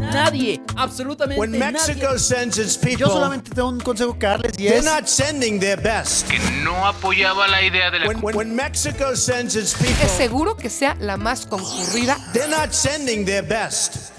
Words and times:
Nadie, 0.00 0.60
absolutamente 0.76 1.40
When 1.40 1.52
Mexico 1.52 2.06
nadie. 2.08 2.18
sends 2.18 2.58
its 2.58 2.76
people, 2.76 2.98
Yo 2.98 3.06
solamente 3.08 3.50
tengo 3.50 3.68
un 3.68 3.80
consejo 3.80 4.18
que 4.18 4.26
darles 4.26 4.52
y 4.58 4.64
they're 4.64 4.78
es 4.78 4.84
not 4.84 5.06
sending 5.06 5.58
their 5.58 5.80
best. 5.80 6.28
que 6.28 6.38
no 6.62 6.86
apoyaba 6.86 7.48
la 7.48 7.62
idea 7.62 7.90
de 7.90 8.00
la 8.00 8.06
When, 8.08 8.18
when, 8.22 8.36
when 8.36 8.54
Mexico 8.56 9.14
sends 9.16 9.56
its 9.56 9.74
people, 9.74 9.94
Es 10.04 10.12
seguro 10.12 10.56
que 10.56 10.68
sea 10.70 10.96
la 11.00 11.16
más 11.16 11.46
concurrida. 11.46 12.16
they're 12.32 12.48
not 12.48 12.72
sending 12.72 13.24
their 13.24 13.42
best. 13.46 14.12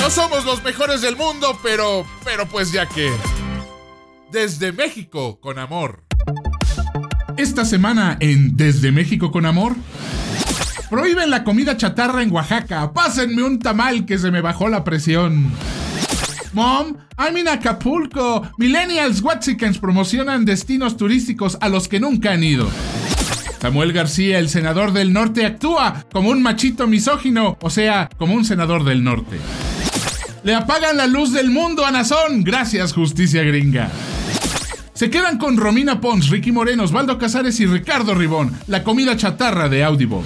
No 0.00 0.10
somos 0.10 0.44
los 0.44 0.62
mejores 0.62 1.00
del 1.00 1.16
mundo, 1.16 1.58
pero, 1.62 2.06
pero 2.24 2.46
pues 2.46 2.70
ya 2.72 2.86
que... 2.86 3.10
Desde 4.30 4.72
México 4.72 5.40
con 5.40 5.58
amor. 5.58 6.04
Esta 7.36 7.64
semana 7.64 8.16
en 8.20 8.56
Desde 8.56 8.92
México 8.92 9.30
con 9.30 9.46
amor. 9.46 9.74
Prohíben 10.90 11.30
la 11.30 11.42
comida 11.42 11.76
chatarra 11.76 12.22
en 12.22 12.30
Oaxaca. 12.30 12.92
Pásenme 12.92 13.42
un 13.42 13.58
tamal 13.58 14.06
que 14.06 14.18
se 14.18 14.30
me 14.30 14.40
bajó 14.40 14.68
la 14.68 14.84
presión. 14.84 15.50
Mom, 16.52 16.96
I'm 17.18 17.36
in 17.36 17.48
Acapulco. 17.48 18.48
Millennials 18.56 19.20
Watsicans 19.20 19.78
promocionan 19.78 20.44
destinos 20.44 20.96
turísticos 20.96 21.58
a 21.60 21.68
los 21.68 21.88
que 21.88 22.00
nunca 22.00 22.32
han 22.32 22.44
ido. 22.44 22.68
Samuel 23.60 23.92
García, 23.92 24.38
el 24.38 24.48
senador 24.48 24.92
del 24.92 25.12
norte, 25.12 25.44
actúa 25.44 26.04
como 26.12 26.30
un 26.30 26.42
machito 26.42 26.86
misógino, 26.86 27.58
o 27.60 27.70
sea, 27.70 28.08
como 28.16 28.34
un 28.34 28.44
senador 28.44 28.84
del 28.84 29.02
norte. 29.02 29.38
Le 30.44 30.54
apagan 30.54 30.96
la 30.96 31.08
luz 31.08 31.32
del 31.32 31.50
mundo 31.50 31.84
a 31.84 31.90
Nazón. 31.90 32.44
Gracias, 32.44 32.92
justicia 32.92 33.42
gringa. 33.42 33.90
Se 34.94 35.10
quedan 35.10 35.36
con 35.36 35.56
Romina 35.56 36.00
Pons, 36.00 36.30
Ricky 36.30 36.52
Moreno, 36.52 36.84
Osvaldo 36.84 37.18
Casares 37.18 37.58
y 37.60 37.66
Ricardo 37.66 38.14
Ribón. 38.14 38.52
La 38.66 38.84
comida 38.84 39.16
chatarra 39.16 39.68
de 39.68 39.82
Audible. 39.84 40.22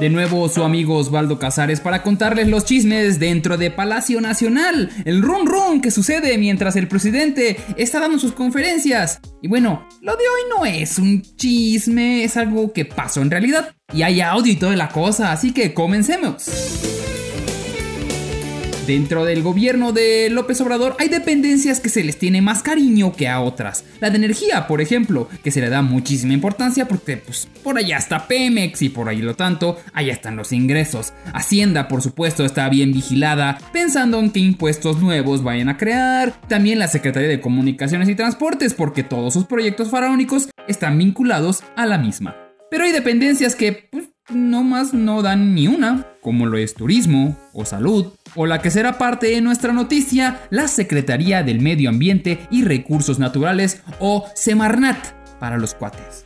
De 0.00 0.10
nuevo 0.10 0.48
su 0.48 0.62
amigo 0.62 0.96
Osvaldo 0.96 1.40
Casares 1.40 1.80
para 1.80 2.04
contarles 2.04 2.46
los 2.46 2.64
chismes 2.64 3.18
dentro 3.18 3.56
de 3.58 3.72
Palacio 3.72 4.20
Nacional, 4.20 4.90
el 5.04 5.22
run 5.22 5.44
run 5.46 5.80
que 5.80 5.90
sucede 5.90 6.38
mientras 6.38 6.76
el 6.76 6.86
presidente 6.86 7.56
está 7.76 7.98
dando 7.98 8.20
sus 8.20 8.30
conferencias. 8.32 9.20
Y 9.42 9.48
bueno, 9.48 9.88
lo 10.00 10.12
de 10.12 10.22
hoy 10.22 10.40
no 10.56 10.64
es 10.64 11.00
un 11.00 11.22
chisme, 11.22 12.22
es 12.22 12.36
algo 12.36 12.72
que 12.72 12.84
pasó 12.84 13.22
en 13.22 13.32
realidad. 13.32 13.74
Y 13.92 14.02
hay 14.02 14.20
audio 14.20 14.52
y 14.52 14.56
toda 14.56 14.76
la 14.76 14.88
cosa, 14.88 15.32
así 15.32 15.52
que 15.52 15.74
comencemos. 15.74 16.44
Dentro 18.88 19.26
del 19.26 19.42
gobierno 19.42 19.92
de 19.92 20.30
López 20.30 20.62
Obrador 20.62 20.96
hay 20.98 21.08
dependencias 21.08 21.78
que 21.78 21.90
se 21.90 22.02
les 22.02 22.18
tiene 22.18 22.40
más 22.40 22.62
cariño 22.62 23.12
que 23.12 23.28
a 23.28 23.42
otras. 23.42 23.84
La 24.00 24.08
de 24.08 24.16
energía, 24.16 24.66
por 24.66 24.80
ejemplo, 24.80 25.28
que 25.44 25.50
se 25.50 25.60
le 25.60 25.68
da 25.68 25.82
muchísima 25.82 26.32
importancia 26.32 26.88
porque 26.88 27.18
pues 27.18 27.48
por 27.62 27.76
allá 27.76 27.98
está 27.98 28.26
Pemex 28.26 28.80
y 28.80 28.88
por 28.88 29.10
ahí 29.10 29.18
lo 29.18 29.36
tanto, 29.36 29.76
allá 29.92 30.14
están 30.14 30.36
los 30.36 30.52
ingresos. 30.52 31.12
Hacienda, 31.34 31.86
por 31.86 32.00
supuesto, 32.00 32.46
está 32.46 32.66
bien 32.70 32.94
vigilada, 32.94 33.58
pensando 33.74 34.20
en 34.20 34.30
qué 34.30 34.40
impuestos 34.40 35.02
nuevos 35.02 35.42
vayan 35.42 35.68
a 35.68 35.76
crear. 35.76 36.40
También 36.48 36.78
la 36.78 36.88
Secretaría 36.88 37.28
de 37.28 37.42
Comunicaciones 37.42 38.08
y 38.08 38.14
Transportes 38.14 38.72
porque 38.72 39.02
todos 39.02 39.34
sus 39.34 39.44
proyectos 39.44 39.90
faraónicos 39.90 40.48
están 40.66 40.96
vinculados 40.96 41.62
a 41.76 41.84
la 41.84 41.98
misma. 41.98 42.36
Pero 42.70 42.84
hay 42.84 42.92
dependencias 42.92 43.54
que 43.54 43.88
pues, 43.90 44.04
no 44.30 44.62
más 44.62 44.92
no 44.92 45.22
dan 45.22 45.54
ni 45.54 45.68
una, 45.68 46.06
como 46.20 46.46
lo 46.46 46.58
es 46.58 46.74
turismo 46.74 47.36
o 47.52 47.64
salud, 47.64 48.12
o 48.34 48.46
la 48.46 48.60
que 48.60 48.70
será 48.70 48.98
parte 48.98 49.28
de 49.28 49.40
nuestra 49.40 49.72
noticia, 49.72 50.40
la 50.50 50.68
Secretaría 50.68 51.42
del 51.42 51.60
Medio 51.60 51.88
Ambiente 51.88 52.46
y 52.50 52.64
Recursos 52.64 53.18
Naturales 53.18 53.82
o 54.00 54.26
Semarnat 54.34 54.98
para 55.38 55.58
los 55.58 55.74
cuates. 55.74 56.24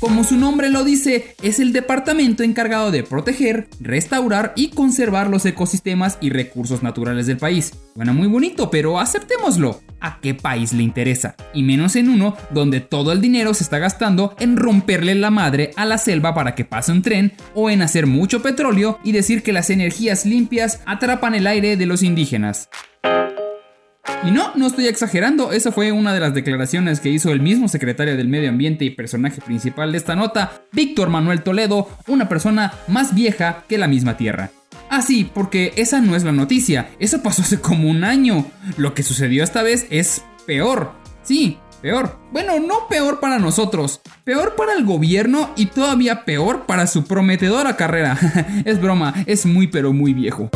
Como 0.00 0.24
su 0.24 0.36
nombre 0.36 0.68
lo 0.68 0.84
dice, 0.84 1.34
es 1.42 1.60
el 1.60 1.72
departamento 1.72 2.42
encargado 2.42 2.90
de 2.90 3.04
proteger, 3.04 3.68
restaurar 3.80 4.52
y 4.54 4.68
conservar 4.68 5.30
los 5.30 5.46
ecosistemas 5.46 6.18
y 6.20 6.28
recursos 6.28 6.82
naturales 6.82 7.26
del 7.26 7.38
país. 7.38 7.72
Suena 7.94 8.12
muy 8.12 8.26
bonito, 8.26 8.70
pero 8.70 8.98
aceptémoslo. 9.00 9.80
¿A 10.04 10.18
qué 10.20 10.34
país 10.34 10.74
le 10.74 10.82
interesa? 10.82 11.34
Y 11.54 11.62
menos 11.62 11.96
en 11.96 12.10
uno 12.10 12.36
donde 12.50 12.80
todo 12.80 13.10
el 13.10 13.22
dinero 13.22 13.54
se 13.54 13.64
está 13.64 13.78
gastando 13.78 14.36
en 14.38 14.58
romperle 14.58 15.14
la 15.14 15.30
madre 15.30 15.70
a 15.76 15.86
la 15.86 15.96
selva 15.96 16.34
para 16.34 16.54
que 16.54 16.66
pase 16.66 16.92
un 16.92 17.00
tren 17.00 17.32
o 17.54 17.70
en 17.70 17.80
hacer 17.80 18.06
mucho 18.06 18.42
petróleo 18.42 18.98
y 19.02 19.12
decir 19.12 19.42
que 19.42 19.54
las 19.54 19.70
energías 19.70 20.26
limpias 20.26 20.82
atrapan 20.84 21.34
el 21.34 21.46
aire 21.46 21.78
de 21.78 21.86
los 21.86 22.02
indígenas. 22.02 22.68
Y 24.26 24.30
no, 24.30 24.52
no 24.56 24.66
estoy 24.66 24.88
exagerando, 24.88 25.52
esa 25.52 25.72
fue 25.72 25.90
una 25.90 26.12
de 26.12 26.20
las 26.20 26.34
declaraciones 26.34 27.00
que 27.00 27.08
hizo 27.08 27.32
el 27.32 27.40
mismo 27.40 27.68
secretario 27.68 28.14
del 28.14 28.28
Medio 28.28 28.50
Ambiente 28.50 28.84
y 28.84 28.90
personaje 28.90 29.40
principal 29.40 29.92
de 29.92 29.98
esta 29.98 30.16
nota, 30.16 30.52
Víctor 30.72 31.08
Manuel 31.08 31.42
Toledo, 31.42 31.88
una 32.08 32.28
persona 32.28 32.74
más 32.88 33.14
vieja 33.14 33.64
que 33.68 33.78
la 33.78 33.88
misma 33.88 34.18
Tierra. 34.18 34.50
Ah, 34.96 35.02
sí, 35.02 35.28
porque 35.34 35.72
esa 35.74 36.00
no 36.00 36.14
es 36.14 36.22
la 36.22 36.30
noticia, 36.30 36.88
eso 37.00 37.20
pasó 37.20 37.42
hace 37.42 37.60
como 37.60 37.90
un 37.90 38.04
año. 38.04 38.46
Lo 38.76 38.94
que 38.94 39.02
sucedió 39.02 39.42
esta 39.42 39.64
vez 39.64 39.88
es 39.90 40.22
peor. 40.46 40.92
Sí, 41.24 41.58
peor. 41.82 42.16
Bueno, 42.30 42.60
no 42.60 42.86
peor 42.88 43.18
para 43.18 43.40
nosotros, 43.40 44.02
peor 44.22 44.54
para 44.54 44.74
el 44.74 44.84
gobierno 44.84 45.50
y 45.56 45.66
todavía 45.66 46.24
peor 46.24 46.66
para 46.66 46.86
su 46.86 47.06
prometedora 47.06 47.74
carrera. 47.74 48.16
es 48.64 48.80
broma, 48.80 49.14
es 49.26 49.46
muy 49.46 49.66
pero 49.66 49.92
muy 49.92 50.14
viejo 50.14 50.48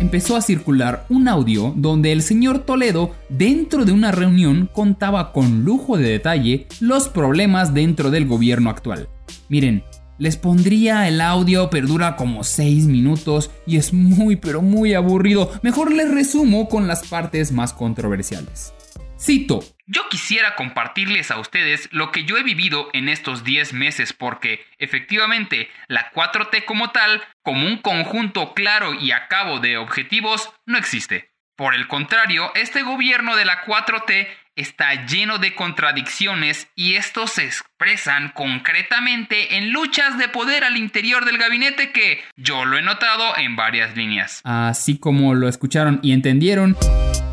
empezó 0.00 0.34
a 0.34 0.42
circular 0.42 1.06
un 1.10 1.28
audio 1.28 1.72
donde 1.76 2.10
el 2.10 2.22
señor 2.22 2.58
Toledo, 2.60 3.14
dentro 3.28 3.84
de 3.84 3.92
una 3.92 4.10
reunión, 4.10 4.68
contaba 4.72 5.32
con 5.32 5.62
lujo 5.62 5.96
de 5.96 6.10
detalle 6.10 6.66
los 6.80 7.08
problemas 7.08 7.72
dentro 7.72 8.10
del 8.10 8.26
gobierno 8.26 8.68
actual. 8.68 9.08
Miren, 9.48 9.84
les 10.22 10.36
pondría 10.36 11.08
el 11.08 11.20
audio, 11.20 11.68
pero 11.68 11.88
dura 11.88 12.14
como 12.14 12.44
6 12.44 12.86
minutos 12.86 13.50
y 13.66 13.76
es 13.76 13.92
muy 13.92 14.36
pero 14.36 14.62
muy 14.62 14.94
aburrido. 14.94 15.50
Mejor 15.64 15.92
les 15.92 16.08
resumo 16.12 16.68
con 16.68 16.86
las 16.86 17.08
partes 17.08 17.50
más 17.50 17.72
controversiales. 17.72 18.72
Cito. 19.18 19.64
Yo 19.84 20.08
quisiera 20.08 20.54
compartirles 20.54 21.32
a 21.32 21.40
ustedes 21.40 21.88
lo 21.90 22.12
que 22.12 22.24
yo 22.24 22.36
he 22.36 22.44
vivido 22.44 22.88
en 22.92 23.08
estos 23.08 23.42
10 23.42 23.72
meses 23.72 24.12
porque, 24.12 24.64
efectivamente, 24.78 25.68
la 25.88 26.12
4T 26.12 26.66
como 26.66 26.90
tal, 26.90 27.20
como 27.42 27.66
un 27.66 27.78
conjunto 27.78 28.54
claro 28.54 28.94
y 28.94 29.10
a 29.10 29.26
cabo 29.26 29.58
de 29.58 29.76
objetivos, 29.76 30.50
no 30.66 30.78
existe. 30.78 31.32
Por 31.56 31.74
el 31.74 31.88
contrario, 31.88 32.52
este 32.54 32.82
gobierno 32.82 33.34
de 33.36 33.44
la 33.44 33.64
4T 33.64 34.28
está 34.56 35.06
lleno 35.06 35.38
de 35.38 35.54
contradicciones 35.54 36.68
y 36.74 36.94
estos 36.94 37.32
se 37.32 37.44
expresan 37.44 38.30
concretamente 38.34 39.56
en 39.56 39.72
luchas 39.72 40.18
de 40.18 40.28
poder 40.28 40.64
al 40.64 40.76
interior 40.76 41.24
del 41.24 41.38
gabinete 41.38 41.92
que 41.92 42.20
yo 42.36 42.64
lo 42.64 42.76
he 42.76 42.82
notado 42.82 43.36
en 43.38 43.56
varias 43.56 43.96
líneas. 43.96 44.40
Así 44.44 44.98
como 44.98 45.34
lo 45.34 45.48
escucharon 45.48 46.00
y 46.02 46.12
entendieron, 46.12 46.76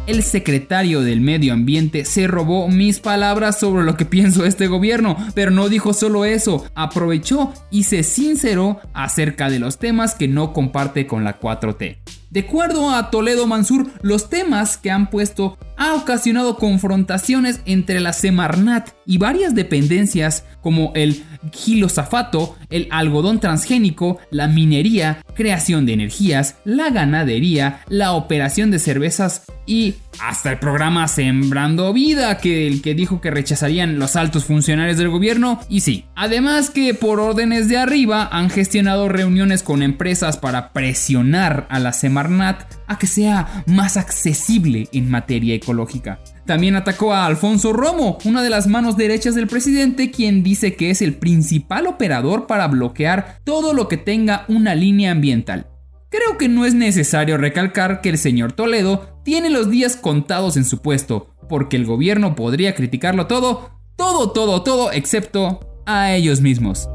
el 0.10 0.24
secretario 0.24 1.02
del 1.02 1.22
medio 1.22 1.54
ambiente 1.54 2.04
se 2.04 2.26
robó 2.26 2.68
mis 2.68 3.00
palabras 3.00 3.60
sobre 3.60 3.84
lo 3.84 3.96
que 3.96 4.06
pienso 4.06 4.44
este 4.44 4.66
gobierno, 4.66 5.16
pero 5.36 5.52
no 5.52 5.70
dijo 5.70 5.94
solo 5.94 6.26
eso, 6.26 6.66
aprovechó 6.74 7.54
y 7.70 7.84
se 7.84 8.02
sinceró 8.02 8.80
acerca 8.94 9.52
de 9.52 9.60
los 9.60 9.78
temas 9.78 10.16
que 10.16 10.28
no 10.28 10.52
comparte 10.52 11.06
con 11.06 11.24
la 11.24 11.40
4T. 11.40 11.98
De 12.32 12.42
acuerdo 12.42 12.92
a 12.92 13.10
Toledo 13.10 13.48
Mansur, 13.48 13.90
los 14.02 14.30
temas 14.30 14.78
que 14.78 14.92
han 14.92 15.10
puesto 15.10 15.58
ha 15.78 15.96
ocasionado 15.96 16.58
confrontaciones 16.58 17.62
entre 17.66 18.00
la 18.02 18.14
Semarnat 18.14 18.90
y 19.08 19.18
varias 19.18 19.56
dependencias 19.56 20.44
como 20.62 20.92
el 20.94 21.24
gilosafato, 21.52 22.56
el 22.70 22.88
algodón 22.92 23.40
transgénico, 23.40 24.20
la 24.30 24.48
minería, 24.48 25.24
creación 25.34 25.88
de 25.88 25.94
energías, 25.94 26.58
la 26.66 26.92
ganadería, 26.92 27.82
la 27.88 28.12
operación 28.12 28.70
de 28.70 28.78
cervezas 28.78 29.46
y 29.66 29.96
hasta 30.20 30.52
el 30.52 30.60
programa 30.60 31.08
Sembrando 31.08 31.94
Vida, 31.94 32.38
que 32.38 32.68
el 32.68 32.82
que 32.82 32.94
dijo 32.94 33.22
que 33.22 33.32
rechazarían 33.32 34.00
los 34.00 34.16
altos 34.16 34.46
funcionarios 34.46 34.98
del 34.98 35.10
gobierno, 35.10 35.60
y 35.70 35.82
sí. 35.82 36.06
Además 36.16 36.70
que 36.70 36.94
por 36.94 37.20
órdenes 37.20 37.68
de 37.70 37.78
arriba 37.78 38.28
han 38.32 38.50
gestionado 38.50 39.08
reuniones 39.10 39.64
con 39.64 39.82
empresas 39.82 40.38
para 40.38 40.74
presionar 40.74 41.68
a 41.70 41.80
la 41.80 41.94
Semarnat 41.94 42.64
a 42.88 42.98
que 42.98 43.08
sea 43.08 43.64
más 43.66 43.98
accesible 43.98 44.90
en 44.92 45.10
materia 45.10 45.56
ecológica. 45.56 46.20
También 46.46 46.76
atacó 46.76 47.14
a 47.14 47.28
Alfonso 47.28 47.74
Romo, 47.74 48.18
una 48.26 48.42
de 48.42 48.50
las 48.50 48.66
manos 48.66 48.98
derechas 48.98 49.36
del 49.36 49.48
presidente, 49.48 50.10
quien 50.10 50.42
dice 50.42 50.76
que 50.76 50.90
es 50.90 51.02
el 51.02 51.14
principal 51.14 51.86
operador 51.86 52.48
para 52.48 52.68
bloquear 52.68 53.38
todo 53.44 53.74
lo 53.74 53.88
que 53.88 53.98
tenga 53.98 54.46
una 54.48 54.74
línea 54.74 55.12
ambiental. 55.12 55.68
Creo 56.10 56.40
que 56.40 56.50
no 56.50 56.66
es 56.66 56.74
necesario 56.74 57.38
recalcar 57.38 58.02
que 58.02 58.10
el 58.10 58.18
señor 58.18 58.54
Toledo 58.54 59.22
tiene 59.24 59.52
los 59.52 59.70
días 59.70 59.96
contados 59.96 60.58
en 60.58 60.66
su 60.66 60.82
puesto, 60.82 61.36
porque 61.48 61.78
el 61.78 61.86
gobierno 61.86 62.36
podría 62.36 62.74
criticarlo 62.74 63.28
todo, 63.28 63.70
todo, 63.96 64.32
todo, 64.32 64.64
todo, 64.64 64.92
excepto 64.92 65.60
a 65.86 66.16
ellos 66.16 66.42
mismos. 66.42 66.90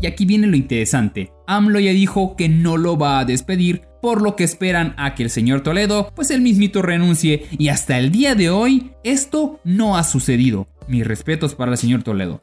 Y 0.00 0.06
aquí 0.06 0.24
viene 0.24 0.46
lo 0.46 0.56
interesante. 0.56 1.32
AMLO 1.48 1.80
ya 1.80 1.90
dijo 1.90 2.36
que 2.36 2.48
no 2.48 2.76
lo 2.76 2.96
va 2.96 3.18
a 3.18 3.24
despedir, 3.24 3.82
por 4.00 4.22
lo 4.22 4.36
que 4.36 4.44
esperan 4.44 4.94
a 4.96 5.14
que 5.16 5.24
el 5.24 5.30
señor 5.30 5.62
Toledo, 5.62 6.12
pues 6.14 6.30
el 6.30 6.42
mismito 6.42 6.80
renuncie, 6.80 7.46
y 7.50 7.68
hasta 7.68 7.98
el 7.98 8.12
día 8.12 8.36
de 8.36 8.50
hoy 8.50 8.92
esto 9.02 9.60
no 9.64 9.96
ha 9.96 10.04
sucedido. 10.04 10.68
Mis 10.86 11.04
respetos 11.04 11.56
para 11.56 11.72
el 11.72 11.78
señor 11.78 12.04
Toledo. 12.04 12.40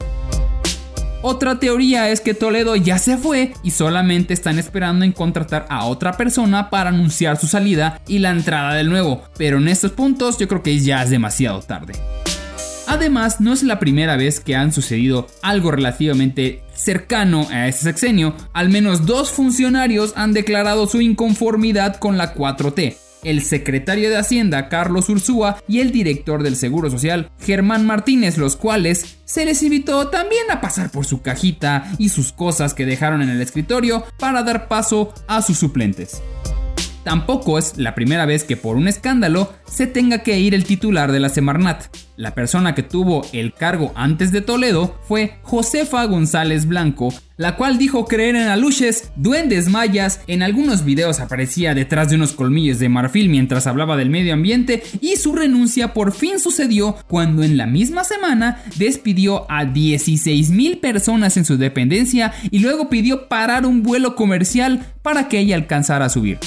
Otra 1.21 1.59
teoría 1.59 2.09
es 2.09 2.21
que 2.21 2.33
Toledo 2.33 2.77
ya 2.77 2.97
se 2.97 3.17
fue 3.17 3.53
y 3.61 3.71
solamente 3.71 4.33
están 4.33 4.57
esperando 4.57 5.03
en 5.03 5.11
contratar 5.11 5.65
a 5.69 5.85
otra 5.85 6.13
persona 6.13 6.69
para 6.69 6.91
anunciar 6.91 7.37
su 7.37 7.47
salida 7.47 7.99
y 8.07 8.19
la 8.19 8.29
entrada 8.29 8.73
del 8.73 8.89
nuevo, 8.89 9.23
pero 9.37 9.57
en 9.57 9.67
estos 9.67 9.91
puntos 9.91 10.37
yo 10.37 10.47
creo 10.47 10.63
que 10.63 10.79
ya 10.79 11.03
es 11.03 11.09
demasiado 11.09 11.59
tarde. 11.61 11.93
Además, 12.87 13.39
no 13.41 13.53
es 13.53 13.63
la 13.63 13.79
primera 13.79 14.15
vez 14.15 14.39
que 14.39 14.55
han 14.55 14.71
sucedido 14.71 15.27
algo 15.43 15.71
relativamente 15.71 16.63
cercano 16.73 17.45
a 17.51 17.67
este 17.67 17.83
sexenio. 17.83 18.33
Al 18.53 18.69
menos 18.69 19.05
dos 19.05 19.29
funcionarios 19.29 20.13
han 20.15 20.33
declarado 20.33 20.87
su 20.87 20.99
inconformidad 21.01 21.97
con 21.97 22.17
la 22.17 22.33
4T. 22.33 23.08
El 23.23 23.41
secretario 23.43 24.09
de 24.09 24.17
Hacienda, 24.17 24.69
Carlos 24.69 25.09
Ursúa, 25.09 25.61
y 25.67 25.79
el 25.79 25.91
director 25.91 26.43
del 26.43 26.55
Seguro 26.55 26.89
Social, 26.89 27.29
Germán 27.41 27.85
Martínez, 27.85 28.37
los 28.37 28.55
cuales 28.55 29.17
se 29.25 29.45
les 29.45 29.61
invitó 29.61 30.07
también 30.07 30.49
a 30.51 30.61
pasar 30.61 30.89
por 30.89 31.05
su 31.05 31.21
cajita 31.21 31.91
y 31.97 32.09
sus 32.09 32.31
cosas 32.31 32.73
que 32.73 32.85
dejaron 32.85 33.21
en 33.21 33.29
el 33.29 33.41
escritorio 33.41 34.05
para 34.17 34.43
dar 34.43 34.67
paso 34.67 35.13
a 35.27 35.41
sus 35.41 35.57
suplentes. 35.57 36.21
Tampoco 37.03 37.57
es 37.57 37.77
la 37.77 37.95
primera 37.95 38.25
vez 38.25 38.43
que 38.43 38.57
por 38.57 38.75
un 38.75 38.87
escándalo 38.87 39.53
se 39.65 39.87
tenga 39.87 40.19
que 40.19 40.39
ir 40.39 40.53
el 40.53 40.65
titular 40.65 41.11
de 41.11 41.19
la 41.19 41.29
Semarnat. 41.29 41.85
La 42.17 42.35
persona 42.35 42.75
que 42.75 42.83
tuvo 42.83 43.25
el 43.31 43.53
cargo 43.53 43.93
antes 43.95 44.33
de 44.33 44.41
Toledo 44.41 44.99
fue 45.07 45.37
Josefa 45.43 46.03
González 46.03 46.65
Blanco, 46.65 47.13
la 47.37 47.55
cual 47.55 47.77
dijo 47.77 48.03
creer 48.05 48.35
en 48.35 48.49
aluches, 48.49 49.11
duendes 49.15 49.69
mayas, 49.69 50.19
en 50.27 50.43
algunos 50.43 50.83
videos 50.83 51.21
aparecía 51.21 51.73
detrás 51.73 52.09
de 52.09 52.17
unos 52.17 52.33
colmillos 52.33 52.77
de 52.79 52.89
marfil 52.89 53.29
mientras 53.29 53.67
hablaba 53.67 53.95
del 53.95 54.09
medio 54.09 54.33
ambiente 54.33 54.83
y 54.99 55.15
su 55.15 55.33
renuncia 55.33 55.93
por 55.93 56.11
fin 56.11 56.39
sucedió 56.39 56.97
cuando 57.07 57.43
en 57.43 57.55
la 57.55 57.67
misma 57.67 58.03
semana 58.03 58.61
despidió 58.75 59.49
a 59.49 59.63
16 59.63 60.49
mil 60.49 60.79
personas 60.79 61.37
en 61.37 61.45
su 61.45 61.57
dependencia 61.57 62.33
y 62.51 62.59
luego 62.59 62.89
pidió 62.89 63.29
parar 63.29 63.65
un 63.65 63.81
vuelo 63.81 64.15
comercial 64.15 64.85
para 65.01 65.29
que 65.29 65.39
ella 65.39 65.55
alcanzara 65.55 66.05
a 66.05 66.09
subir. 66.09 66.37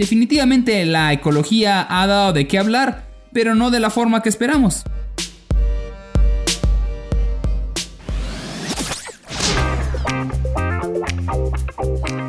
Definitivamente 0.00 0.86
la 0.86 1.12
ecología 1.12 1.86
ha 1.86 2.06
dado 2.06 2.32
de 2.32 2.48
qué 2.48 2.58
hablar, 2.58 3.06
pero 3.34 3.54
no 3.54 3.70
de 3.70 3.80
la 3.80 3.90
forma 3.90 4.22
que 4.22 4.30
esperamos. 4.30 4.82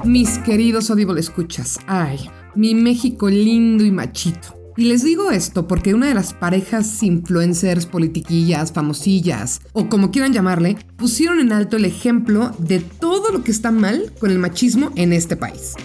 Mis 0.03 0.37
queridos 0.39 0.89
Audible 0.91 1.21
escuchas, 1.21 1.79
ay, 1.87 2.29
mi 2.55 2.75
México 2.75 3.29
lindo 3.29 3.85
y 3.85 3.91
machito. 3.91 4.73
Y 4.75 4.83
les 4.83 5.05
digo 5.05 5.31
esto 5.31 5.65
porque 5.65 5.93
una 5.93 6.07
de 6.07 6.13
las 6.13 6.33
parejas 6.33 7.01
influencers, 7.01 7.85
politiquillas, 7.85 8.73
famosillas, 8.73 9.61
o 9.71 9.87
como 9.87 10.11
quieran 10.11 10.33
llamarle, 10.33 10.75
pusieron 10.97 11.39
en 11.39 11.53
alto 11.53 11.77
el 11.77 11.85
ejemplo 11.85 12.51
de 12.57 12.81
todo 12.81 13.31
lo 13.31 13.45
que 13.45 13.51
está 13.51 13.71
mal 13.71 14.11
con 14.19 14.29
el 14.29 14.39
machismo 14.39 14.91
en 14.97 15.13
este 15.13 15.37
país. 15.37 15.75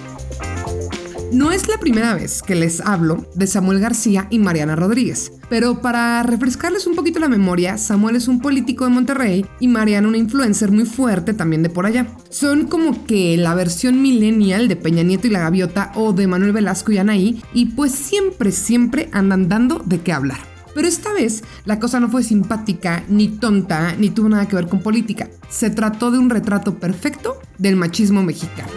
No 1.32 1.50
es 1.50 1.68
la 1.68 1.78
primera 1.78 2.14
vez 2.14 2.40
que 2.42 2.54
les 2.54 2.80
hablo 2.80 3.26
de 3.34 3.46
Samuel 3.46 3.80
García 3.80 4.28
y 4.30 4.38
Mariana 4.38 4.76
Rodríguez, 4.76 5.32
pero 5.50 5.80
para 5.80 6.22
refrescarles 6.22 6.86
un 6.86 6.94
poquito 6.94 7.18
la 7.18 7.28
memoria, 7.28 7.78
Samuel 7.78 8.16
es 8.16 8.28
un 8.28 8.40
político 8.40 8.84
de 8.84 8.90
Monterrey 8.90 9.46
y 9.58 9.66
Mariana 9.68 10.08
una 10.08 10.18
influencer 10.18 10.70
muy 10.70 10.84
fuerte 10.84 11.34
también 11.34 11.62
de 11.62 11.68
por 11.68 11.84
allá. 11.84 12.06
Son 12.30 12.68
como 12.68 13.04
que 13.06 13.36
la 13.36 13.54
versión 13.54 14.00
millennial 14.00 14.68
de 14.68 14.76
Peña 14.76 15.02
Nieto 15.02 15.26
y 15.26 15.30
la 15.30 15.40
Gaviota 15.40 15.92
o 15.96 16.12
de 16.12 16.28
Manuel 16.28 16.52
Velasco 16.52 16.92
y 16.92 16.98
Anaí, 16.98 17.42
y 17.52 17.66
pues 17.66 17.92
siempre, 17.92 18.52
siempre 18.52 19.08
andan 19.12 19.48
dando 19.48 19.82
de 19.84 20.00
qué 20.00 20.12
hablar. 20.12 20.38
Pero 20.74 20.86
esta 20.86 21.12
vez 21.12 21.42
la 21.64 21.80
cosa 21.80 21.98
no 21.98 22.08
fue 22.08 22.22
simpática, 22.22 23.02
ni 23.08 23.28
tonta, 23.28 23.96
ni 23.98 24.10
tuvo 24.10 24.28
nada 24.28 24.46
que 24.46 24.56
ver 24.56 24.68
con 24.68 24.80
política. 24.80 25.28
Se 25.48 25.70
trató 25.70 26.10
de 26.10 26.18
un 26.18 26.30
retrato 26.30 26.78
perfecto 26.78 27.38
del 27.58 27.76
machismo 27.76 28.22
mexicano. 28.22 28.68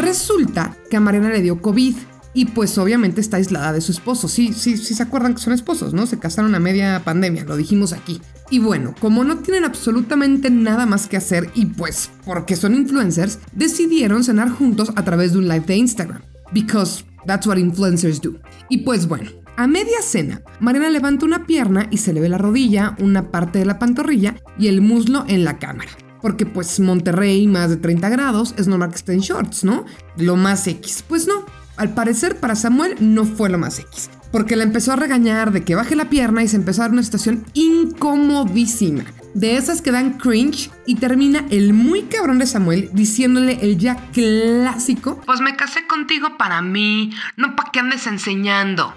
Resulta 0.00 0.74
que 0.90 0.96
a 0.96 1.00
Mariana 1.00 1.28
le 1.28 1.42
dio 1.42 1.60
COVID 1.60 1.94
y 2.32 2.46
pues 2.46 2.78
obviamente 2.78 3.20
está 3.20 3.36
aislada 3.36 3.72
de 3.72 3.82
su 3.82 3.92
esposo. 3.92 4.28
Sí, 4.28 4.54
sí, 4.54 4.78
sí 4.78 4.94
se 4.94 5.02
acuerdan 5.02 5.34
que 5.34 5.42
son 5.42 5.52
esposos, 5.52 5.92
¿no? 5.92 6.06
Se 6.06 6.18
casaron 6.18 6.54
a 6.54 6.60
media 6.60 7.02
pandemia, 7.04 7.44
lo 7.44 7.56
dijimos 7.56 7.92
aquí. 7.92 8.20
Y 8.50 8.60
bueno, 8.60 8.94
como 8.98 9.24
no 9.24 9.38
tienen 9.38 9.64
absolutamente 9.64 10.50
nada 10.50 10.86
más 10.86 11.06
que 11.06 11.18
hacer 11.18 11.50
y 11.54 11.66
pues 11.66 12.10
porque 12.24 12.56
son 12.56 12.74
influencers, 12.74 13.40
decidieron 13.52 14.24
cenar 14.24 14.48
juntos 14.48 14.90
a 14.96 15.04
través 15.04 15.32
de 15.32 15.38
un 15.38 15.48
live 15.48 15.66
de 15.66 15.76
Instagram. 15.76 16.22
Because 16.52 17.04
that's 17.26 17.46
what 17.46 17.58
influencers 17.58 18.22
do. 18.22 18.36
Y 18.70 18.78
pues 18.78 19.06
bueno, 19.06 19.30
a 19.56 19.66
media 19.66 20.00
cena, 20.02 20.40
Mariana 20.60 20.88
levanta 20.88 21.26
una 21.26 21.46
pierna 21.46 21.88
y 21.90 21.98
se 21.98 22.14
le 22.14 22.20
ve 22.20 22.30
la 22.30 22.38
rodilla, 22.38 22.96
una 22.98 23.30
parte 23.30 23.58
de 23.58 23.66
la 23.66 23.78
pantorrilla 23.78 24.36
y 24.58 24.68
el 24.68 24.80
muslo 24.80 25.24
en 25.28 25.44
la 25.44 25.58
cámara. 25.58 25.90
Porque 26.22 26.46
pues 26.46 26.80
Monterrey, 26.80 27.46
más 27.46 27.70
de 27.70 27.76
30 27.76 28.08
grados, 28.08 28.54
es 28.58 28.68
normal 28.68 28.90
que 28.90 28.96
esté 28.96 29.12
en 29.12 29.20
shorts, 29.20 29.64
¿no? 29.64 29.84
Lo 30.16 30.36
más 30.36 30.66
X. 30.66 31.04
Pues 31.06 31.26
no, 31.26 31.44
al 31.76 31.94
parecer 31.94 32.38
para 32.38 32.54
Samuel 32.54 32.96
no 33.00 33.24
fue 33.24 33.48
lo 33.48 33.58
más 33.58 33.78
X. 33.78 34.10
Porque 34.32 34.54
le 34.54 34.62
empezó 34.62 34.92
a 34.92 34.96
regañar 34.96 35.50
de 35.50 35.64
que 35.64 35.74
baje 35.74 35.96
la 35.96 36.08
pierna 36.08 36.42
y 36.42 36.48
se 36.48 36.56
empezó 36.56 36.82
a 36.82 36.84
dar 36.84 36.92
una 36.92 37.02
situación 37.02 37.44
incomodísima. 37.54 39.04
De 39.34 39.56
esas 39.56 39.80
que 39.80 39.90
dan 39.90 40.18
cringe 40.18 40.70
y 40.86 40.96
termina 40.96 41.46
el 41.50 41.72
muy 41.72 42.02
cabrón 42.02 42.38
de 42.38 42.46
Samuel 42.46 42.90
diciéndole 42.92 43.58
el 43.62 43.78
ya 43.78 43.96
clásico. 44.12 45.20
Pues 45.24 45.40
me 45.40 45.56
casé 45.56 45.86
contigo 45.86 46.36
para 46.36 46.62
mí, 46.62 47.12
no 47.36 47.56
para 47.56 47.70
que 47.70 47.80
andes 47.80 48.06
enseñando. 48.06 48.92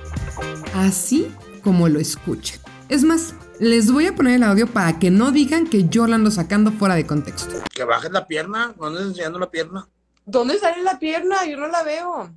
Así 0.75 1.27
como 1.63 1.87
lo 1.87 1.99
escuchan. 1.99 2.59
Es 2.89 3.03
más, 3.03 3.33
les 3.59 3.91
voy 3.91 4.07
a 4.07 4.15
poner 4.15 4.35
el 4.35 4.43
audio 4.43 4.67
para 4.67 4.99
que 4.99 5.11
no 5.11 5.31
digan 5.31 5.67
que 5.67 5.87
yo 5.87 6.07
lo 6.07 6.15
ando 6.15 6.31
sacando 6.31 6.71
fuera 6.71 6.95
de 6.95 7.05
contexto. 7.05 7.55
Que 7.73 7.83
bajes 7.83 8.11
la 8.11 8.27
pierna, 8.27 8.73
no 8.79 8.87
andes 8.87 9.03
enseñando 9.03 9.39
la 9.39 9.49
pierna. 9.49 9.87
¿Dónde 10.25 10.57
sale 10.57 10.83
la 10.83 10.99
pierna? 10.99 11.45
Yo 11.45 11.57
no 11.57 11.67
la 11.67 11.83
veo. 11.83 12.31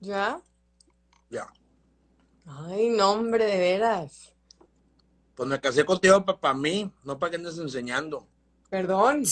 ¿Ya? 0.00 0.40
Ya. 1.30 1.46
Ay, 2.46 2.90
no, 2.90 3.12
hombre, 3.12 3.44
de 3.44 3.58
veras. 3.58 4.34
Pues 5.34 5.48
me 5.48 5.60
casé 5.60 5.84
contigo 5.84 6.24
para 6.24 6.54
mí, 6.54 6.92
no 7.04 7.18
para 7.18 7.30
que 7.30 7.36
andes 7.36 7.58
enseñando. 7.58 8.26
Perdón. 8.68 9.24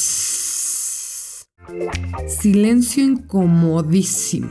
Silencio 2.26 3.04
incomodísimo. 3.04 4.50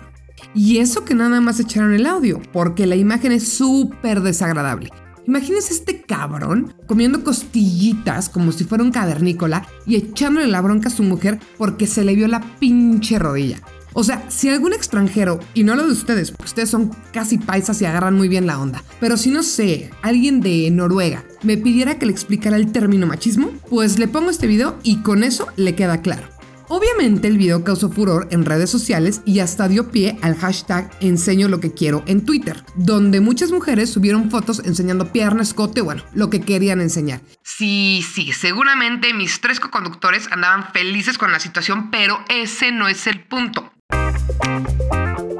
Y 0.54 0.78
eso 0.80 1.04
que 1.04 1.14
nada 1.14 1.42
más 1.42 1.60
echaron 1.60 1.94
el 1.94 2.06
audio, 2.06 2.42
porque 2.54 2.86
la 2.86 2.96
imagen 2.96 3.32
es 3.32 3.52
súper 3.54 4.22
desagradable. 4.22 4.92
Imagínense 5.28 5.74
este 5.74 6.02
cabrón 6.04 6.74
comiendo 6.88 7.22
costillitas 7.22 8.30
como 8.30 8.54
si 8.54 8.64
fuera 8.64 8.84
un 8.84 8.92
cavernícola 8.92 9.68
y 9.86 9.98
echándole 9.98 10.48
la 10.48 10.62
bronca 10.62 10.88
a 10.88 10.92
su 10.92 11.04
mujer 11.04 11.38
porque 11.58 11.86
se 11.86 12.06
le 12.06 12.16
vio 12.16 12.30
la 12.30 12.40
pinche 12.60 13.20
rodilla. 13.20 13.62
O 13.92 14.06
sea, 14.06 14.24
si 14.30 14.48
algún 14.48 14.74
extranjero, 14.74 15.40
y 15.54 15.64
no 15.64 15.76
lo 15.76 15.86
de 15.86 15.92
ustedes, 15.92 16.32
porque 16.32 16.46
ustedes 16.46 16.70
son 16.70 16.92
casi 17.12 17.40
paisas 17.40 17.82
y 17.82 17.86
agarran 17.86 18.16
muy 18.16 18.30
bien 18.30 18.48
la 18.48 18.60
onda, 18.60 18.84
pero 19.02 19.18
si 19.18 19.32
no 19.32 19.44
sé, 19.44 19.90
alguien 20.02 20.40
de 20.40 20.70
Noruega 20.72 21.26
me 21.44 21.58
pidiera 21.58 21.98
que 21.98 22.06
le 22.06 22.12
explicara 22.14 22.56
el 22.56 22.72
término 22.72 23.06
machismo, 23.06 23.52
pues 23.70 24.00
le 24.00 24.08
pongo 24.08 24.30
este 24.30 24.48
video 24.48 24.78
y 24.84 24.98
con 24.98 25.24
eso 25.24 25.48
le 25.58 25.76
queda 25.76 26.02
claro. 26.02 26.37
Obviamente 26.70 27.30
el 27.30 27.38
video 27.38 27.64
causó 27.64 27.90
furor 27.90 28.28
en 28.30 28.44
redes 28.44 28.70
sociales 28.70 29.22
y 29.26 29.40
hasta 29.40 29.70
dio 29.70 29.90
pie 29.90 30.18
al 30.22 30.36
hashtag 30.36 30.92
enseño 31.00 31.48
lo 31.48 31.62
que 31.62 31.74
quiero 31.74 32.04
en 32.08 32.26
Twitter, 32.26 32.62
donde 32.76 33.22
muchas 33.22 33.52
mujeres 33.52 33.90
subieron 33.90 34.30
fotos 34.30 34.62
enseñando 34.66 35.14
pierna, 35.14 35.44
escote, 35.44 35.80
bueno, 35.80 36.04
lo 36.14 36.30
que 36.30 36.42
querían 36.42 36.82
enseñar. 36.82 37.22
Sí, 37.42 38.04
sí, 38.14 38.34
seguramente 38.34 39.14
mis 39.14 39.40
tres 39.40 39.62
coconductores 39.62 40.28
andaban 40.30 40.74
felices 40.74 41.18
con 41.18 41.32
la 41.32 41.40
situación, 41.40 41.90
pero 41.90 42.20
ese 42.28 42.74
no 42.74 42.90
es 42.90 43.08
el 43.08 43.24
punto. 43.26 43.72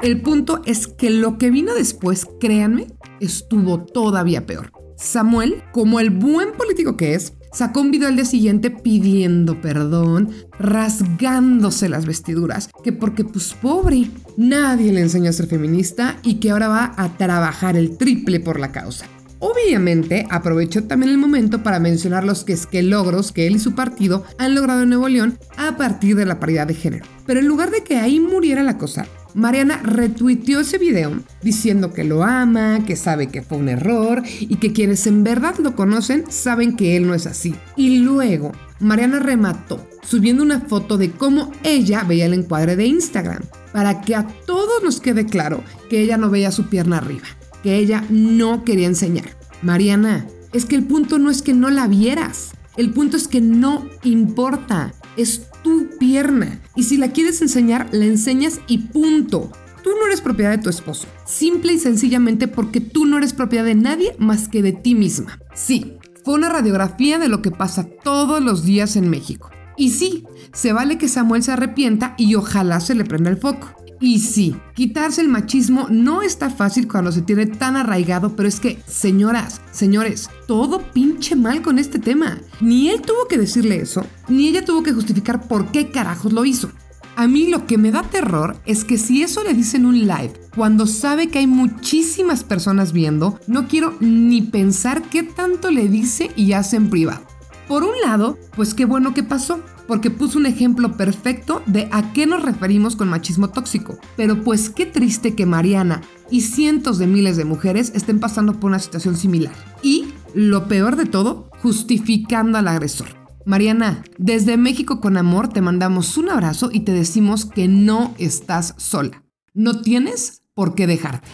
El 0.02 0.22
punto 0.22 0.62
es 0.64 0.86
que 0.86 1.10
lo 1.10 1.36
que 1.36 1.50
vino 1.50 1.74
después, 1.74 2.26
créanme, 2.40 2.86
estuvo 3.20 3.84
todavía 3.84 4.46
peor. 4.46 4.72
Samuel, 4.96 5.62
como 5.72 6.00
el 6.00 6.10
buen 6.10 6.52
político 6.52 6.96
que 6.96 7.14
es, 7.14 7.34
sacó 7.52 7.80
un 7.80 7.90
video 7.90 8.08
al 8.08 8.16
día 8.16 8.24
siguiente 8.24 8.70
pidiendo 8.70 9.60
perdón, 9.60 10.30
rasgándose 10.58 11.88
las 11.88 12.06
vestiduras, 12.06 12.68
que 12.82 12.92
porque 12.92 13.24
pues 13.24 13.54
pobre, 13.54 14.10
nadie 14.36 14.92
le 14.92 15.00
enseñó 15.00 15.30
a 15.30 15.32
ser 15.32 15.46
feminista 15.46 16.16
y 16.22 16.34
que 16.34 16.50
ahora 16.50 16.68
va 16.68 16.94
a 16.96 17.16
trabajar 17.16 17.76
el 17.76 17.96
triple 17.96 18.40
por 18.40 18.60
la 18.60 18.72
causa. 18.72 19.06
Obviamente 19.40 20.26
aprovechó 20.30 20.84
también 20.84 21.12
el 21.12 21.18
momento 21.18 21.62
para 21.62 21.78
mencionar 21.78 22.24
los 22.24 22.42
que 22.42 22.54
es 22.54 22.66
que 22.66 22.82
logros 22.82 23.30
que 23.30 23.46
él 23.46 23.56
y 23.56 23.60
su 23.60 23.74
partido 23.74 24.24
han 24.36 24.54
logrado 24.54 24.82
en 24.82 24.88
Nuevo 24.88 25.08
León 25.08 25.38
a 25.56 25.76
partir 25.76 26.16
de 26.16 26.26
la 26.26 26.40
paridad 26.40 26.66
de 26.66 26.74
género. 26.74 27.06
Pero 27.24 27.38
en 27.38 27.46
lugar 27.46 27.70
de 27.70 27.84
que 27.84 27.98
ahí 27.98 28.18
muriera 28.18 28.64
la 28.64 28.78
cosa, 28.78 29.06
Mariana 29.38 29.80
retuiteó 29.84 30.58
ese 30.58 30.78
video 30.78 31.12
diciendo 31.42 31.92
que 31.92 32.02
lo 32.02 32.24
ama, 32.24 32.84
que 32.84 32.96
sabe 32.96 33.28
que 33.28 33.40
fue 33.40 33.58
un 33.58 33.68
error 33.68 34.24
y 34.40 34.56
que 34.56 34.72
quienes 34.72 35.06
en 35.06 35.22
verdad 35.22 35.54
lo 35.58 35.76
conocen 35.76 36.24
saben 36.28 36.74
que 36.74 36.96
él 36.96 37.06
no 37.06 37.14
es 37.14 37.24
así. 37.24 37.54
Y 37.76 37.98
luego, 37.98 38.50
Mariana 38.80 39.20
remató 39.20 39.88
subiendo 40.02 40.42
una 40.42 40.62
foto 40.62 40.98
de 40.98 41.12
cómo 41.12 41.52
ella 41.62 42.02
veía 42.02 42.26
el 42.26 42.34
encuadre 42.34 42.74
de 42.74 42.86
Instagram, 42.86 43.42
para 43.72 44.00
que 44.00 44.16
a 44.16 44.26
todos 44.44 44.82
nos 44.82 45.00
quede 45.00 45.24
claro 45.24 45.62
que 45.88 46.00
ella 46.00 46.16
no 46.16 46.30
veía 46.30 46.50
su 46.50 46.68
pierna 46.68 46.98
arriba, 46.98 47.26
que 47.62 47.76
ella 47.76 48.04
no 48.10 48.64
quería 48.64 48.88
enseñar. 48.88 49.36
Mariana, 49.62 50.26
es 50.52 50.64
que 50.64 50.74
el 50.74 50.82
punto 50.82 51.18
no 51.18 51.30
es 51.30 51.42
que 51.42 51.54
no 51.54 51.70
la 51.70 51.86
vieras, 51.86 52.50
el 52.76 52.90
punto 52.90 53.16
es 53.16 53.28
que 53.28 53.40
no 53.40 53.86
importa, 54.02 54.94
es 55.16 55.47
tu 55.68 55.98
pierna. 55.98 56.60
Y 56.74 56.84
si 56.84 56.96
la 56.96 57.12
quieres 57.12 57.42
enseñar, 57.42 57.88
la 57.92 58.06
enseñas 58.06 58.60
y 58.68 58.78
punto. 58.78 59.52
Tú 59.84 59.90
no 59.90 60.06
eres 60.06 60.22
propiedad 60.22 60.50
de 60.50 60.62
tu 60.62 60.70
esposo, 60.70 61.06
simple 61.26 61.74
y 61.74 61.78
sencillamente 61.78 62.48
porque 62.48 62.80
tú 62.80 63.04
no 63.04 63.18
eres 63.18 63.34
propiedad 63.34 63.66
de 63.66 63.74
nadie 63.74 64.16
más 64.18 64.48
que 64.48 64.62
de 64.62 64.72
ti 64.72 64.94
misma. 64.94 65.38
Sí, 65.54 65.98
fue 66.24 66.34
una 66.34 66.48
radiografía 66.48 67.18
de 67.18 67.28
lo 67.28 67.42
que 67.42 67.50
pasa 67.50 67.86
todos 68.02 68.42
los 68.42 68.64
días 68.64 68.96
en 68.96 69.10
México. 69.10 69.50
Y 69.76 69.90
sí, 69.90 70.24
se 70.54 70.72
vale 70.72 70.96
que 70.96 71.06
Samuel 71.06 71.42
se 71.42 71.52
arrepienta 71.52 72.14
y 72.16 72.34
ojalá 72.34 72.80
se 72.80 72.94
le 72.94 73.04
prenda 73.04 73.28
el 73.28 73.36
foco. 73.36 73.68
Y 74.00 74.20
sí, 74.20 74.54
quitarse 74.74 75.20
el 75.20 75.28
machismo 75.28 75.88
no 75.90 76.22
está 76.22 76.50
fácil 76.50 76.86
cuando 76.86 77.10
se 77.10 77.22
tiene 77.22 77.46
tan 77.46 77.76
arraigado, 77.76 78.36
pero 78.36 78.48
es 78.48 78.60
que, 78.60 78.80
señoras, 78.86 79.60
señores, 79.72 80.30
todo 80.46 80.82
pinche 80.92 81.34
mal 81.34 81.62
con 81.62 81.78
este 81.78 81.98
tema. 81.98 82.38
Ni 82.60 82.90
él 82.90 83.02
tuvo 83.02 83.26
que 83.28 83.38
decirle 83.38 83.80
eso, 83.80 84.06
ni 84.28 84.48
ella 84.48 84.64
tuvo 84.64 84.82
que 84.82 84.92
justificar 84.92 85.48
por 85.48 85.72
qué 85.72 85.90
carajos 85.90 86.32
lo 86.32 86.44
hizo. 86.44 86.70
A 87.16 87.26
mí 87.26 87.48
lo 87.48 87.66
que 87.66 87.78
me 87.78 87.90
da 87.90 88.04
terror 88.04 88.56
es 88.64 88.84
que 88.84 88.96
si 88.96 89.24
eso 89.24 89.42
le 89.42 89.52
dice 89.52 89.76
en 89.76 89.86
un 89.86 89.98
live, 89.98 90.34
cuando 90.54 90.86
sabe 90.86 91.26
que 91.26 91.40
hay 91.40 91.48
muchísimas 91.48 92.44
personas 92.44 92.92
viendo, 92.92 93.40
no 93.48 93.66
quiero 93.66 93.96
ni 93.98 94.42
pensar 94.42 95.02
qué 95.02 95.24
tanto 95.24 95.72
le 95.72 95.88
dice 95.88 96.30
y 96.36 96.52
hace 96.52 96.76
en 96.76 96.90
privado. 96.90 97.26
Por 97.66 97.82
un 97.82 98.00
lado, 98.00 98.38
pues 98.54 98.72
qué 98.72 98.84
bueno 98.84 99.14
que 99.14 99.24
pasó, 99.24 99.60
porque 99.88 100.10
puso 100.10 100.38
un 100.38 100.46
ejemplo 100.46 100.96
perfecto 100.96 101.62
de 101.66 101.88
a 101.90 102.12
qué 102.12 102.26
nos 102.26 102.42
referimos 102.42 102.94
con 102.94 103.08
machismo 103.08 103.48
tóxico. 103.48 103.98
Pero 104.16 104.44
pues 104.44 104.70
qué 104.70 104.86
triste 104.86 105.34
que 105.34 105.46
Mariana 105.46 106.02
y 106.30 106.42
cientos 106.42 106.98
de 106.98 107.08
miles 107.08 107.36
de 107.36 107.46
mujeres 107.46 107.90
estén 107.94 108.20
pasando 108.20 108.60
por 108.60 108.68
una 108.68 108.78
situación 108.78 109.16
similar. 109.16 109.54
Y, 109.82 110.12
lo 110.34 110.68
peor 110.68 110.94
de 110.96 111.06
todo, 111.06 111.50
justificando 111.62 112.58
al 112.58 112.68
agresor. 112.68 113.08
Mariana, 113.46 114.04
desde 114.18 114.58
México 114.58 115.00
con 115.00 115.16
amor 115.16 115.48
te 115.48 115.62
mandamos 115.62 116.18
un 116.18 116.28
abrazo 116.28 116.68
y 116.70 116.80
te 116.80 116.92
decimos 116.92 117.46
que 117.46 117.66
no 117.66 118.14
estás 118.18 118.74
sola. 118.76 119.24
No 119.54 119.80
tienes 119.80 120.42
por 120.52 120.74
qué 120.74 120.86
dejarte. 120.86 121.26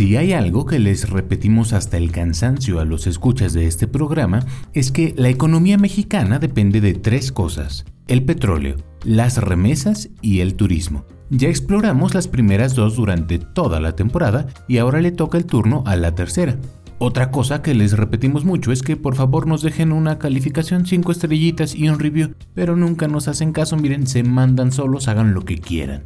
Si 0.00 0.16
hay 0.16 0.32
algo 0.32 0.64
que 0.64 0.78
les 0.78 1.10
repetimos 1.10 1.74
hasta 1.74 1.98
el 1.98 2.10
cansancio 2.10 2.80
a 2.80 2.86
los 2.86 3.06
escuchas 3.06 3.52
de 3.52 3.66
este 3.66 3.86
programa, 3.86 4.40
es 4.72 4.92
que 4.92 5.12
la 5.14 5.28
economía 5.28 5.76
mexicana 5.76 6.38
depende 6.38 6.80
de 6.80 6.94
tres 6.94 7.30
cosas, 7.32 7.84
el 8.08 8.24
petróleo, 8.24 8.76
las 9.04 9.36
remesas 9.36 10.08
y 10.22 10.40
el 10.40 10.54
turismo. 10.54 11.04
Ya 11.28 11.50
exploramos 11.50 12.14
las 12.14 12.28
primeras 12.28 12.74
dos 12.74 12.96
durante 12.96 13.38
toda 13.38 13.78
la 13.78 13.94
temporada 13.94 14.46
y 14.68 14.78
ahora 14.78 15.02
le 15.02 15.12
toca 15.12 15.36
el 15.36 15.44
turno 15.44 15.82
a 15.84 15.96
la 15.96 16.14
tercera. 16.14 16.56
Otra 16.98 17.30
cosa 17.30 17.60
que 17.60 17.74
les 17.74 17.92
repetimos 17.92 18.46
mucho 18.46 18.72
es 18.72 18.80
que 18.80 18.96
por 18.96 19.16
favor 19.16 19.46
nos 19.46 19.60
dejen 19.60 19.92
una 19.92 20.18
calificación 20.18 20.86
5 20.86 21.12
estrellitas 21.12 21.74
y 21.74 21.90
un 21.90 21.98
review, 21.98 22.36
pero 22.54 22.74
nunca 22.74 23.06
nos 23.06 23.28
hacen 23.28 23.52
caso, 23.52 23.76
miren, 23.76 24.06
se 24.06 24.22
mandan 24.22 24.72
solos, 24.72 25.08
hagan 25.08 25.34
lo 25.34 25.44
que 25.44 25.58
quieran. 25.58 26.04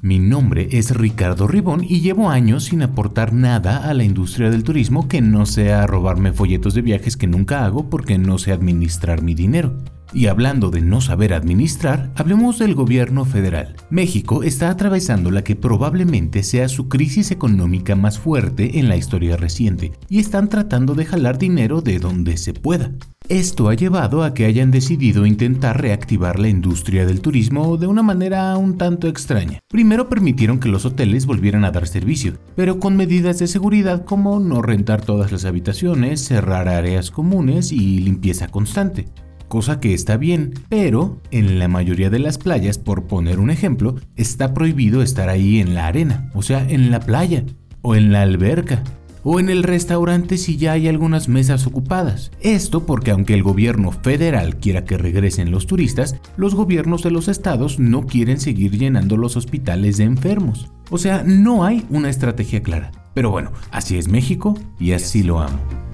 Mi 0.00 0.20
nombre 0.20 0.68
es 0.70 0.94
Ricardo 0.94 1.48
Ribón 1.48 1.82
y 1.82 2.00
llevo 2.02 2.30
años 2.30 2.66
sin 2.66 2.82
aportar 2.82 3.32
nada 3.32 3.88
a 3.88 3.94
la 3.94 4.04
industria 4.04 4.48
del 4.48 4.62
turismo 4.62 5.08
que 5.08 5.20
no 5.20 5.44
sea 5.44 5.88
robarme 5.88 6.32
folletos 6.32 6.74
de 6.74 6.82
viajes 6.82 7.16
que 7.16 7.26
nunca 7.26 7.64
hago 7.64 7.90
porque 7.90 8.16
no 8.16 8.38
sé 8.38 8.52
administrar 8.52 9.22
mi 9.22 9.34
dinero. 9.34 9.76
Y 10.12 10.26
hablando 10.26 10.70
de 10.70 10.80
no 10.80 11.00
saber 11.02 11.34
administrar, 11.34 12.10
hablemos 12.14 12.58
del 12.58 12.74
gobierno 12.74 13.26
federal. 13.26 13.76
México 13.90 14.42
está 14.42 14.70
atravesando 14.70 15.30
la 15.30 15.44
que 15.44 15.54
probablemente 15.54 16.42
sea 16.42 16.68
su 16.68 16.88
crisis 16.88 17.30
económica 17.30 17.94
más 17.94 18.18
fuerte 18.18 18.78
en 18.78 18.88
la 18.88 18.96
historia 18.96 19.36
reciente 19.36 19.92
y 20.08 20.18
están 20.18 20.48
tratando 20.48 20.94
de 20.94 21.04
jalar 21.04 21.38
dinero 21.38 21.82
de 21.82 21.98
donde 21.98 22.38
se 22.38 22.54
pueda. 22.54 22.92
Esto 23.28 23.68
ha 23.68 23.74
llevado 23.74 24.22
a 24.22 24.32
que 24.32 24.46
hayan 24.46 24.70
decidido 24.70 25.26
intentar 25.26 25.82
reactivar 25.82 26.38
la 26.38 26.48
industria 26.48 27.04
del 27.04 27.20
turismo 27.20 27.76
de 27.76 27.86
una 27.86 28.02
manera 28.02 28.56
un 28.56 28.78
tanto 28.78 29.06
extraña. 29.08 29.60
Primero 29.68 30.08
permitieron 30.08 30.58
que 30.58 30.70
los 30.70 30.86
hoteles 30.86 31.26
volvieran 31.26 31.66
a 31.66 31.70
dar 31.70 31.86
servicio, 31.86 32.38
pero 32.56 32.80
con 32.80 32.96
medidas 32.96 33.38
de 33.38 33.46
seguridad 33.46 34.06
como 34.06 34.40
no 34.40 34.62
rentar 34.62 35.02
todas 35.02 35.30
las 35.30 35.44
habitaciones, 35.44 36.24
cerrar 36.24 36.68
áreas 36.68 37.10
comunes 37.10 37.70
y 37.72 37.98
limpieza 37.98 38.48
constante 38.48 39.06
cosa 39.48 39.80
que 39.80 39.94
está 39.94 40.16
bien, 40.16 40.54
pero 40.68 41.20
en 41.30 41.58
la 41.58 41.68
mayoría 41.68 42.10
de 42.10 42.18
las 42.18 42.38
playas, 42.38 42.78
por 42.78 43.06
poner 43.06 43.40
un 43.40 43.50
ejemplo, 43.50 43.96
está 44.16 44.54
prohibido 44.54 45.02
estar 45.02 45.28
ahí 45.28 45.58
en 45.58 45.74
la 45.74 45.86
arena, 45.86 46.30
o 46.34 46.42
sea, 46.42 46.64
en 46.68 46.90
la 46.90 47.00
playa, 47.00 47.44
o 47.82 47.96
en 47.96 48.12
la 48.12 48.22
alberca, 48.22 48.82
o 49.22 49.40
en 49.40 49.48
el 49.48 49.62
restaurante 49.62 50.38
si 50.38 50.56
ya 50.56 50.72
hay 50.72 50.88
algunas 50.88 51.28
mesas 51.28 51.66
ocupadas. 51.66 52.30
Esto 52.40 52.86
porque 52.86 53.10
aunque 53.10 53.34
el 53.34 53.42
gobierno 53.42 53.90
federal 53.90 54.56
quiera 54.56 54.84
que 54.84 54.96
regresen 54.96 55.50
los 55.50 55.66
turistas, 55.66 56.16
los 56.36 56.54
gobiernos 56.54 57.02
de 57.02 57.10
los 57.10 57.28
estados 57.28 57.78
no 57.78 58.06
quieren 58.06 58.40
seguir 58.40 58.78
llenando 58.78 59.16
los 59.16 59.36
hospitales 59.36 59.96
de 59.96 60.04
enfermos. 60.04 60.70
O 60.90 60.98
sea, 60.98 61.24
no 61.26 61.64
hay 61.64 61.84
una 61.90 62.08
estrategia 62.08 62.62
clara. 62.62 62.92
Pero 63.14 63.30
bueno, 63.30 63.52
así 63.70 63.98
es 63.98 64.08
México 64.08 64.58
y 64.78 64.92
así 64.92 65.22
lo 65.22 65.40
amo. 65.40 65.87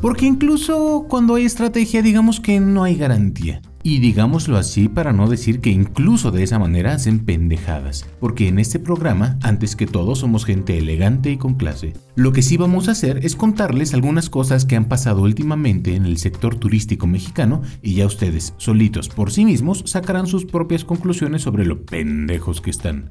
Porque 0.00 0.24
incluso 0.26 1.04
cuando 1.08 1.34
hay 1.34 1.44
estrategia 1.44 2.00
digamos 2.00 2.40
que 2.40 2.58
no 2.58 2.84
hay 2.84 2.96
garantía. 2.96 3.60
Y 3.82 3.98
digámoslo 3.98 4.58
así 4.58 4.88
para 4.88 5.12
no 5.12 5.28
decir 5.28 5.60
que 5.60 5.70
incluso 5.70 6.30
de 6.30 6.42
esa 6.42 6.58
manera 6.58 6.92
hacen 6.92 7.24
pendejadas, 7.24 8.06
porque 8.18 8.48
en 8.48 8.58
este 8.58 8.78
programa, 8.78 9.38
antes 9.42 9.74
que 9.74 9.86
todo, 9.86 10.14
somos 10.14 10.44
gente 10.44 10.76
elegante 10.76 11.30
y 11.30 11.38
con 11.38 11.54
clase. 11.54 11.94
Lo 12.14 12.32
que 12.32 12.42
sí 12.42 12.58
vamos 12.58 12.88
a 12.88 12.92
hacer 12.92 13.24
es 13.24 13.36
contarles 13.36 13.94
algunas 13.94 14.28
cosas 14.28 14.66
que 14.66 14.76
han 14.76 14.86
pasado 14.86 15.22
últimamente 15.22 15.94
en 15.94 16.04
el 16.04 16.18
sector 16.18 16.56
turístico 16.56 17.06
mexicano 17.06 17.62
y 17.82 17.94
ya 17.94 18.06
ustedes, 18.06 18.54
solitos 18.58 19.08
por 19.08 19.30
sí 19.32 19.46
mismos, 19.46 19.82
sacarán 19.86 20.26
sus 20.26 20.44
propias 20.44 20.84
conclusiones 20.84 21.42
sobre 21.42 21.64
lo 21.64 21.84
pendejos 21.84 22.60
que 22.60 22.70
están. 22.70 23.08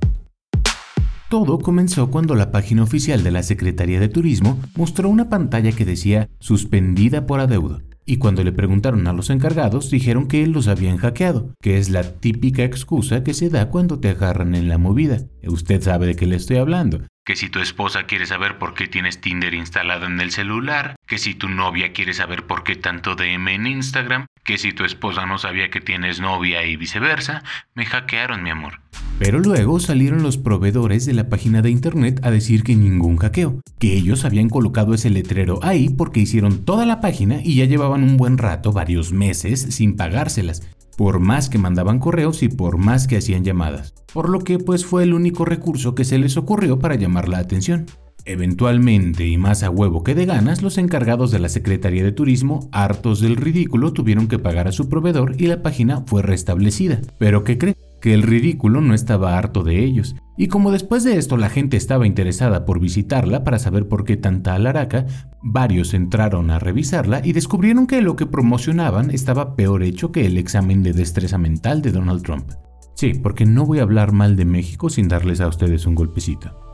Todo 1.30 1.60
comenzó 1.60 2.10
cuando 2.10 2.34
la 2.34 2.50
página 2.50 2.82
oficial 2.82 3.24
de 3.24 3.30
la 3.30 3.44
Secretaría 3.44 4.00
de 4.00 4.10
Turismo 4.10 4.58
mostró 4.76 5.10
una 5.10 5.30
pantalla 5.30 5.72
que 5.72 5.86
decía 5.86 6.28
suspendida 6.40 7.28
por 7.28 7.40
adeudo. 7.40 7.84
Y 8.04 8.18
cuando 8.18 8.44
le 8.44 8.52
preguntaron 8.52 9.06
a 9.06 9.14
los 9.14 9.30
encargados, 9.30 9.92
dijeron 9.92 10.28
que 10.28 10.48
los 10.48 10.68
habían 10.68 10.98
hackeado, 10.98 11.54
que 11.62 11.78
es 11.78 11.92
la 11.92 12.02
típica 12.02 12.64
excusa 12.64 13.24
que 13.24 13.36
se 13.36 13.52
da 13.52 13.70
cuando 13.70 14.00
te 14.00 14.10
agarran 14.10 14.56
en 14.56 14.70
la 14.70 14.80
movida. 14.80 15.20
Usted 15.48 15.84
sabe 15.84 16.08
de 16.08 16.16
qué 16.16 16.26
le 16.26 16.36
estoy 16.36 16.58
hablando. 16.58 17.02
Que 17.30 17.36
si 17.36 17.48
tu 17.48 17.60
esposa 17.60 18.08
quiere 18.08 18.26
saber 18.26 18.58
por 18.58 18.74
qué 18.74 18.88
tienes 18.88 19.22
Tinder 19.22 19.54
instalado 19.54 20.08
en 20.08 20.20
el 20.20 20.32
celular, 20.32 20.96
que 21.06 21.20
si 21.20 21.36
tu 21.36 21.48
novia 21.48 21.94
quiere 21.94 22.16
saber 22.16 22.48
por 22.48 22.64
qué 22.64 22.76
tanto 22.76 23.14
DM 23.14 23.50
en 23.50 23.68
Instagram, 23.68 24.26
que 24.44 24.58
si 24.58 24.74
tu 24.74 24.84
esposa 24.84 25.28
no 25.28 25.38
sabía 25.38 25.70
que 25.70 25.80
tienes 25.80 26.20
novia 26.20 26.66
y 26.66 26.76
viceversa, 26.76 27.44
me 27.76 27.86
hackearon 27.86 28.42
mi 28.42 28.50
amor. 28.50 28.82
Pero 29.20 29.38
luego 29.38 29.80
salieron 29.80 30.24
los 30.24 30.40
proveedores 30.40 31.06
de 31.06 31.14
la 31.14 31.30
página 31.30 31.62
de 31.62 31.70
internet 31.70 32.20
a 32.24 32.32
decir 32.32 32.64
que 32.64 32.76
ningún 32.76 33.18
hackeo, 33.18 33.62
que 33.78 33.94
ellos 33.94 34.26
habían 34.26 34.50
colocado 34.50 34.96
ese 34.96 35.12
letrero 35.12 35.60
ahí 35.62 35.90
porque 35.90 36.22
hicieron 36.22 36.66
toda 36.66 36.88
la 36.88 37.00
página 37.00 37.42
y 37.44 37.58
ya 37.58 37.66
llevaban 37.66 38.02
un 38.02 38.18
buen 38.18 38.40
rato, 38.40 38.72
varios 38.72 39.12
meses, 39.12 39.62
sin 39.70 39.96
pagárselas, 39.96 40.68
por 41.00 41.22
más 41.22 41.48
que 41.48 41.58
mandaban 41.58 41.98
correos 41.98 42.44
y 42.44 42.50
por 42.50 42.78
más 42.78 43.08
que 43.08 43.16
hacían 43.16 43.46
llamadas, 43.46 43.94
por 44.14 44.28
lo 44.28 44.40
que 44.40 44.60
pues 44.60 44.86
fue 44.86 45.04
el 45.04 45.14
único 45.14 45.46
recurso 45.46 45.96
que 45.96 46.04
se 46.04 46.18
les 46.18 46.36
ocurrió 46.36 46.78
para 46.78 46.96
llamar 46.96 47.30
la 47.30 47.38
atención. 47.38 47.86
Eventualmente, 48.26 49.28
y 49.28 49.38
más 49.38 49.64
a 49.64 49.70
huevo 49.70 50.04
que 50.04 50.16
de 50.16 50.26
ganas, 50.26 50.62
los 50.62 50.78
encargados 50.78 51.32
de 51.32 51.40
la 51.40 51.50
Secretaría 51.50 52.04
de 52.04 52.12
Turismo, 52.12 52.70
hartos 52.72 53.22
del 53.22 53.36
ridículo, 53.36 53.94
tuvieron 53.94 54.28
que 54.28 54.40
pagar 54.40 54.68
a 54.68 54.72
su 54.72 54.90
proveedor 54.90 55.36
y 55.38 55.48
la 55.48 55.62
página 55.62 56.04
fue 56.06 56.22
restablecida. 56.22 57.00
¿Pero 57.18 57.44
qué 57.44 57.58
cree? 57.58 57.76
Que 58.02 58.14
el 58.14 58.24
ridículo 58.24 58.82
no 58.82 58.94
estaba 58.94 59.38
harto 59.38 59.64
de 59.64 59.84
ellos. 59.84 60.16
Y 60.38 60.48
como 60.48 60.72
después 60.72 61.04
de 61.04 61.18
esto 61.18 61.38
la 61.38 61.50
gente 61.50 61.76
estaba 61.76 62.08
interesada 62.08 62.66
por 62.66 62.80
visitarla 62.80 63.44
para 63.44 63.60
saber 63.60 63.88
por 63.88 64.06
qué 64.06 64.16
tanta 64.16 64.54
alaraca, 64.54 65.06
varios 65.42 65.94
entraron 65.94 66.50
a 66.50 66.60
revisarla 66.60 67.22
y 67.26 67.34
descubrieron 67.34 67.88
que 67.88 68.02
lo 68.02 68.16
que 68.16 68.26
promocionaban 68.26 69.12
estaba 69.12 69.56
peor 69.56 69.84
hecho 69.84 70.12
que 70.12 70.26
el 70.26 70.38
examen 70.38 70.84
de 70.84 70.94
destreza 70.94 71.38
mental 71.38 71.82
de 71.82 71.92
Donald 71.92 72.24
Trump. 72.24 72.52
Sí, 72.96 73.14
porque 73.14 73.46
no 73.46 73.66
voy 73.66 73.80
a 73.80 73.84
hablar 73.84 74.12
mal 74.12 74.36
de 74.36 74.46
México 74.46 74.90
sin 74.90 75.08
darles 75.08 75.42
a 75.42 75.48
ustedes 75.48 75.86
un 75.86 75.96
golpecito. 75.96 76.69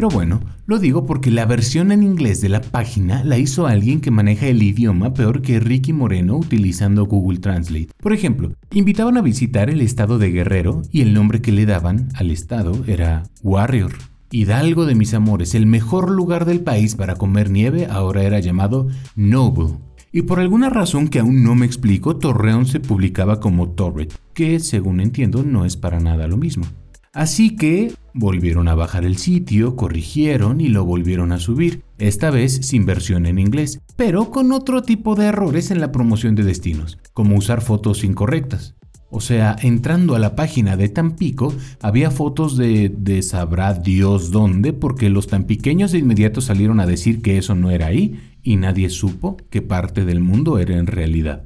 Pero 0.00 0.08
bueno, 0.08 0.40
lo 0.64 0.78
digo 0.78 1.04
porque 1.04 1.30
la 1.30 1.44
versión 1.44 1.92
en 1.92 2.02
inglés 2.02 2.40
de 2.40 2.48
la 2.48 2.62
página 2.62 3.22
la 3.22 3.36
hizo 3.36 3.66
alguien 3.66 4.00
que 4.00 4.10
maneja 4.10 4.46
el 4.46 4.62
idioma 4.62 5.12
peor 5.12 5.42
que 5.42 5.60
Ricky 5.60 5.92
Moreno 5.92 6.38
utilizando 6.38 7.04
Google 7.04 7.38
Translate. 7.38 7.90
Por 7.98 8.14
ejemplo, 8.14 8.54
invitaban 8.72 9.18
a 9.18 9.20
visitar 9.20 9.68
el 9.68 9.82
estado 9.82 10.16
de 10.16 10.30
Guerrero 10.30 10.80
y 10.90 11.02
el 11.02 11.12
nombre 11.12 11.42
que 11.42 11.52
le 11.52 11.66
daban 11.66 12.08
al 12.14 12.30
estado 12.30 12.82
era 12.86 13.24
Warrior. 13.42 13.92
Hidalgo 14.30 14.86
de 14.86 14.94
mis 14.94 15.12
amores, 15.12 15.54
el 15.54 15.66
mejor 15.66 16.10
lugar 16.10 16.46
del 16.46 16.60
país 16.60 16.94
para 16.94 17.16
comer 17.16 17.50
nieve 17.50 17.86
ahora 17.90 18.22
era 18.22 18.40
llamado 18.40 18.88
Noble. 19.16 19.76
Y 20.12 20.22
por 20.22 20.40
alguna 20.40 20.70
razón 20.70 21.08
que 21.08 21.18
aún 21.18 21.44
no 21.44 21.54
me 21.54 21.66
explico, 21.66 22.16
Torreón 22.16 22.64
se 22.64 22.80
publicaba 22.80 23.38
como 23.38 23.68
Torret, 23.68 24.18
que 24.32 24.60
según 24.60 25.00
entiendo 25.00 25.42
no 25.42 25.66
es 25.66 25.76
para 25.76 26.00
nada 26.00 26.26
lo 26.26 26.38
mismo. 26.38 26.64
Así 27.12 27.56
que 27.56 27.92
volvieron 28.14 28.68
a 28.68 28.76
bajar 28.76 29.04
el 29.04 29.16
sitio, 29.16 29.74
corrigieron 29.74 30.60
y 30.60 30.68
lo 30.68 30.84
volvieron 30.84 31.32
a 31.32 31.40
subir, 31.40 31.82
esta 31.98 32.30
vez 32.30 32.66
sin 32.66 32.86
versión 32.86 33.26
en 33.26 33.38
inglés, 33.40 33.80
pero 33.96 34.30
con 34.30 34.52
otro 34.52 34.82
tipo 34.82 35.16
de 35.16 35.26
errores 35.26 35.72
en 35.72 35.80
la 35.80 35.90
promoción 35.90 36.36
de 36.36 36.44
destinos, 36.44 36.98
como 37.12 37.36
usar 37.36 37.62
fotos 37.62 38.04
incorrectas. 38.04 38.76
O 39.12 39.20
sea, 39.20 39.56
entrando 39.60 40.14
a 40.14 40.20
la 40.20 40.36
página 40.36 40.76
de 40.76 40.88
Tampico, 40.88 41.52
había 41.82 42.12
fotos 42.12 42.56
de, 42.56 42.94
de 42.96 43.22
sabrá 43.22 43.74
Dios 43.74 44.30
dónde, 44.30 44.72
porque 44.72 45.10
los 45.10 45.26
tampiqueños 45.26 45.90
de 45.90 45.98
inmediato 45.98 46.40
salieron 46.40 46.78
a 46.78 46.86
decir 46.86 47.22
que 47.22 47.38
eso 47.38 47.56
no 47.56 47.72
era 47.72 47.86
ahí 47.86 48.20
y 48.44 48.54
nadie 48.54 48.88
supo 48.88 49.36
qué 49.50 49.62
parte 49.62 50.04
del 50.04 50.20
mundo 50.20 50.58
era 50.58 50.78
en 50.78 50.86
realidad. 50.86 51.44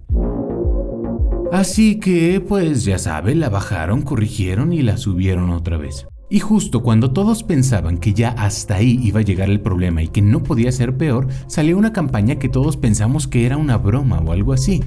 Así 1.55 2.01
que, 2.01 2.41
pues 2.41 2.85
ya 2.85 2.99
sabe, 2.99 3.33
la 3.37 3.49
bajaron, 3.49 4.03
corrigieron 4.03 4.73
y 4.73 4.83
la 4.83 4.97
subieron 4.97 5.51
otra 5.51 5.77
vez. 5.77 6.09
Y 6.29 6.41
justo 6.41 6.83
cuando 6.83 7.13
todos 7.13 7.45
pensaban 7.45 7.99
que 7.99 8.13
ya 8.13 8.31
hasta 8.31 8.75
ahí 8.75 8.99
iba 9.05 9.21
a 9.21 9.23
llegar 9.23 9.49
el 9.49 9.61
problema 9.61 10.03
y 10.03 10.09
que 10.09 10.21
no 10.21 10.43
podía 10.43 10.73
ser 10.73 10.97
peor, 10.97 11.29
salió 11.47 11.79
una 11.79 11.93
campaña 11.93 12.41
que 12.41 12.49
todos 12.49 12.77
pensamos 12.77 13.29
que 13.29 13.47
era 13.47 13.57
una 13.57 13.77
broma 13.77 14.19
o 14.19 14.33
algo 14.33 14.53
así. 14.53 14.83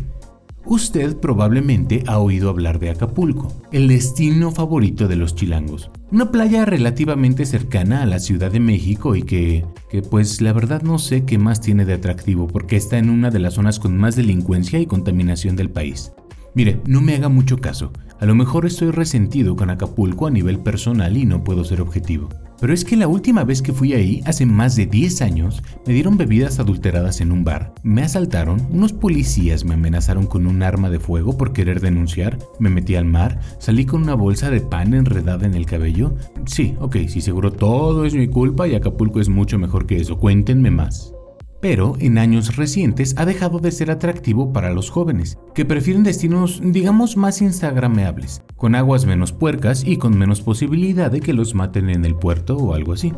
Usted 0.65 1.15
probablemente 1.15 2.03
ha 2.05 2.19
oído 2.19 2.50
hablar 2.50 2.79
de 2.79 2.89
Acapulco, 2.89 3.47
el 3.71 3.88
destino 3.88 4.51
favorito 4.51 5.07
de 5.07 5.15
los 5.15 5.36
chilangos. 5.36 5.89
Una 6.12 6.33
playa 6.33 6.65
relativamente 6.65 7.45
cercana 7.45 8.03
a 8.03 8.05
la 8.05 8.19
Ciudad 8.19 8.51
de 8.51 8.59
México 8.59 9.15
y 9.15 9.24
que, 9.24 9.63
que 9.89 10.01
pues 10.01 10.41
la 10.41 10.51
verdad 10.51 10.81
no 10.81 11.00
sé 11.00 11.24
qué 11.24 11.38
más 11.38 11.62
tiene 11.62 11.86
de 11.86 11.93
atractivo 11.93 12.45
porque 12.45 12.75
está 12.75 12.97
en 12.97 13.09
una 13.09 13.31
de 13.31 13.39
las 13.39 13.53
zonas 13.53 13.79
con 13.79 13.95
más 13.95 14.17
delincuencia 14.17 14.81
y 14.81 14.86
contaminación 14.86 15.55
del 15.55 15.69
país. 15.69 16.12
Mire, 16.57 16.81
no 16.87 17.01
me 17.01 17.13
haga 17.13 17.29
mucho 17.29 17.59
caso. 17.59 17.91
A 18.19 18.25
lo 18.25 18.33
mejor 18.33 18.65
estoy 18.65 18.89
resentido 18.89 19.55
con 19.55 19.69
Acapulco 19.69 20.25
a 20.25 20.31
nivel 20.31 20.57
personal 20.57 21.15
y 21.15 21.23
no 21.23 21.43
puedo 21.43 21.63
ser 21.63 21.81
objetivo. 21.81 22.29
Pero 22.59 22.73
es 22.73 22.83
que 22.83 22.97
la 22.97 23.07
última 23.07 23.43
vez 23.43 23.61
que 23.61 23.73
fui 23.73 23.93
ahí, 23.93 24.23
hace 24.25 24.47
más 24.47 24.75
de 24.75 24.87
10 24.87 25.21
años, 25.21 25.61
me 25.85 25.93
dieron 25.93 26.17
bebidas 26.17 26.57
adulteradas 26.57 27.21
en 27.21 27.31
un 27.31 27.43
bar. 27.43 27.75
Me 27.83 28.01
asaltaron, 28.01 28.67
unos 28.71 28.91
policías 28.91 29.65
me 29.65 29.75
amenazaron 29.75 30.25
con 30.25 30.47
un 30.47 30.63
arma 30.63 30.89
de 30.89 30.99
fuego 30.99 31.37
por 31.37 31.53
querer 31.53 31.79
denunciar, 31.79 32.39
me 32.57 32.71
metí 32.71 32.95
al 32.95 33.05
mar, 33.05 33.39
salí 33.59 33.85
con 33.85 34.01
una 34.01 34.15
bolsa 34.15 34.49
de 34.49 34.61
pan 34.61 34.95
enredada 34.95 35.45
en 35.45 35.53
el 35.53 35.67
cabello. 35.67 36.15
Sí, 36.47 36.73
ok, 36.79 36.95
sí, 37.07 37.21
seguro 37.21 37.51
todo 37.51 38.03
es 38.03 38.15
mi 38.15 38.29
culpa 38.29 38.67
y 38.67 38.73
Acapulco 38.73 39.19
es 39.19 39.29
mucho 39.29 39.59
mejor 39.59 39.85
que 39.85 39.97
eso. 39.97 40.17
Cuéntenme 40.17 40.71
más 40.71 41.13
pero 41.61 41.95
en 41.99 42.17
años 42.17 42.55
recientes 42.55 43.13
ha 43.17 43.25
dejado 43.25 43.59
de 43.59 43.71
ser 43.71 43.91
atractivo 43.91 44.53
para 44.53 44.71
los 44.71 44.89
jóvenes, 44.89 45.37
que 45.53 45.65
prefieren 45.65 46.03
destinos 46.03 46.61
digamos 46.63 47.17
más 47.17 47.41
instagrameables, 47.41 48.41
con 48.55 48.75
aguas 48.75 49.05
menos 49.05 49.31
puercas 49.31 49.83
y 49.85 49.97
con 49.97 50.17
menos 50.17 50.41
posibilidad 50.41 51.11
de 51.11 51.21
que 51.21 51.33
los 51.33 51.55
maten 51.55 51.89
en 51.89 52.05
el 52.05 52.15
puerto 52.15 52.57
o 52.57 52.73
algo 52.73 52.93
así. 52.93 53.13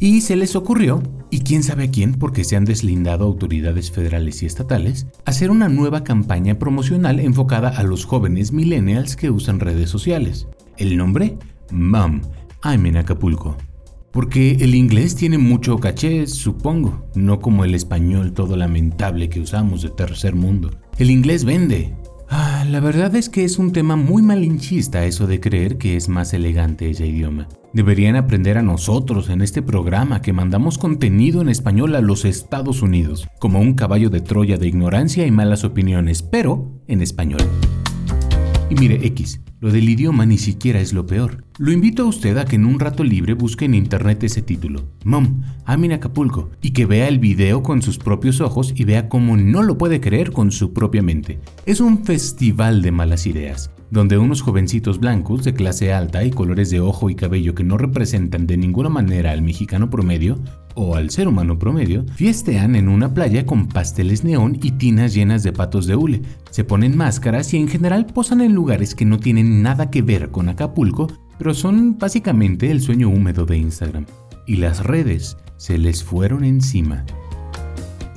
Y 0.00 0.20
se 0.20 0.36
les 0.36 0.54
ocurrió, 0.54 1.02
y 1.28 1.40
quién 1.40 1.64
sabe 1.64 1.84
a 1.84 1.90
quién 1.90 2.14
porque 2.14 2.44
se 2.44 2.54
han 2.54 2.64
deslindado 2.64 3.24
autoridades 3.24 3.90
federales 3.90 4.42
y 4.42 4.46
estatales, 4.46 5.08
hacer 5.24 5.50
una 5.50 5.68
nueva 5.68 6.04
campaña 6.04 6.56
promocional 6.56 7.18
enfocada 7.18 7.70
a 7.70 7.82
los 7.82 8.04
jóvenes 8.04 8.52
millennials 8.52 9.16
que 9.16 9.30
usan 9.30 9.58
redes 9.58 9.90
sociales. 9.90 10.46
El 10.76 10.96
nombre, 10.96 11.36
Mom, 11.72 12.20
I'm 12.62 12.86
in 12.86 12.96
Acapulco. 12.96 13.56
Porque 14.18 14.56
el 14.58 14.74
inglés 14.74 15.14
tiene 15.14 15.38
mucho 15.38 15.78
caché, 15.78 16.26
supongo, 16.26 17.08
no 17.14 17.38
como 17.38 17.64
el 17.64 17.72
español 17.76 18.32
todo 18.32 18.56
lamentable 18.56 19.28
que 19.28 19.38
usamos 19.38 19.82
de 19.82 19.90
tercer 19.90 20.34
mundo. 20.34 20.72
El 20.98 21.12
inglés 21.12 21.44
vende. 21.44 21.94
Ah, 22.28 22.64
la 22.68 22.80
verdad 22.80 23.14
es 23.14 23.28
que 23.28 23.44
es 23.44 23.60
un 23.60 23.70
tema 23.70 23.94
muy 23.94 24.22
malinchista 24.22 25.04
eso 25.04 25.28
de 25.28 25.38
creer 25.38 25.78
que 25.78 25.94
es 25.94 26.08
más 26.08 26.34
elegante 26.34 26.90
ese 26.90 27.06
idioma. 27.06 27.46
Deberían 27.72 28.16
aprender 28.16 28.58
a 28.58 28.62
nosotros 28.62 29.28
en 29.28 29.40
este 29.40 29.62
programa 29.62 30.20
que 30.20 30.32
mandamos 30.32 30.78
contenido 30.78 31.40
en 31.40 31.48
español 31.48 31.94
a 31.94 32.00
los 32.00 32.24
Estados 32.24 32.82
Unidos, 32.82 33.28
como 33.38 33.60
un 33.60 33.74
caballo 33.74 34.10
de 34.10 34.20
Troya 34.20 34.56
de 34.56 34.66
ignorancia 34.66 35.28
y 35.28 35.30
malas 35.30 35.62
opiniones, 35.62 36.24
pero 36.24 36.72
en 36.88 37.02
español. 37.02 37.42
Y 38.68 38.74
mire, 38.74 38.98
X, 39.06 39.40
lo 39.60 39.72
del 39.72 39.88
idioma 39.88 40.24
ni 40.26 40.38
siquiera 40.38 40.80
es 40.80 40.92
lo 40.92 41.06
peor. 41.06 41.44
Lo 41.58 41.72
invito 41.72 42.02
a 42.02 42.06
usted 42.06 42.36
a 42.38 42.44
que 42.44 42.56
en 42.56 42.66
un 42.66 42.78
rato 42.78 43.02
libre 43.02 43.34
busque 43.34 43.64
en 43.64 43.74
internet 43.74 44.22
ese 44.22 44.42
título, 44.42 44.84
Mom, 45.04 45.42
I'm 45.66 45.84
in 45.84 45.92
Acapulco, 45.92 46.50
y 46.62 46.70
que 46.70 46.86
vea 46.86 47.08
el 47.08 47.18
video 47.18 47.62
con 47.62 47.82
sus 47.82 47.98
propios 47.98 48.40
ojos 48.40 48.72
y 48.76 48.84
vea 48.84 49.08
cómo 49.08 49.36
no 49.36 49.62
lo 49.62 49.76
puede 49.76 50.00
creer 50.00 50.30
con 50.30 50.52
su 50.52 50.72
propia 50.72 51.02
mente. 51.02 51.40
Es 51.66 51.80
un 51.80 52.04
festival 52.04 52.82
de 52.82 52.92
malas 52.92 53.26
ideas, 53.26 53.70
donde 53.90 54.18
unos 54.18 54.42
jovencitos 54.42 54.98
blancos 55.00 55.44
de 55.44 55.54
clase 55.54 55.92
alta 55.92 56.24
y 56.24 56.30
colores 56.30 56.70
de 56.70 56.80
ojo 56.80 57.10
y 57.10 57.14
cabello 57.14 57.54
que 57.54 57.64
no 57.64 57.78
representan 57.78 58.46
de 58.46 58.56
ninguna 58.56 58.88
manera 58.88 59.32
al 59.32 59.42
mexicano 59.42 59.90
promedio, 59.90 60.38
o 60.74 60.94
al 60.94 61.10
ser 61.10 61.28
humano 61.28 61.58
promedio, 61.58 62.04
fiestean 62.14 62.76
en 62.76 62.88
una 62.88 63.12
playa 63.12 63.44
con 63.46 63.68
pasteles 63.68 64.24
neón 64.24 64.58
y 64.62 64.72
tinas 64.72 65.14
llenas 65.14 65.42
de 65.42 65.52
patos 65.52 65.86
de 65.86 65.96
hule, 65.96 66.22
se 66.50 66.64
ponen 66.64 66.96
máscaras 66.96 67.52
y 67.54 67.56
en 67.56 67.68
general 67.68 68.06
posan 68.06 68.40
en 68.40 68.54
lugares 68.54 68.94
que 68.94 69.04
no 69.04 69.18
tienen 69.18 69.62
nada 69.62 69.90
que 69.90 70.02
ver 70.02 70.30
con 70.30 70.48
Acapulco, 70.48 71.08
pero 71.38 71.54
son 71.54 71.98
básicamente 71.98 72.70
el 72.70 72.80
sueño 72.80 73.08
húmedo 73.08 73.46
de 73.46 73.58
Instagram. 73.58 74.06
Y 74.46 74.56
las 74.56 74.84
redes 74.84 75.36
se 75.56 75.78
les 75.78 76.04
fueron 76.04 76.44
encima. 76.44 77.04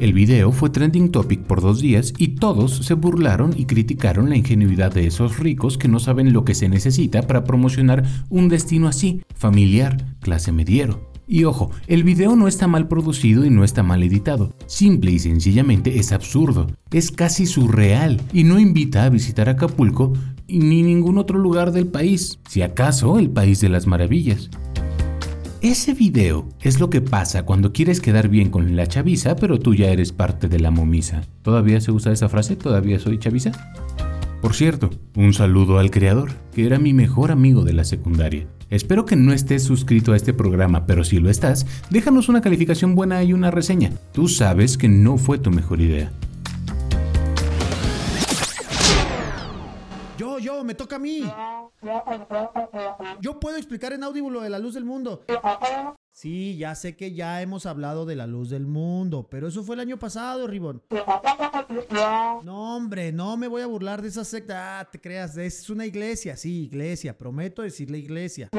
El 0.02 0.14
video 0.14 0.52
fue 0.52 0.72
trending 0.72 1.12
topic 1.12 1.42
por 1.42 1.62
dos 1.62 1.80
días 1.80 2.12
y 2.18 2.30
todos 2.30 2.78
se 2.78 2.96
burlaron 2.96 3.54
y 3.56 3.66
criticaron 3.66 4.32
la 4.32 4.36
ingenuidad 4.36 4.92
de 4.92 5.06
esos 5.06 5.38
ricos 5.38 5.78
que 5.78 5.88
no 5.88 6.00
saben 6.00 6.34
lo 6.34 6.44
que 6.44 6.56
se 6.56 6.68
necesita 6.68 7.22
para 7.22 7.44
promocionar 7.44 8.04
un 8.28 8.50
destino 8.50 8.88
así, 8.88 9.22
familiar, 9.36 10.04
clase 10.20 10.52
mediero. 10.52 11.12
Y 11.28 11.44
ojo, 11.44 11.70
el 11.86 12.04
video 12.04 12.36
no 12.36 12.48
está 12.48 12.66
mal 12.66 12.88
producido 12.88 13.46
y 13.46 13.52
no 13.52 13.64
está 13.64 13.84
mal 13.84 14.02
editado. 14.02 14.56
Simple 14.66 15.12
y 15.12 15.20
sencillamente 15.20 16.00
es 16.00 16.12
absurdo. 16.12 16.66
Es 16.90 17.12
casi 17.12 17.46
surreal 17.46 18.20
y 18.34 18.44
no 18.44 18.60
invita 18.60 19.04
a 19.04 19.10
visitar 19.10 19.50
Acapulco 19.50 20.14
ni 20.48 20.82
ningún 20.82 21.20
otro 21.20 21.38
lugar 21.38 21.72
del 21.72 21.86
país, 21.86 22.40
si 22.50 22.64
acaso 22.64 23.20
el 23.20 23.30
país 23.30 23.62
de 23.62 23.70
las 23.70 23.86
maravillas. 23.86 24.50
Ese 25.62 25.94
video 25.94 26.50
es 26.60 26.80
lo 26.80 26.90
que 26.90 27.02
pasa 27.02 27.44
cuando 27.44 27.72
quieres 27.72 28.02
quedar 28.02 28.30
bien 28.30 28.50
con 28.50 28.76
la 28.76 28.88
chaviza, 28.88 29.36
pero 29.36 29.60
tú 29.60 29.76
ya 29.76 29.92
eres 29.92 30.12
parte 30.12 30.48
de 30.48 30.60
la 30.60 30.72
momisa. 30.72 31.22
¿Todavía 31.44 31.80
se 31.82 31.92
usa 31.92 32.12
esa 32.12 32.30
frase? 32.30 32.56
¿Todavía 32.56 32.98
soy 32.98 33.20
chaviza? 33.20 33.52
Por 34.42 34.56
cierto, 34.56 34.90
un 35.16 35.36
saludo 35.36 35.78
al 35.78 35.92
creador, 35.92 36.32
que 36.52 36.66
era 36.66 36.80
mi 36.80 36.94
mejor 36.94 37.30
amigo 37.30 37.64
de 37.64 37.74
la 37.74 37.84
secundaria. 37.84 38.48
Espero 38.72 39.06
que 39.06 39.16
no 39.16 39.34
estés 39.34 39.62
suscrito 39.62 40.14
a 40.14 40.16
este 40.16 40.34
programa, 40.34 40.88
pero 40.88 41.04
si 41.04 41.20
lo 41.20 41.30
estás, 41.30 41.68
déjanos 41.92 42.28
una 42.28 42.42
calificación 42.42 42.96
buena 42.96 43.24
y 43.24 43.34
una 43.34 43.52
reseña. 43.52 43.92
Tú 44.14 44.30
sabes 44.30 44.80
que 44.80 44.90
no 44.90 45.18
fue 45.20 45.38
tu 45.38 45.52
mejor 45.52 45.80
idea. 45.80 46.12
Yo, 50.42 50.64
me 50.64 50.76
toca 50.76 50.98
a 50.98 51.00
mí. 51.00 51.24
Yo 53.22 53.40
puedo 53.40 53.58
explicar 53.58 53.94
en 53.94 54.04
audio 54.04 54.30
lo 54.30 54.42
de 54.42 54.50
la 54.50 54.60
luz 54.60 54.74
del 54.74 54.86
mundo. 54.86 55.24
Sí, 56.14 56.58
ya 56.58 56.76
sé 56.76 56.96
que 56.98 57.14
ya 57.14 57.42
hemos 57.42 57.66
hablado 57.66 58.06
de 58.06 58.16
la 58.16 58.28
luz 58.28 58.50
del 58.50 58.68
mundo, 58.68 59.28
pero 59.30 59.48
eso 59.48 59.64
fue 59.64 59.76
el 59.76 59.82
año 59.82 59.98
pasado, 59.98 60.46
Ribón. 60.46 60.84
No, 62.44 62.76
hombre, 62.76 63.14
no 63.14 63.38
me 63.38 63.48
voy 63.48 63.62
a 63.62 63.68
burlar 63.68 64.02
de 64.02 64.10
esa 64.10 64.26
secta. 64.26 64.80
Ah, 64.80 64.92
te 64.92 65.00
creas, 65.00 65.38
es 65.38 65.70
una 65.70 65.86
iglesia, 65.86 66.36
sí, 66.36 66.66
iglesia, 66.66 67.18
prometo 67.18 67.62
decirle 67.62 67.98
iglesia. 67.98 68.50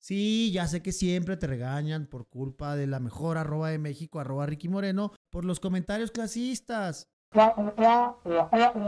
Sí, 0.00 0.50
ya 0.52 0.66
sé 0.66 0.82
que 0.82 0.92
siempre 0.92 1.36
te 1.36 1.46
regañan 1.46 2.06
por 2.06 2.26
culpa 2.28 2.74
de 2.74 2.88
la 2.88 2.98
mejor 2.98 3.38
arroba 3.38 3.70
de 3.70 3.78
México, 3.78 4.18
arroba 4.18 4.46
Ricky 4.46 4.68
Moreno, 4.68 5.12
por 5.30 5.44
los 5.44 5.60
comentarios 5.60 6.10
clasistas. 6.10 7.08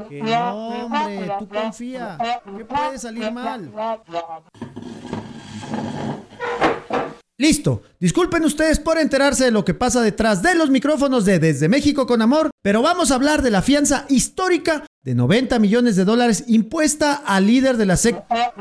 Que 0.09 0.23
no, 0.23 0.87
hombre, 0.87 1.31
tú 1.39 1.49
confía, 1.49 2.19
que 2.57 2.65
puede 2.65 2.99
salir 2.99 3.31
mal. 3.31 3.71
Listo. 7.37 7.83
Disculpen 7.99 8.45
ustedes 8.45 8.79
por 8.79 8.99
enterarse 8.99 9.45
de 9.45 9.51
lo 9.51 9.65
que 9.65 9.75
pasa 9.75 10.03
detrás 10.03 10.43
de 10.43 10.55
los 10.55 10.71
micrófonos 10.71 11.25
de 11.25 11.39
Desde 11.39 11.69
México 11.69 12.07
con 12.07 12.23
Amor, 12.23 12.51
pero 12.63 12.83
vamos 12.83 13.11
a 13.11 13.15
hablar 13.15 13.43
de 13.43 13.51
la 13.51 13.63
fianza 13.63 14.05
histórica 14.09 14.85
de 15.03 15.15
90 15.15 15.59
millones 15.59 15.97
de 15.97 16.05
dólares 16.05 16.45
impuesta 16.49 17.23
al 17.25 17.47
líder 17.47 17.77
de 17.77 17.87
la 17.87 17.97
secta 17.97 18.55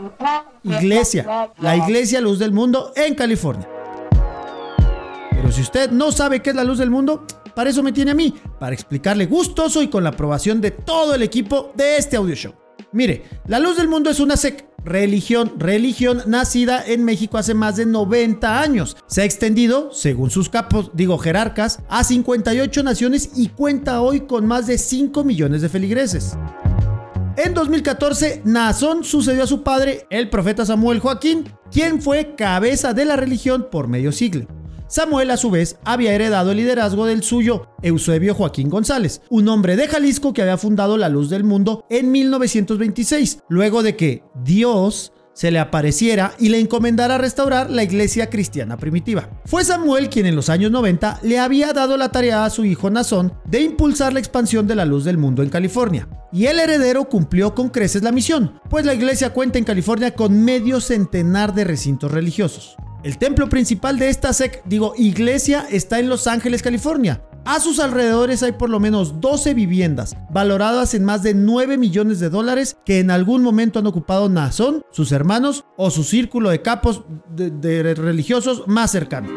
Iglesia, 0.64 1.52
la 1.58 1.76
Iglesia 1.76 2.22
Luz 2.22 2.40
del 2.40 2.52
Mundo 2.54 2.94
en 2.96 3.16
California. 3.16 3.68
Pero 5.32 5.52
si 5.52 5.62
usted 5.62 5.92
no 5.92 6.12
sabe 6.12 6.42
qué 6.42 6.52
es 6.52 6.56
la 6.56 6.64
luz 6.64 6.78
del 6.78 6.90
mundo, 6.90 7.26
para 7.56 7.70
eso 7.70 7.84
me 7.84 7.92
tiene 7.92 8.12
a 8.12 8.16
mí, 8.16 8.34
para 8.60 8.74
explicarle 8.74 9.26
gustoso 9.26 9.82
y 9.82 9.88
con 9.88 10.04
la 10.04 10.10
aprobación 10.10 10.62
de 10.62 10.72
todo 10.72 11.16
el 11.16 11.24
equipo 11.24 11.72
de 11.76 11.98
este 11.98 12.18
audio 12.18 12.36
show. 12.36 12.54
Mire, 12.92 13.24
la 13.48 13.60
luz 13.60 13.78
del 13.78 13.88
mundo 13.88 14.10
es 14.10 14.20
una 14.20 14.36
sec 14.36 14.68
religión, 14.84 15.54
religión 15.58 16.24
nacida 16.26 16.84
en 16.86 17.04
México 17.04 17.38
hace 17.38 17.54
más 17.54 17.76
de 17.76 17.86
90 17.86 18.62
años. 18.62 18.98
Se 19.08 19.22
ha 19.22 19.26
extendido, 19.26 19.92
según 19.92 20.32
sus 20.32 20.50
capos, 20.50 20.92
digo 20.94 21.18
jerarcas, 21.18 21.80
a 21.90 22.04
58 22.04 22.84
naciones 22.84 23.32
y 23.36 23.50
cuenta 23.50 24.02
hoy 24.02 24.22
con 24.22 24.46
más 24.48 24.68
de 24.68 24.78
5 24.78 25.24
millones 25.24 25.62
de 25.62 25.70
feligreses. 25.70 26.36
En 27.38 27.54
2014, 27.54 28.42
Nazón 28.44 29.04
sucedió 29.04 29.44
a 29.44 29.48
su 29.48 29.64
padre, 29.64 30.06
el 30.10 30.30
profeta 30.30 30.66
Samuel 30.66 31.00
Joaquín, 31.00 31.46
quien 31.72 32.02
fue 32.02 32.36
cabeza 32.36 32.94
de 32.94 33.06
la 33.06 33.16
religión 33.16 33.68
por 33.72 33.88
medio 33.88 34.12
siglo. 34.12 34.59
Samuel 34.90 35.30
a 35.30 35.38
su 35.38 35.52
vez 35.52 35.78
había 35.86 36.14
heredado 36.14 36.52
el 36.52 36.58
liderazgo 36.58 37.06
del 37.06 37.22
suyo, 37.22 37.68
Eusebio 37.84 38.34
Joaquín 38.34 38.70
González, 38.70 39.22
un 39.30 39.48
hombre 39.48 39.76
de 39.76 39.88
Jalisco 39.88 40.34
que 40.34 40.42
había 40.42 40.58
fundado 40.58 40.98
la 40.98 41.10
Luz 41.10 41.30
del 41.30 41.44
Mundo 41.44 41.86
en 41.92 42.12
1926, 42.12 43.44
luego 43.50 43.84
de 43.84 43.96
que 43.96 44.24
Dios 44.44 45.14
se 45.34 45.52
le 45.52 45.60
apareciera 45.60 46.34
y 46.40 46.50
le 46.50 46.60
encomendara 46.60 47.20
restaurar 47.20 47.70
la 47.70 47.84
iglesia 47.84 48.32
cristiana 48.32 48.78
primitiva. 48.78 49.30
Fue 49.46 49.64
Samuel 49.64 50.10
quien 50.10 50.26
en 50.26 50.36
los 50.36 50.50
años 50.50 50.72
90 50.72 51.20
le 51.22 51.38
había 51.38 51.72
dado 51.72 51.96
la 51.96 52.12
tarea 52.12 52.44
a 52.44 52.50
su 52.50 52.66
hijo 52.66 52.90
Nazón 52.90 53.32
de 53.46 53.62
impulsar 53.62 54.12
la 54.12 54.20
expansión 54.20 54.66
de 54.66 54.76
la 54.76 54.86
luz 54.86 55.06
del 55.06 55.20
mundo 55.20 55.44
en 55.44 55.50
California. 55.50 56.10
Y 56.34 56.48
el 56.48 56.60
heredero 56.60 57.08
cumplió 57.08 57.54
con 57.54 57.70
creces 57.70 58.02
la 58.02 58.12
misión, 58.12 58.60
pues 58.72 58.86
la 58.86 58.96
iglesia 58.96 59.34
cuenta 59.34 59.60
en 59.60 59.66
California 59.66 60.16
con 60.16 60.44
medio 60.44 60.82
centenar 60.82 61.54
de 61.54 61.64
recintos 61.64 62.12
religiosos. 62.12 62.76
El 63.02 63.18
templo 63.18 63.48
principal 63.48 63.98
de 63.98 64.10
esta 64.10 64.34
sec, 64.34 64.62
digo, 64.66 64.94
iglesia 64.98 65.66
está 65.72 66.00
en 66.00 66.10
Los 66.10 66.28
Ángeles, 66.28 66.62
California. 66.62 67.24
A 67.46 67.62
sus 67.62 67.80
alrededores 67.80 68.44
hay 68.44 68.52
por 68.52 68.70
lo 68.70 68.82
menos 68.82 69.22
12 69.22 69.54
viviendas, 69.54 70.18
valoradas 70.30 70.94
en 70.94 71.06
más 71.06 71.24
de 71.24 71.34
9 71.34 71.78
millones 71.78 72.20
de 72.20 72.30
dólares, 72.30 72.76
que 72.86 73.00
en 73.00 73.10
algún 73.10 73.42
momento 73.42 73.80
han 73.80 73.88
ocupado 73.88 74.28
Nazón, 74.28 74.84
sus 74.92 75.14
hermanos 75.14 75.64
o 75.78 75.92
su 75.92 76.04
círculo 76.04 76.50
de 76.50 76.62
capos 76.62 77.04
de, 77.34 77.50
de 77.50 77.96
religiosos 77.96 78.64
más 78.68 78.92
cercano. 78.92 79.30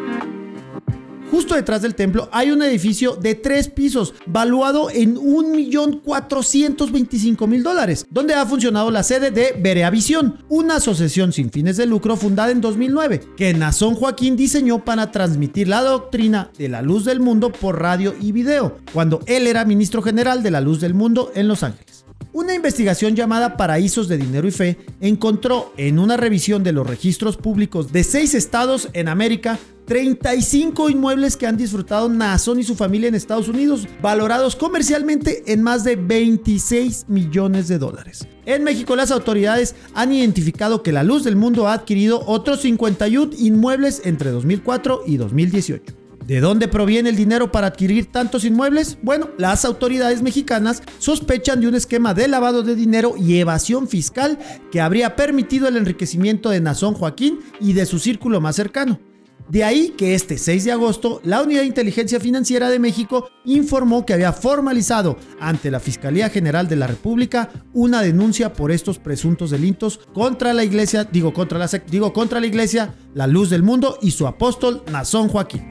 Justo 1.32 1.54
detrás 1.54 1.80
del 1.80 1.94
templo 1.94 2.28
hay 2.30 2.50
un 2.50 2.60
edificio 2.60 3.16
de 3.16 3.34
tres 3.34 3.70
pisos, 3.70 4.12
valuado 4.26 4.90
en 4.90 5.16
1.425.000 5.16 7.62
dólares, 7.62 8.04
donde 8.10 8.34
ha 8.34 8.44
funcionado 8.44 8.90
la 8.90 9.02
sede 9.02 9.30
de 9.30 9.54
Bereavisión, 9.58 10.44
una 10.50 10.76
asociación 10.76 11.32
sin 11.32 11.50
fines 11.50 11.78
de 11.78 11.86
lucro 11.86 12.18
fundada 12.18 12.50
en 12.50 12.60
2009, 12.60 13.22
que 13.34 13.54
Nazón 13.54 13.94
Joaquín 13.94 14.36
diseñó 14.36 14.84
para 14.84 15.10
transmitir 15.10 15.68
la 15.68 15.80
doctrina 15.80 16.50
de 16.58 16.68
la 16.68 16.82
luz 16.82 17.06
del 17.06 17.20
mundo 17.20 17.50
por 17.50 17.80
radio 17.80 18.14
y 18.20 18.32
video, 18.32 18.76
cuando 18.92 19.20
él 19.24 19.46
era 19.46 19.64
ministro 19.64 20.02
general 20.02 20.42
de 20.42 20.50
la 20.50 20.60
luz 20.60 20.82
del 20.82 20.92
mundo 20.92 21.32
en 21.34 21.48
Los 21.48 21.62
Ángeles. 21.62 21.91
Una 22.34 22.54
investigación 22.54 23.14
llamada 23.14 23.58
Paraísos 23.58 24.08
de 24.08 24.16
Dinero 24.16 24.48
y 24.48 24.52
Fe 24.52 24.78
encontró 25.02 25.74
en 25.76 25.98
una 25.98 26.16
revisión 26.16 26.64
de 26.64 26.72
los 26.72 26.86
registros 26.86 27.36
públicos 27.36 27.92
de 27.92 28.04
seis 28.04 28.34
estados 28.34 28.88
en 28.94 29.08
América 29.08 29.58
35 29.84 30.88
inmuebles 30.88 31.36
que 31.36 31.46
han 31.46 31.58
disfrutado 31.58 32.08
Nazón 32.08 32.58
y 32.58 32.62
su 32.62 32.74
familia 32.74 33.08
en 33.08 33.14
Estados 33.14 33.48
Unidos, 33.48 33.86
valorados 34.00 34.56
comercialmente 34.56 35.42
en 35.52 35.62
más 35.62 35.84
de 35.84 35.96
26 35.96 37.04
millones 37.08 37.68
de 37.68 37.76
dólares. 37.76 38.26
En 38.46 38.64
México 38.64 38.96
las 38.96 39.10
autoridades 39.10 39.74
han 39.92 40.14
identificado 40.14 40.82
que 40.82 40.92
la 40.92 41.02
luz 41.02 41.24
del 41.24 41.36
mundo 41.36 41.68
ha 41.68 41.74
adquirido 41.74 42.22
otros 42.26 42.62
51 42.62 43.32
inmuebles 43.36 44.00
entre 44.06 44.30
2004 44.30 45.02
y 45.06 45.18
2018. 45.18 46.01
¿De 46.26 46.40
dónde 46.40 46.68
proviene 46.68 47.08
el 47.08 47.16
dinero 47.16 47.50
para 47.50 47.66
adquirir 47.66 48.12
tantos 48.12 48.44
inmuebles? 48.44 48.96
Bueno, 49.02 49.30
las 49.38 49.64
autoridades 49.64 50.22
mexicanas 50.22 50.82
sospechan 50.98 51.60
de 51.60 51.68
un 51.68 51.74
esquema 51.74 52.14
de 52.14 52.28
lavado 52.28 52.62
de 52.62 52.76
dinero 52.76 53.14
y 53.18 53.38
evasión 53.38 53.88
fiscal 53.88 54.38
que 54.70 54.80
habría 54.80 55.16
permitido 55.16 55.66
el 55.66 55.76
enriquecimiento 55.76 56.50
de 56.50 56.60
Nazón 56.60 56.94
Joaquín 56.94 57.40
y 57.60 57.72
de 57.72 57.86
su 57.86 57.98
círculo 57.98 58.40
más 58.40 58.54
cercano. 58.54 59.00
De 59.48 59.64
ahí 59.64 59.94
que 59.96 60.14
este 60.14 60.38
6 60.38 60.64
de 60.64 60.72
agosto, 60.72 61.20
la 61.24 61.42
Unidad 61.42 61.60
de 61.60 61.66
Inteligencia 61.66 62.20
Financiera 62.20 62.70
de 62.70 62.78
México 62.78 63.28
informó 63.44 64.06
que 64.06 64.14
había 64.14 64.32
formalizado 64.32 65.16
ante 65.40 65.70
la 65.70 65.80
Fiscalía 65.80 66.30
General 66.30 66.68
de 66.68 66.76
la 66.76 66.86
República 66.86 67.50
una 67.72 68.02
denuncia 68.02 68.52
por 68.52 68.70
estos 68.70 68.98
presuntos 68.98 69.50
delitos 69.50 70.00
contra 70.14 70.52
la 70.52 70.64
Iglesia, 70.64 71.04
digo 71.04 71.32
contra 71.32 71.58
la, 71.58 71.68
digo 71.88 72.12
contra 72.12 72.40
la 72.40 72.46
Iglesia, 72.46 72.94
la 73.14 73.26
Luz 73.26 73.50
del 73.50 73.62
Mundo 73.62 73.98
y 74.00 74.12
su 74.12 74.26
apóstol 74.26 74.82
Nazón 74.90 75.28
Joaquín. 75.28 75.62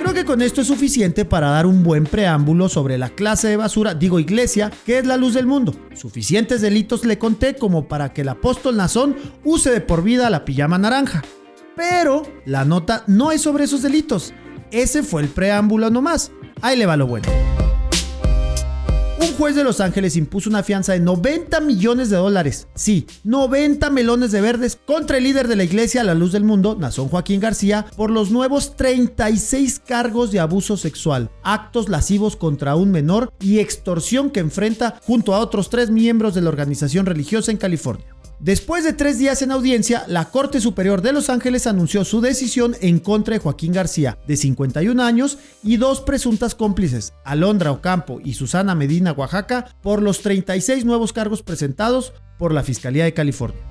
Creo 0.00 0.14
que 0.14 0.24
con 0.24 0.42
esto 0.42 0.60
es 0.60 0.66
suficiente 0.66 1.24
para 1.24 1.50
dar 1.50 1.66
un 1.66 1.84
buen 1.84 2.04
preámbulo 2.04 2.68
sobre 2.68 2.98
la 2.98 3.10
clase 3.10 3.48
de 3.48 3.56
basura, 3.56 3.94
digo 3.94 4.18
iglesia, 4.18 4.72
que 4.84 4.98
es 4.98 5.06
la 5.06 5.16
luz 5.16 5.34
del 5.34 5.46
mundo. 5.46 5.72
Suficientes 5.94 6.60
delitos 6.60 7.04
le 7.04 7.18
conté 7.18 7.54
como 7.54 7.86
para 7.86 8.12
que 8.12 8.22
el 8.22 8.28
apóstol 8.28 8.76
Nazón 8.76 9.14
use 9.44 9.70
de 9.70 9.80
por 9.80 10.02
vida 10.02 10.28
la 10.28 10.44
pijama 10.44 10.78
naranja. 10.78 11.22
Pero 11.80 12.24
la 12.44 12.66
nota 12.66 13.04
no 13.06 13.32
es 13.32 13.40
sobre 13.40 13.64
esos 13.64 13.80
delitos. 13.80 14.34
Ese 14.70 15.02
fue 15.02 15.22
el 15.22 15.28
preámbulo 15.28 15.88
nomás. 15.88 16.30
Ahí 16.60 16.76
le 16.76 16.84
va 16.84 16.94
lo 16.98 17.06
bueno. 17.06 17.26
Un 19.18 19.32
juez 19.38 19.54
de 19.56 19.64
Los 19.64 19.80
Ángeles 19.80 20.14
impuso 20.16 20.50
una 20.50 20.62
fianza 20.62 20.92
de 20.92 21.00
90 21.00 21.58
millones 21.60 22.10
de 22.10 22.16
dólares. 22.16 22.68
Sí, 22.74 23.06
90 23.24 23.88
melones 23.88 24.30
de 24.30 24.42
verdes 24.42 24.78
contra 24.84 25.16
el 25.16 25.24
líder 25.24 25.48
de 25.48 25.56
la 25.56 25.64
iglesia 25.64 26.04
La 26.04 26.14
Luz 26.14 26.32
del 26.32 26.44
Mundo, 26.44 26.76
Nazón 26.78 27.08
Joaquín 27.08 27.40
García, 27.40 27.86
por 27.96 28.10
los 28.10 28.30
nuevos 28.30 28.76
36 28.76 29.80
cargos 29.80 30.32
de 30.32 30.40
abuso 30.40 30.76
sexual, 30.76 31.30
actos 31.42 31.88
lascivos 31.88 32.36
contra 32.36 32.76
un 32.76 32.90
menor 32.90 33.32
y 33.40 33.58
extorsión 33.58 34.28
que 34.28 34.40
enfrenta 34.40 35.00
junto 35.02 35.34
a 35.34 35.38
otros 35.38 35.70
tres 35.70 35.88
miembros 35.90 36.34
de 36.34 36.42
la 36.42 36.50
organización 36.50 37.06
religiosa 37.06 37.50
en 37.50 37.56
California. 37.56 38.19
Después 38.40 38.84
de 38.84 38.94
tres 38.94 39.18
días 39.18 39.42
en 39.42 39.50
audiencia, 39.50 40.04
la 40.08 40.30
Corte 40.30 40.62
Superior 40.62 41.02
de 41.02 41.12
Los 41.12 41.28
Ángeles 41.28 41.66
anunció 41.66 42.06
su 42.06 42.22
decisión 42.22 42.74
en 42.80 42.98
contra 42.98 43.34
de 43.34 43.38
Joaquín 43.38 43.74
García, 43.74 44.16
de 44.26 44.38
51 44.38 45.02
años, 45.02 45.36
y 45.62 45.76
dos 45.76 46.00
presuntas 46.00 46.54
cómplices, 46.54 47.12
Alondra 47.22 47.70
Ocampo 47.70 48.18
y 48.24 48.32
Susana 48.32 48.74
Medina 48.74 49.12
Oaxaca, 49.12 49.76
por 49.82 50.00
los 50.00 50.22
36 50.22 50.86
nuevos 50.86 51.12
cargos 51.12 51.42
presentados 51.42 52.14
por 52.38 52.54
la 52.54 52.62
Fiscalía 52.62 53.04
de 53.04 53.12
California. 53.12 53.69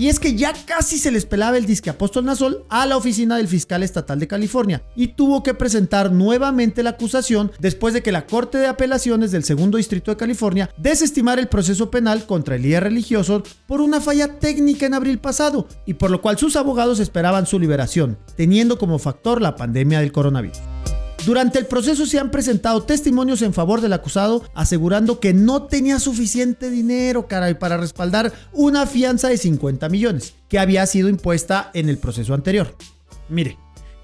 Y 0.00 0.08
es 0.08 0.18
que 0.18 0.34
ya 0.34 0.54
casi 0.64 0.96
se 0.96 1.10
les 1.10 1.26
pelaba 1.26 1.58
el 1.58 1.66
disque 1.66 1.90
Apóstol 1.90 2.24
Nazol 2.24 2.64
a 2.70 2.86
la 2.86 2.96
oficina 2.96 3.36
del 3.36 3.48
fiscal 3.48 3.82
estatal 3.82 4.18
de 4.18 4.26
California 4.26 4.82
y 4.96 5.08
tuvo 5.08 5.42
que 5.42 5.52
presentar 5.52 6.10
nuevamente 6.10 6.82
la 6.82 6.90
acusación 6.90 7.52
después 7.58 7.92
de 7.92 8.02
que 8.02 8.10
la 8.10 8.24
Corte 8.24 8.56
de 8.56 8.66
Apelaciones 8.66 9.30
del 9.30 9.44
Segundo 9.44 9.76
Distrito 9.76 10.10
de 10.10 10.16
California 10.16 10.70
desestimara 10.78 11.42
el 11.42 11.48
proceso 11.48 11.90
penal 11.90 12.24
contra 12.24 12.56
el 12.56 12.62
líder 12.62 12.84
religioso 12.84 13.42
por 13.66 13.82
una 13.82 14.00
falla 14.00 14.38
técnica 14.38 14.86
en 14.86 14.94
abril 14.94 15.18
pasado 15.18 15.68
y 15.84 15.92
por 15.92 16.10
lo 16.10 16.22
cual 16.22 16.38
sus 16.38 16.56
abogados 16.56 16.98
esperaban 16.98 17.44
su 17.44 17.58
liberación, 17.58 18.16
teniendo 18.38 18.78
como 18.78 18.98
factor 18.98 19.42
la 19.42 19.54
pandemia 19.54 20.00
del 20.00 20.12
coronavirus. 20.12 20.60
Durante 21.26 21.58
el 21.58 21.66
proceso 21.66 22.06
se 22.06 22.18
han 22.18 22.30
presentado 22.30 22.82
testimonios 22.82 23.42
en 23.42 23.52
favor 23.52 23.82
del 23.82 23.92
acusado 23.92 24.42
asegurando 24.54 25.20
que 25.20 25.34
no 25.34 25.64
tenía 25.64 25.98
suficiente 25.98 26.70
dinero 26.70 27.28
para 27.28 27.76
respaldar 27.76 28.32
una 28.52 28.86
fianza 28.86 29.28
de 29.28 29.36
50 29.36 29.88
millones 29.90 30.34
que 30.48 30.58
había 30.58 30.86
sido 30.86 31.10
impuesta 31.10 31.70
en 31.74 31.90
el 31.90 31.98
proceso 31.98 32.32
anterior. 32.32 32.74
Mire, 33.28 33.58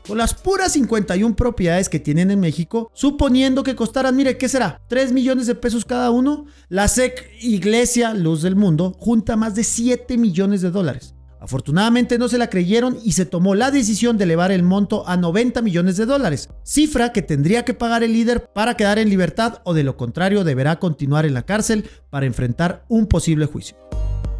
con 0.06 0.18
las 0.18 0.34
puras 0.34 0.72
51 0.72 1.34
propiedades 1.34 1.88
que 1.88 1.98
tienen 1.98 2.30
en 2.30 2.38
México, 2.38 2.90
suponiendo 2.94 3.64
que 3.64 3.74
costaran, 3.74 4.14
mire, 4.14 4.36
¿qué 4.38 4.48
será? 4.48 4.80
3 4.88 5.12
millones 5.12 5.46
de 5.46 5.56
pesos 5.56 5.84
cada 5.84 6.10
uno, 6.10 6.46
la 6.68 6.86
SEC 6.86 7.32
Iglesia 7.40 8.14
Luz 8.14 8.42
del 8.42 8.56
Mundo 8.56 8.94
junta 9.00 9.36
más 9.36 9.54
de 9.54 9.64
7 9.64 10.16
millones 10.18 10.60
de 10.60 10.70
dólares. 10.70 11.15
Afortunadamente 11.40 12.18
no 12.18 12.28
se 12.28 12.38
la 12.38 12.48
creyeron 12.48 12.98
y 13.04 13.12
se 13.12 13.26
tomó 13.26 13.54
la 13.54 13.70
decisión 13.70 14.18
de 14.18 14.24
elevar 14.24 14.52
el 14.52 14.62
monto 14.62 15.06
a 15.06 15.16
90 15.16 15.62
millones 15.62 15.96
de 15.96 16.06
dólares, 16.06 16.48
cifra 16.62 17.12
que 17.12 17.22
tendría 17.22 17.64
que 17.64 17.74
pagar 17.74 18.02
el 18.02 18.12
líder 18.12 18.46
para 18.52 18.74
quedar 18.74 18.98
en 18.98 19.10
libertad 19.10 19.60
o 19.64 19.74
de 19.74 19.84
lo 19.84 19.96
contrario 19.96 20.44
deberá 20.44 20.78
continuar 20.78 21.26
en 21.26 21.34
la 21.34 21.44
cárcel 21.44 21.88
para 22.10 22.26
enfrentar 22.26 22.84
un 22.88 23.06
posible 23.06 23.46
juicio. 23.46 23.76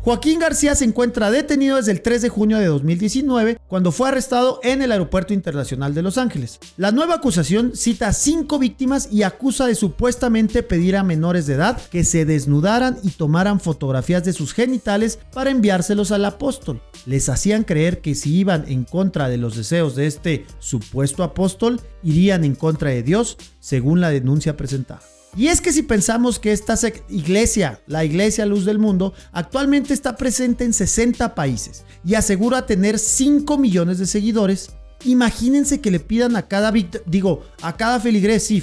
Joaquín 0.06 0.38
García 0.38 0.76
se 0.76 0.84
encuentra 0.84 1.32
detenido 1.32 1.78
desde 1.78 1.90
el 1.90 2.00
3 2.00 2.22
de 2.22 2.28
junio 2.28 2.58
de 2.58 2.66
2019, 2.66 3.58
cuando 3.66 3.90
fue 3.90 4.08
arrestado 4.08 4.60
en 4.62 4.80
el 4.80 4.92
Aeropuerto 4.92 5.34
Internacional 5.34 5.94
de 5.94 6.02
Los 6.02 6.16
Ángeles. 6.16 6.60
La 6.76 6.92
nueva 6.92 7.16
acusación 7.16 7.72
cita 7.74 8.06
a 8.06 8.12
cinco 8.12 8.60
víctimas 8.60 9.08
y 9.10 9.24
acusa 9.24 9.66
de 9.66 9.74
supuestamente 9.74 10.62
pedir 10.62 10.96
a 10.96 11.02
menores 11.02 11.48
de 11.48 11.54
edad 11.54 11.82
que 11.90 12.04
se 12.04 12.24
desnudaran 12.24 12.98
y 13.02 13.10
tomaran 13.10 13.58
fotografías 13.58 14.22
de 14.22 14.32
sus 14.32 14.54
genitales 14.54 15.18
para 15.32 15.50
enviárselos 15.50 16.12
al 16.12 16.24
apóstol. 16.24 16.80
Les 17.04 17.28
hacían 17.28 17.64
creer 17.64 18.00
que 18.00 18.14
si 18.14 18.32
iban 18.36 18.64
en 18.68 18.84
contra 18.84 19.28
de 19.28 19.38
los 19.38 19.56
deseos 19.56 19.96
de 19.96 20.06
este 20.06 20.46
supuesto 20.60 21.24
apóstol, 21.24 21.80
irían 22.04 22.44
en 22.44 22.54
contra 22.54 22.90
de 22.90 23.02
Dios, 23.02 23.38
según 23.58 24.00
la 24.00 24.10
denuncia 24.10 24.56
presentada. 24.56 25.02
Y 25.34 25.48
es 25.48 25.60
que 25.60 25.72
si 25.72 25.82
pensamos 25.82 26.38
que 26.38 26.52
esta 26.52 26.76
iglesia, 27.08 27.80
la 27.86 28.04
iglesia 28.04 28.46
luz 28.46 28.64
del 28.64 28.78
mundo, 28.78 29.12
actualmente 29.32 29.92
está 29.92 30.16
presente 30.16 30.64
en 30.64 30.72
60 30.72 31.34
países 31.34 31.84
y 32.04 32.14
asegura 32.14 32.66
tener 32.66 32.98
5 32.98 33.58
millones 33.58 33.98
de 33.98 34.06
seguidores, 34.06 34.70
Imagínense 35.04 35.80
que 35.80 35.90
le 35.90 36.00
pidan 36.00 36.36
a 36.36 36.48
cada 36.48 36.72
digo, 37.04 37.44
a 37.62 37.76
cada 37.76 38.00
feligrés, 38.00 38.44
sí, 38.44 38.62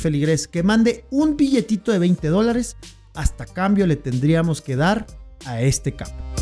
que 0.52 0.64
mande 0.64 1.06
un 1.12 1.38
billetito 1.38 1.92
de 1.92 2.00
20 2.00 2.28
dólares. 2.28 2.76
Hasta 3.14 3.46
cambio 3.46 3.86
le 3.86 3.96
tendríamos 3.96 4.62
que 4.62 4.76
dar 4.76 5.06
a 5.46 5.62
este 5.62 5.96
capo. 5.96 6.33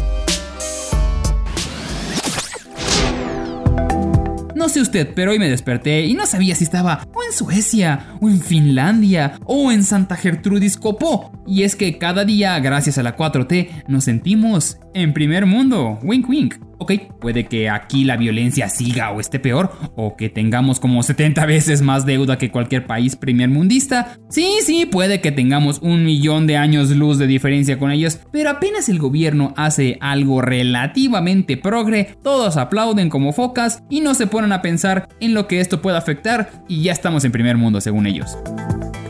No 4.62 4.70
sé 4.70 4.80
usted, 4.80 5.16
pero 5.16 5.32
hoy 5.32 5.40
me 5.40 5.50
desperté 5.50 6.06
y 6.06 6.14
no 6.14 6.28
sabía 6.28 6.54
si 6.54 6.66
estaba 6.66 7.08
o 7.16 7.24
en 7.24 7.34
Suecia, 7.36 8.16
o 8.22 8.30
en 8.30 8.40
Finlandia, 8.40 9.40
o 9.46 9.72
en 9.72 9.84
Santa 9.84 10.16
Gertrudis 10.16 10.78
Copó. 10.78 11.32
Y 11.48 11.64
es 11.64 11.76
que 11.76 11.98
cada 11.98 12.26
día, 12.26 12.60
gracias 12.60 13.00
a 13.00 13.04
la 13.04 13.18
4T, 13.18 13.86
nos 13.88 14.04
sentimos 14.04 14.78
en 14.94 15.14
primer 15.14 15.48
mundo. 15.48 15.98
Wink 16.04 16.30
wink. 16.30 16.71
Ok, 16.82 16.94
puede 17.20 17.46
que 17.46 17.70
aquí 17.70 18.06
la 18.06 18.18
violencia 18.18 18.68
siga 18.68 19.12
o 19.12 19.20
esté 19.20 19.38
peor, 19.38 19.72
o 19.96 20.16
que 20.18 20.30
tengamos 20.30 20.80
como 20.80 21.04
70 21.04 21.46
veces 21.46 21.84
más 21.84 22.08
deuda 22.08 22.40
que 22.40 22.50
cualquier 22.50 22.88
país 22.88 23.16
primermundista. 23.16 24.18
Sí, 24.32 24.58
sí, 24.64 24.88
puede 24.88 25.22
que 25.22 25.32
tengamos 25.32 25.78
un 25.84 26.04
millón 26.04 26.48
de 26.48 26.58
años 26.58 26.90
luz 26.90 27.20
de 27.20 27.28
diferencia 27.28 27.78
con 27.78 27.92
ellos, 27.92 28.18
pero 28.32 28.50
apenas 28.50 28.90
el 28.90 28.98
gobierno 28.98 29.54
hace 29.58 30.00
algo 30.02 30.42
relativamente 30.42 31.56
progre, 31.56 32.16
todos 32.24 32.58
aplauden 32.58 33.10
como 33.10 33.32
focas 33.32 33.84
y 33.88 34.02
no 34.02 34.16
se 34.16 34.26
ponen 34.26 34.52
a 34.52 34.64
pensar 34.64 35.08
en 35.20 35.36
lo 35.36 35.48
que 35.48 35.60
esto 35.60 35.84
puede 35.84 35.98
afectar 36.00 36.64
y 36.68 36.82
ya 36.82 36.94
estamos 36.94 37.24
en 37.26 37.32
primer 37.32 37.58
mundo 37.58 37.80
según 37.80 38.08
ellos. 38.08 38.36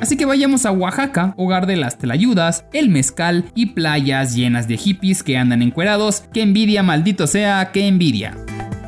Así 0.01 0.17
que 0.17 0.25
vayamos 0.25 0.65
a 0.65 0.71
Oaxaca, 0.71 1.35
hogar 1.37 1.67
de 1.67 1.75
las 1.75 1.99
telayudas, 1.99 2.65
el 2.73 2.89
mezcal 2.89 3.45
y 3.53 3.67
playas 3.67 4.35
llenas 4.35 4.67
de 4.67 4.77
hippies 4.77 5.21
que 5.21 5.37
andan 5.37 5.61
encuerados. 5.61 6.23
Que 6.33 6.41
envidia, 6.41 6.81
maldito 6.81 7.27
sea, 7.27 7.71
que 7.71 7.87
envidia. 7.87 8.35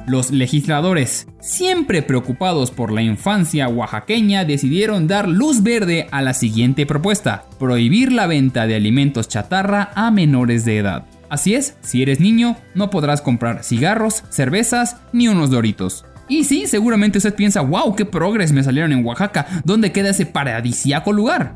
Los 0.08 0.32
legisladores, 0.32 1.28
siempre 1.39 2.02
preocupados 2.02 2.71
por 2.71 2.91
la 2.91 3.04
infancia 3.04 3.69
oaxaqueña, 3.69 4.43
decidieron 4.43 5.08
dar 5.08 5.30
luz 5.30 5.62
verde 5.62 6.08
a 6.12 6.23
la 6.23 6.34
siguiente 6.34 6.88
propuesta, 6.88 7.45
prohibir 7.60 8.12
la 8.12 8.26
venta 8.26 8.65
de 8.65 8.76
alimentos 8.76 9.30
chatarra 9.30 9.91
a 9.95 10.10
menores 10.10 10.65
de 10.65 10.80
edad. 10.80 11.06
Así 11.30 11.54
es, 11.54 11.78
si 11.82 12.02
eres 12.02 12.19
niño, 12.19 12.58
no 12.73 12.89
podrás 12.89 13.21
comprar 13.21 13.63
cigarros, 13.63 14.23
cervezas 14.30 14.97
ni 15.13 15.28
unos 15.28 15.52
doritos. 15.52 16.06
Y 16.27 16.43
sí, 16.45 16.65
seguramente 16.67 17.17
usted 17.17 17.36
piensa, 17.36 17.62
wow, 17.62 17.95
qué 17.95 18.05
progres 18.05 18.51
me 18.51 18.63
salieron 18.63 18.91
en 18.91 19.05
Oaxaca, 19.05 19.45
¿dónde 19.63 19.91
queda 19.91 20.09
ese 20.09 20.25
paradisíaco 20.25 21.12
lugar? 21.12 21.53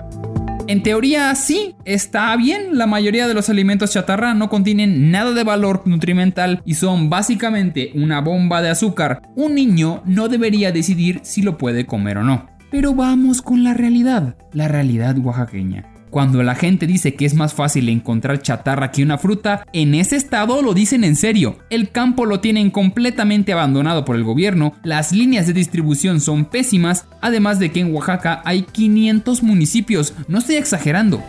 En 0.68 0.84
teoría 0.84 1.34
sí, 1.36 1.76
está 1.86 2.36
bien, 2.36 2.78
la 2.78 2.88
mayoría 2.88 3.26
de 3.26 3.34
los 3.34 3.50
alimentos 3.50 3.94
chatarra 3.94 4.34
no 4.34 4.50
contienen 4.50 5.12
nada 5.12 5.32
de 5.32 5.46
valor 5.46 5.84
nutrimental 5.86 6.62
y 6.66 6.74
son 6.74 7.10
básicamente 7.10 7.92
una 7.96 8.20
bomba 8.20 8.62
de 8.62 8.70
azúcar. 8.70 9.22
Un 9.38 9.56
niño 9.56 10.02
no 10.06 10.28
debería 10.28 10.74
decidir 10.74 11.22
si 11.24 11.42
lo 11.42 11.58
puede 11.58 11.86
comer 11.86 12.18
o 12.18 12.24
no. 12.24 12.48
Pero 12.70 12.94
vamos 12.94 13.42
con 13.42 13.64
la 13.64 13.74
realidad, 13.74 14.36
la 14.52 14.68
realidad 14.68 15.18
oaxaqueña. 15.18 15.86
Cuando 16.18 16.42
la 16.42 16.56
gente 16.56 16.88
dice 16.88 17.14
que 17.14 17.28
es 17.28 17.36
más 17.36 17.54
fácil 17.54 17.90
encontrar 17.90 18.42
chatarra 18.42 18.92
que 18.92 19.04
una 19.04 19.20
fruta, 19.20 19.64
en 19.72 19.94
ese 19.94 20.16
estado 20.16 20.64
lo 20.64 20.74
dicen 20.74 21.04
en 21.04 21.16
serio. 21.16 21.60
El 21.70 21.92
campo 21.92 22.26
lo 22.26 22.40
tienen 22.40 22.72
completamente 22.72 23.54
abandonado 23.54 24.04
por 24.04 24.16
el 24.16 24.24
gobierno, 24.24 24.74
las 24.84 25.12
líneas 25.12 25.46
de 25.46 25.54
distribución 25.54 26.20
son 26.20 26.46
pésimas, 26.46 27.06
además 27.22 27.60
de 27.60 27.72
que 27.72 27.82
en 27.82 27.94
Oaxaca 27.94 28.42
hay 28.46 28.64
500 28.64 29.44
municipios, 29.44 30.16
no 30.28 30.40
estoy 30.40 30.56
exagerando. 30.56 31.22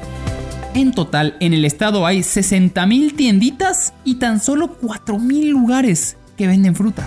En 0.73 0.93
total, 0.93 1.37
en 1.41 1.53
el 1.53 1.67
estado 1.67 2.07
hay 2.07 2.21
60.000 2.21 3.15
tienditas 3.15 3.93
y 4.05 4.15
tan 4.15 4.41
solo 4.41 4.81
4.000 4.81 5.51
lugares 5.51 6.17
que 6.39 6.47
venden 6.47 6.75
fruta. 6.75 7.07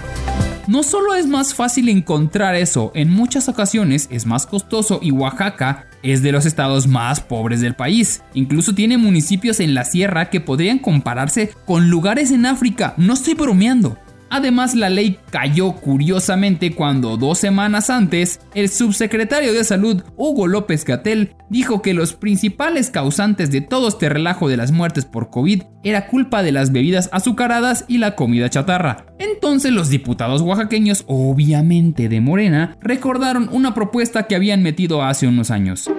No 0.67 0.83
solo 0.83 1.15
es 1.15 1.25
más 1.25 1.55
fácil 1.55 1.89
encontrar 1.89 2.53
eso, 2.53 2.91
en 2.93 3.09
muchas 3.09 3.49
ocasiones 3.49 4.07
es 4.11 4.27
más 4.27 4.45
costoso 4.45 4.99
y 5.01 5.09
Oaxaca 5.09 5.87
es 6.03 6.21
de 6.21 6.31
los 6.31 6.45
estados 6.45 6.85
más 6.87 7.19
pobres 7.19 7.61
del 7.61 7.75
país. 7.75 8.21
Incluso 8.35 8.75
tiene 8.75 8.97
municipios 8.97 9.59
en 9.59 9.73
la 9.73 9.85
sierra 9.85 10.29
que 10.29 10.39
podrían 10.39 10.77
compararse 10.77 11.51
con 11.65 11.89
lugares 11.89 12.31
en 12.31 12.45
África, 12.45 12.93
no 12.97 13.13
estoy 13.13 13.33
bromeando. 13.33 13.97
Además, 14.31 14.75
la 14.75 14.89
ley 14.89 15.19
cayó 15.29 15.73
curiosamente 15.73 16.73
cuando 16.73 17.17
dos 17.17 17.37
semanas 17.37 17.89
antes, 17.89 18.39
el 18.55 18.69
subsecretario 18.69 19.53
de 19.53 19.65
Salud, 19.65 20.03
Hugo 20.15 20.47
López 20.47 20.85
Gatel, 20.85 21.35
dijo 21.49 21.81
que 21.81 21.93
los 21.93 22.13
principales 22.13 22.89
causantes 22.89 23.51
de 23.51 23.59
todo 23.59 23.89
este 23.89 24.07
relajo 24.07 24.47
de 24.47 24.55
las 24.55 24.71
muertes 24.71 25.03
por 25.03 25.29
COVID 25.29 25.63
era 25.83 26.07
culpa 26.07 26.43
de 26.43 26.53
las 26.53 26.71
bebidas 26.71 27.09
azucaradas 27.11 27.83
y 27.89 27.97
la 27.97 28.15
comida 28.15 28.49
chatarra. 28.49 29.05
Entonces 29.19 29.73
los 29.73 29.89
diputados 29.89 30.41
oaxaqueños, 30.41 31.03
obviamente 31.07 32.07
de 32.07 32.21
Morena, 32.21 32.77
recordaron 32.79 33.49
una 33.51 33.73
propuesta 33.73 34.23
que 34.23 34.35
habían 34.35 34.63
metido 34.63 35.03
hace 35.03 35.27
unos 35.27 35.51
años 35.51 35.91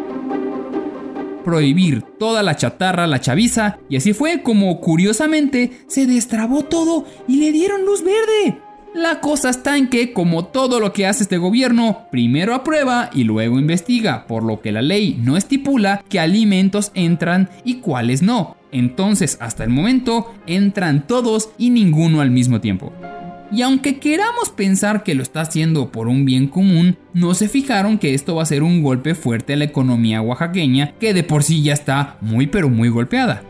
prohibir 1.42 2.02
toda 2.18 2.42
la 2.42 2.57
chatarra 2.57 3.07
la 3.07 3.20
chaviza 3.20 3.78
y 3.88 3.96
así 3.96 4.12
fue 4.12 4.42
como 4.42 4.81
curiosamente 4.81 5.72
se 5.87 6.07
destrabó 6.07 6.64
todo 6.64 7.07
y 7.28 7.37
le 7.37 7.52
dieron 7.52 7.85
luz 7.85 8.02
verde. 8.02 8.59
La 8.94 9.20
cosa 9.20 9.48
está 9.48 9.78
en 9.78 9.88
que, 9.88 10.12
como 10.12 10.44
todo 10.44 10.78
lo 10.78 10.92
que 10.92 11.07
hace 11.07 11.22
este 11.22 11.38
gobierno, 11.38 12.09
primero 12.11 12.55
aprueba 12.55 13.09
y 13.14 13.24
luego 13.24 13.59
investiga, 13.59 14.26
por 14.26 14.42
lo 14.42 14.61
que 14.61 14.70
la 14.70 14.83
ley 14.83 15.18
no 15.22 15.38
estipula 15.38 16.05
qué 16.11 16.20
alimentos 16.20 16.90
entran 16.94 17.48
y 17.64 17.76
cuáles 17.76 18.20
no. 18.20 18.57
Entonces, 18.70 19.38
hasta 19.40 19.64
el 19.64 19.70
momento, 19.70 20.35
entran 20.46 21.07
todos 21.07 21.50
y 21.57 21.70
ninguno 21.70 22.20
al 22.20 22.31
mismo 22.31 22.61
tiempo. 22.61 22.92
Y 23.52 23.60
aunque 23.60 23.98
queramos 23.98 24.48
pensar 24.48 25.02
que 25.02 25.14
lo 25.14 25.22
está 25.22 25.42
haciendo 25.42 25.92
por 25.92 26.08
un 26.08 26.24
bien 26.24 26.48
común, 26.48 26.96
no 27.12 27.34
se 27.34 27.48
fijaron 27.48 27.98
que 27.98 28.14
esto 28.14 28.34
va 28.34 28.44
a 28.44 28.46
ser 28.46 28.62
un 28.62 28.82
golpe 28.82 29.14
fuerte 29.14 29.52
a 29.52 29.56
la 29.56 29.64
economía 29.64 30.22
oaxaqueña, 30.22 30.94
que 30.98 31.12
de 31.12 31.22
por 31.22 31.42
sí 31.42 31.62
ya 31.62 31.74
está 31.74 32.16
muy 32.22 32.46
pero 32.46 32.70
muy 32.70 32.88
golpeada. 32.88 33.42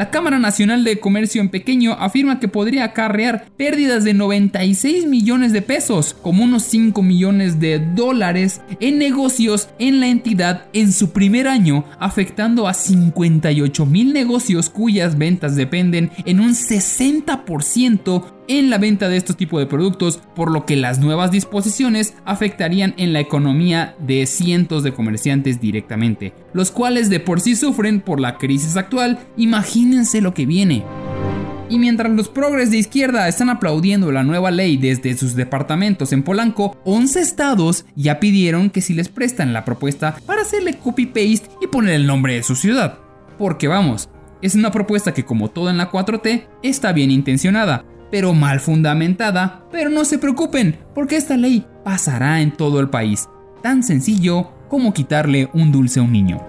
La 0.00 0.10
Cámara 0.10 0.38
Nacional 0.38 0.82
de 0.82 0.98
Comercio 0.98 1.42
en 1.42 1.50
Pequeño 1.50 1.92
afirma 1.92 2.40
que 2.40 2.48
podría 2.48 2.84
acarrear 2.84 3.50
pérdidas 3.58 4.02
de 4.02 4.14
96 4.14 5.06
millones 5.06 5.52
de 5.52 5.60
pesos, 5.60 6.16
como 6.22 6.42
unos 6.42 6.62
5 6.62 7.02
millones 7.02 7.60
de 7.60 7.78
dólares 7.78 8.62
en 8.80 8.96
negocios 8.96 9.68
en 9.78 10.00
la 10.00 10.06
entidad 10.06 10.68
en 10.72 10.92
su 10.92 11.10
primer 11.10 11.46
año, 11.46 11.84
afectando 11.98 12.66
a 12.66 12.72
58 12.72 13.84
mil 13.84 14.14
negocios 14.14 14.70
cuyas 14.70 15.18
ventas 15.18 15.54
dependen 15.54 16.10
en 16.24 16.40
un 16.40 16.54
60% 16.54 18.39
en 18.50 18.68
la 18.68 18.78
venta 18.78 19.08
de 19.08 19.16
estos 19.16 19.36
tipos 19.36 19.60
de 19.60 19.66
productos, 19.66 20.20
por 20.34 20.50
lo 20.50 20.66
que 20.66 20.74
las 20.74 20.98
nuevas 20.98 21.30
disposiciones 21.30 22.14
afectarían 22.24 22.94
en 22.96 23.12
la 23.12 23.20
economía 23.20 23.94
de 24.00 24.26
cientos 24.26 24.82
de 24.82 24.92
comerciantes 24.92 25.60
directamente, 25.60 26.32
los 26.52 26.72
cuales 26.72 27.10
de 27.10 27.20
por 27.20 27.40
sí 27.40 27.54
sufren 27.54 28.00
por 28.00 28.18
la 28.18 28.38
crisis 28.38 28.76
actual, 28.76 29.20
imagínense 29.36 30.20
lo 30.20 30.34
que 30.34 30.46
viene. 30.46 30.82
Y 31.68 31.78
mientras 31.78 32.10
los 32.10 32.28
progres 32.28 32.72
de 32.72 32.78
izquierda 32.78 33.28
están 33.28 33.50
aplaudiendo 33.50 34.10
la 34.10 34.24
nueva 34.24 34.50
ley 34.50 34.76
desde 34.76 35.16
sus 35.16 35.36
departamentos 35.36 36.12
en 36.12 36.24
Polanco, 36.24 36.76
11 36.84 37.20
estados 37.20 37.84
ya 37.94 38.18
pidieron 38.18 38.70
que 38.70 38.80
si 38.80 38.94
les 38.94 39.08
prestan 39.08 39.52
la 39.52 39.64
propuesta 39.64 40.16
para 40.26 40.42
hacerle 40.42 40.74
copy-paste 40.74 41.48
y 41.62 41.68
poner 41.68 41.94
el 41.94 42.08
nombre 42.08 42.34
de 42.34 42.42
su 42.42 42.56
ciudad. 42.56 42.98
Porque 43.38 43.68
vamos, 43.68 44.08
es 44.42 44.56
una 44.56 44.72
propuesta 44.72 45.14
que 45.14 45.24
como 45.24 45.50
todo 45.50 45.70
en 45.70 45.76
la 45.76 45.90
4T 45.90 46.46
está 46.64 46.92
bien 46.92 47.12
intencionada, 47.12 47.84
pero 48.10 48.34
mal 48.34 48.60
fundamentada. 48.60 49.64
Pero 49.70 49.90
no 49.90 50.04
se 50.04 50.18
preocupen, 50.18 50.78
porque 50.94 51.16
esta 51.16 51.36
ley 51.36 51.66
pasará 51.84 52.40
en 52.40 52.52
todo 52.52 52.80
el 52.80 52.90
país. 52.90 53.28
Tan 53.62 53.82
sencillo 53.82 54.50
como 54.68 54.92
quitarle 54.92 55.50
un 55.52 55.72
dulce 55.72 56.00
a 56.00 56.02
un 56.02 56.12
niño. 56.12 56.40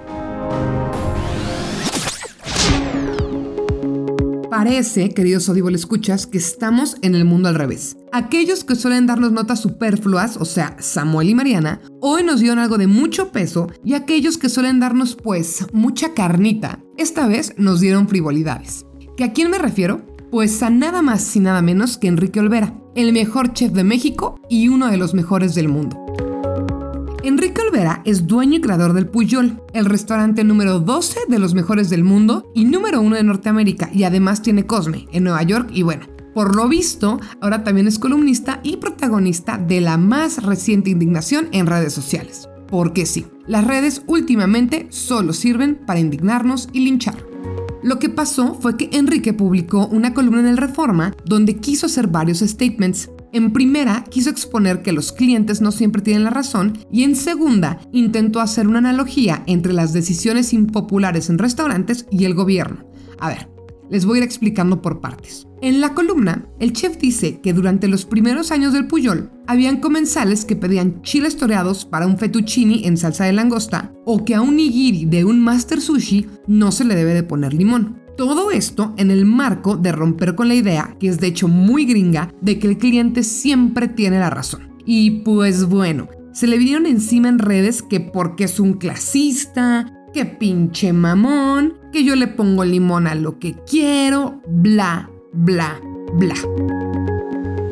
Parece, 4.61 5.09
queridos 5.09 5.49
Audible 5.49 5.75
escuchas, 5.75 6.27
que 6.27 6.37
estamos 6.37 6.97
en 7.01 7.15
el 7.15 7.25
mundo 7.25 7.49
al 7.49 7.55
revés. 7.55 7.97
Aquellos 8.11 8.63
que 8.63 8.75
suelen 8.75 9.07
darnos 9.07 9.31
notas 9.31 9.59
superfluas, 9.59 10.37
o 10.37 10.45
sea, 10.45 10.75
Samuel 10.77 11.29
y 11.29 11.35
Mariana, 11.35 11.81
hoy 11.99 12.23
nos 12.23 12.41
dieron 12.41 12.59
algo 12.59 12.77
de 12.77 12.85
mucho 12.85 13.31
peso 13.31 13.71
y 13.83 13.95
aquellos 13.95 14.37
que 14.37 14.49
suelen 14.49 14.79
darnos 14.79 15.15
pues 15.15 15.65
mucha 15.73 16.13
carnita, 16.13 16.79
esta 16.97 17.27
vez 17.27 17.55
nos 17.57 17.79
dieron 17.79 18.07
frivolidades. 18.07 18.85
¿Que 19.17 19.23
a 19.23 19.33
quién 19.33 19.49
me 19.49 19.57
refiero? 19.57 20.05
Pues 20.31 20.63
a 20.63 20.69
nada 20.69 21.01
más 21.01 21.35
y 21.35 21.41
nada 21.41 21.61
menos 21.61 21.97
que 21.97 22.07
Enrique 22.07 22.39
Olvera, 22.39 22.73
el 22.95 23.11
mejor 23.11 23.51
chef 23.51 23.73
de 23.73 23.83
México 23.83 24.39
y 24.49 24.69
uno 24.69 24.87
de 24.87 24.95
los 24.95 25.13
mejores 25.13 25.55
del 25.55 25.67
mundo. 25.67 26.05
Enrique 27.21 27.61
Olvera 27.61 28.01
es 28.05 28.27
dueño 28.27 28.59
y 28.59 28.61
creador 28.61 28.93
del 28.93 29.09
Puyol, 29.09 29.61
el 29.73 29.83
restaurante 29.83 30.45
número 30.45 30.79
12 30.79 31.19
de 31.27 31.37
los 31.37 31.53
mejores 31.53 31.89
del 31.89 32.05
mundo 32.05 32.49
y 32.55 32.63
número 32.63 33.01
1 33.01 33.17
de 33.17 33.23
Norteamérica, 33.23 33.89
y 33.91 34.05
además 34.05 34.41
tiene 34.41 34.65
Cosme 34.65 35.05
en 35.11 35.25
Nueva 35.25 35.43
York 35.43 35.69
y 35.73 35.83
bueno. 35.83 36.05
Por 36.33 36.55
lo 36.55 36.69
visto, 36.69 37.19
ahora 37.41 37.65
también 37.65 37.87
es 37.87 37.99
columnista 37.99 38.61
y 38.63 38.77
protagonista 38.77 39.57
de 39.57 39.81
la 39.81 39.97
más 39.97 40.43
reciente 40.43 40.91
indignación 40.91 41.49
en 41.51 41.67
redes 41.67 41.91
sociales. 41.91 42.47
Porque 42.69 43.05
sí, 43.05 43.25
las 43.47 43.67
redes 43.67 44.01
últimamente 44.07 44.87
solo 44.91 45.33
sirven 45.33 45.81
para 45.85 45.99
indignarnos 45.99 46.69
y 46.71 46.85
linchar. 46.85 47.30
Lo 47.83 47.97
que 47.97 48.09
pasó 48.09 48.55
fue 48.55 48.77
que 48.77 48.89
Enrique 48.93 49.33
publicó 49.33 49.87
una 49.87 50.13
columna 50.13 50.41
en 50.41 50.47
el 50.47 50.57
Reforma 50.57 51.15
donde 51.25 51.57
quiso 51.57 51.87
hacer 51.87 52.07
varios 52.07 52.39
statements. 52.39 53.09
En 53.33 53.53
primera, 53.53 54.03
quiso 54.03 54.29
exponer 54.29 54.83
que 54.83 54.91
los 54.91 55.11
clientes 55.11 55.61
no 55.61 55.71
siempre 55.71 56.01
tienen 56.01 56.25
la 56.25 56.29
razón 56.29 56.77
y 56.91 57.03
en 57.03 57.15
segunda, 57.15 57.79
intentó 57.91 58.39
hacer 58.39 58.67
una 58.67 58.79
analogía 58.79 59.43
entre 59.47 59.73
las 59.73 59.93
decisiones 59.93 60.53
impopulares 60.53 61.29
en 61.29 61.39
restaurantes 61.39 62.05
y 62.11 62.25
el 62.25 62.35
gobierno. 62.35 62.85
A 63.19 63.29
ver, 63.29 63.49
les 63.91 64.05
voy 64.05 64.15
a 64.15 64.17
ir 64.19 64.23
explicando 64.23 64.81
por 64.81 65.01
partes. 65.01 65.45
En 65.61 65.79
la 65.79 65.93
columna, 65.93 66.47
el 66.59 66.73
chef 66.73 66.97
dice 66.97 67.39
que 67.41 67.53
durante 67.53 67.87
los 67.87 68.05
primeros 68.05 68.51
años 68.51 68.73
del 68.73 68.87
Puyol, 68.87 69.29
habían 69.45 69.77
comensales 69.77 70.45
que 70.45 70.55
pedían 70.55 71.03
chiles 71.03 71.37
toreados 71.37 71.85
para 71.85 72.07
un 72.07 72.17
fettuccini 72.17 72.85
en 72.85 72.97
salsa 72.97 73.25
de 73.25 73.33
langosta 73.33 73.93
o 74.05 74.25
que 74.25 74.33
a 74.33 74.41
un 74.41 74.55
nigiri 74.55 75.05
de 75.05 75.25
un 75.25 75.39
master 75.43 75.81
sushi 75.81 76.25
no 76.47 76.71
se 76.71 76.85
le 76.85 76.95
debe 76.95 77.13
de 77.13 77.23
poner 77.23 77.53
limón. 77.53 78.01
Todo 78.17 78.51
esto 78.51 78.93
en 78.97 79.11
el 79.11 79.25
marco 79.25 79.77
de 79.77 79.91
romper 79.91 80.35
con 80.35 80.47
la 80.47 80.55
idea, 80.55 80.95
que 80.99 81.07
es 81.07 81.19
de 81.19 81.27
hecho 81.27 81.47
muy 81.47 81.85
gringa, 81.85 82.33
de 82.41 82.59
que 82.59 82.67
el 82.67 82.77
cliente 82.77 83.23
siempre 83.23 83.87
tiene 83.87 84.19
la 84.19 84.29
razón. 84.29 84.69
Y 84.85 85.21
pues 85.21 85.65
bueno, 85.65 86.07
se 86.33 86.47
le 86.47 86.57
vinieron 86.57 86.85
encima 86.85 87.29
en 87.29 87.39
redes 87.39 87.81
que 87.81 87.99
porque 87.99 88.45
es 88.45 88.59
un 88.59 88.73
clasista, 88.73 89.93
que 90.13 90.25
pinche 90.25 90.93
mamón, 90.93 91.77
que 91.91 92.03
yo 92.03 92.15
le 92.15 92.27
pongo 92.27 92.65
limón 92.65 93.07
a 93.07 93.15
lo 93.15 93.39
que 93.39 93.55
quiero, 93.69 94.41
bla, 94.47 95.09
bla, 95.33 95.79
bla. 96.13 96.35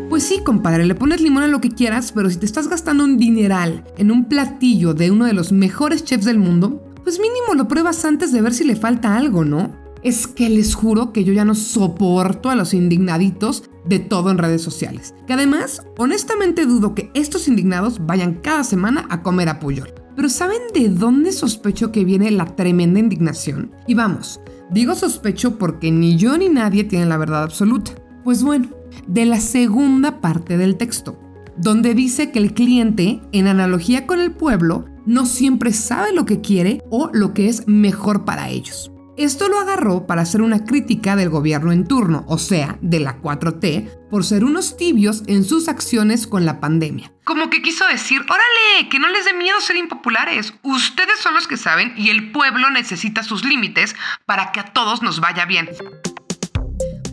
Pues 0.10 0.24
sí, 0.24 0.42
compadre, 0.44 0.86
le 0.86 0.96
pones 0.96 1.22
limón 1.22 1.44
a 1.44 1.48
lo 1.48 1.62
que 1.62 1.70
quieras, 1.70 2.12
pero 2.12 2.30
si 2.30 2.38
te 2.38 2.46
estás 2.46 2.68
gastando 2.68 3.04
un 3.04 3.18
dineral 3.18 3.86
en 3.98 4.12
un 4.12 4.26
platillo 4.26 4.94
de 4.94 5.12
uno 5.12 5.26
de 5.26 5.34
los 5.34 5.52
mejores 5.52 6.04
chefs 6.04 6.26
del 6.26 6.40
mundo, 6.40 6.84
pues 7.04 7.20
mínimo 7.20 7.54
lo 7.56 7.68
pruebas 7.68 8.04
antes 8.06 8.32
de 8.32 8.42
ver 8.42 8.54
si 8.54 8.64
le 8.64 8.76
falta 8.76 9.16
algo, 9.16 9.46
¿no? 9.46 9.72
es 10.04 10.28
que 10.28 10.50
les 10.50 10.76
juro 10.76 11.12
que 11.12 11.24
yo 11.24 11.34
ya 11.34 11.46
no 11.46 11.56
soporto 11.56 12.50
a 12.50 12.56
los 12.56 12.74
indignaditos 12.74 13.70
de 13.86 14.00
todo 14.00 14.32
en 14.32 14.38
redes 14.38 14.62
sociales. 14.62 15.14
Que 15.28 15.34
además, 15.34 15.84
honestamente 15.98 16.66
dudo 16.66 16.96
que 16.96 17.12
estos 17.14 17.48
indignados 17.48 18.06
vayan 18.06 18.36
cada 18.36 18.64
semana 18.64 19.06
a 19.10 19.22
comer 19.22 19.50
a 19.50 19.60
Puyol. 19.60 19.94
Pero 20.20 20.28
¿saben 20.28 20.60
de 20.74 20.90
dónde 20.90 21.32
sospecho 21.32 21.94
que 21.94 22.04
viene 22.04 22.30
la 22.30 22.46
tremenda 22.58 23.00
indignación? 23.00 23.72
Y 23.88 23.94
vamos, 23.94 24.42
digo 24.70 24.94
sospecho 24.94 25.58
porque 25.58 25.92
ni 25.92 26.18
yo 26.18 26.38
ni 26.38 26.50
nadie 26.50 26.84
tiene 26.84 27.06
la 27.06 27.16
verdad 27.16 27.44
absoluta. 27.44 27.94
Pues 28.26 28.44
bueno, 28.44 28.68
de 29.08 29.26
la 29.26 29.40
segunda 29.40 30.20
parte 30.20 30.58
del 30.58 30.76
texto, 30.76 31.18
donde 31.56 31.94
dice 31.94 32.32
que 32.32 32.40
el 32.40 32.54
cliente, 32.54 33.22
en 33.32 33.48
analogía 33.48 34.06
con 34.06 34.20
el 34.20 34.34
pueblo, 34.34 34.84
no 35.06 35.26
siempre 35.26 35.72
sabe 35.72 36.12
lo 36.12 36.26
que 36.26 36.42
quiere 36.42 36.84
o 36.90 37.10
lo 37.14 37.34
que 37.34 37.48
es 37.48 37.66
mejor 37.70 38.26
para 38.26 38.50
ellos. 38.50 38.92
Esto 39.20 39.50
lo 39.50 39.60
agarró 39.60 40.08
para 40.08 40.22
hacer 40.22 40.42
una 40.42 40.64
crítica 40.64 41.18
del 41.18 41.28
gobierno 41.28 41.74
en 41.74 41.86
turno, 41.86 42.24
o 42.30 42.38
sea, 42.38 42.80
de 42.82 43.02
la 43.02 43.22
4T, 43.22 44.08
por 44.10 44.24
ser 44.24 44.46
unos 44.46 44.78
tibios 44.78 45.24
en 45.28 45.44
sus 45.44 45.68
acciones 45.68 46.26
con 46.26 46.46
la 46.46 46.62
pandemia. 46.62 47.12
Como 47.26 47.50
que 47.50 47.62
quiso 47.62 47.86
decir, 47.92 48.22
órale, 48.22 48.88
que 48.90 48.98
no 48.98 49.10
les 49.10 49.26
dé 49.26 49.34
miedo 49.34 49.60
ser 49.60 49.76
impopulares. 49.76 50.54
Ustedes 50.64 51.20
son 51.20 51.34
los 51.34 51.48
que 51.48 51.58
saben 51.58 51.94
y 51.98 52.12
el 52.12 52.32
pueblo 52.32 52.70
necesita 52.70 53.22
sus 53.24 53.44
límites 53.44 53.94
para 54.26 54.54
que 54.54 54.62
a 54.62 54.72
todos 54.72 55.02
nos 55.02 55.20
vaya 55.20 55.46
bien. 55.46 55.68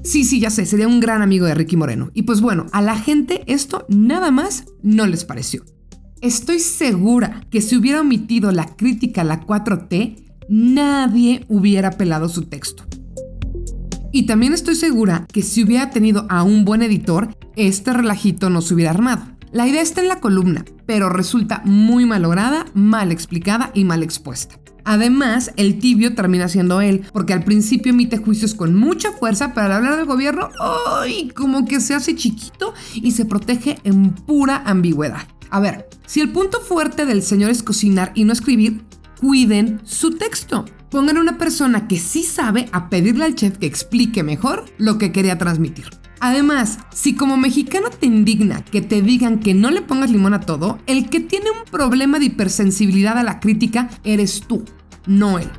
Sí, 0.04 0.22
sí, 0.22 0.38
ya 0.38 0.50
sé, 0.50 0.64
sería 0.64 0.86
un 0.86 1.00
gran 1.00 1.22
amigo 1.22 1.46
de 1.46 1.56
Ricky 1.56 1.76
Moreno. 1.76 2.12
Y 2.14 2.22
pues 2.22 2.40
bueno, 2.40 2.66
a 2.70 2.82
la 2.82 2.96
gente 2.96 3.42
esto 3.48 3.84
nada 3.88 4.30
más 4.30 4.66
no 4.80 5.08
les 5.08 5.24
pareció. 5.24 5.64
Estoy 6.20 6.60
segura 6.60 7.40
que 7.50 7.60
si 7.60 7.74
hubiera 7.74 8.00
omitido 8.00 8.52
la 8.52 8.76
crítica 8.76 9.22
a 9.22 9.24
la 9.24 9.40
4T, 9.40 10.25
nadie 10.48 11.44
hubiera 11.48 11.92
pelado 11.92 12.28
su 12.28 12.42
texto. 12.42 12.84
Y 14.12 14.26
también 14.26 14.54
estoy 14.54 14.76
segura 14.76 15.26
que 15.32 15.42
si 15.42 15.64
hubiera 15.64 15.90
tenido 15.90 16.26
a 16.28 16.42
un 16.42 16.64
buen 16.64 16.82
editor, 16.82 17.36
este 17.56 17.92
relajito 17.92 18.50
no 18.50 18.62
se 18.62 18.74
hubiera 18.74 18.90
armado. 18.90 19.24
La 19.52 19.66
idea 19.66 19.82
está 19.82 20.00
en 20.00 20.08
la 20.08 20.20
columna, 20.20 20.64
pero 20.86 21.08
resulta 21.08 21.62
muy 21.64 22.06
malograda, 22.06 22.66
mal 22.74 23.12
explicada 23.12 23.70
y 23.74 23.84
mal 23.84 24.02
expuesta. 24.02 24.58
Además, 24.84 25.52
el 25.56 25.80
tibio 25.80 26.14
termina 26.14 26.48
siendo 26.48 26.80
él, 26.80 27.02
porque 27.12 27.32
al 27.32 27.42
principio 27.42 27.90
emite 27.90 28.18
juicios 28.18 28.54
con 28.54 28.74
mucha 28.74 29.10
fuerza, 29.12 29.52
pero 29.52 29.66
al 29.66 29.72
hablar 29.72 29.96
del 29.96 30.06
gobierno, 30.06 30.48
¡ay! 31.00 31.32
Como 31.34 31.64
que 31.64 31.80
se 31.80 31.92
hace 31.92 32.14
chiquito 32.14 32.72
y 32.94 33.10
se 33.10 33.24
protege 33.24 33.78
en 33.82 34.12
pura 34.12 34.62
ambigüedad. 34.64 35.26
A 35.50 35.58
ver, 35.58 35.88
si 36.06 36.20
el 36.20 36.30
punto 36.30 36.60
fuerte 36.60 37.04
del 37.04 37.22
señor 37.22 37.50
es 37.50 37.62
cocinar 37.62 38.12
y 38.14 38.24
no 38.24 38.32
escribir, 38.32 38.84
cuiden 39.20 39.80
su 39.84 40.12
texto. 40.12 40.64
Pongan 40.90 41.16
a 41.16 41.20
una 41.20 41.38
persona 41.38 41.88
que 41.88 41.98
sí 41.98 42.22
sabe 42.22 42.68
a 42.72 42.88
pedirle 42.88 43.24
al 43.24 43.34
chef 43.34 43.58
que 43.58 43.66
explique 43.66 44.22
mejor 44.22 44.64
lo 44.78 44.98
que 44.98 45.12
quería 45.12 45.38
transmitir. 45.38 45.86
Además, 46.20 46.78
si 46.94 47.14
como 47.14 47.36
mexicano 47.36 47.90
te 47.90 48.06
indigna 48.06 48.64
que 48.64 48.80
te 48.80 49.02
digan 49.02 49.38
que 49.38 49.52
no 49.52 49.70
le 49.70 49.82
pongas 49.82 50.10
limón 50.10 50.34
a 50.34 50.40
todo, 50.40 50.78
el 50.86 51.10
que 51.10 51.20
tiene 51.20 51.50
un 51.50 51.70
problema 51.70 52.18
de 52.18 52.26
hipersensibilidad 52.26 53.18
a 53.18 53.22
la 53.22 53.38
crítica 53.40 53.90
eres 54.02 54.42
tú, 54.46 54.64
no 55.06 55.38
él. 55.38 55.50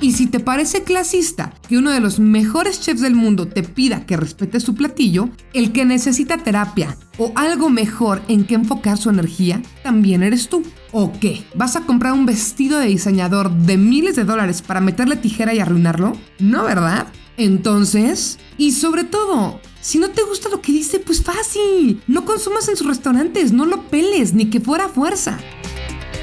Y 0.00 0.12
si 0.12 0.26
te 0.26 0.38
parece 0.38 0.84
clasista 0.84 1.52
que 1.68 1.76
uno 1.76 1.90
de 1.90 1.98
los 1.98 2.20
mejores 2.20 2.80
chefs 2.80 3.00
del 3.00 3.16
mundo 3.16 3.48
te 3.48 3.64
pida 3.64 4.06
que 4.06 4.16
respete 4.16 4.60
su 4.60 4.76
platillo, 4.76 5.28
el 5.54 5.72
que 5.72 5.84
necesita 5.84 6.38
terapia 6.38 6.96
o 7.18 7.32
algo 7.34 7.68
mejor 7.68 8.22
en 8.28 8.44
que 8.44 8.54
enfocar 8.54 8.96
su 8.96 9.10
energía, 9.10 9.60
también 9.82 10.22
eres 10.22 10.48
tú. 10.48 10.62
¿O 10.92 11.12
qué? 11.18 11.44
¿Vas 11.54 11.74
a 11.74 11.80
comprar 11.80 12.12
un 12.12 12.26
vestido 12.26 12.78
de 12.78 12.86
diseñador 12.86 13.50
de 13.50 13.76
miles 13.76 14.14
de 14.14 14.24
dólares 14.24 14.62
para 14.62 14.80
meterle 14.80 15.16
tijera 15.16 15.52
y 15.52 15.58
arruinarlo? 15.58 16.12
No, 16.38 16.62
¿verdad? 16.62 17.08
Entonces, 17.36 18.38
y 18.56 18.72
sobre 18.72 19.02
todo, 19.02 19.60
si 19.80 19.98
no 19.98 20.10
te 20.10 20.22
gusta 20.22 20.48
lo 20.48 20.60
que 20.60 20.72
dice, 20.72 21.00
pues 21.00 21.22
fácil. 21.22 22.02
No 22.06 22.24
consumas 22.24 22.68
en 22.68 22.76
sus 22.76 22.86
restaurantes, 22.86 23.52
no 23.52 23.66
lo 23.66 23.82
peles, 23.88 24.32
ni 24.32 24.46
que 24.46 24.60
fuera 24.60 24.88
fuerza. 24.88 25.38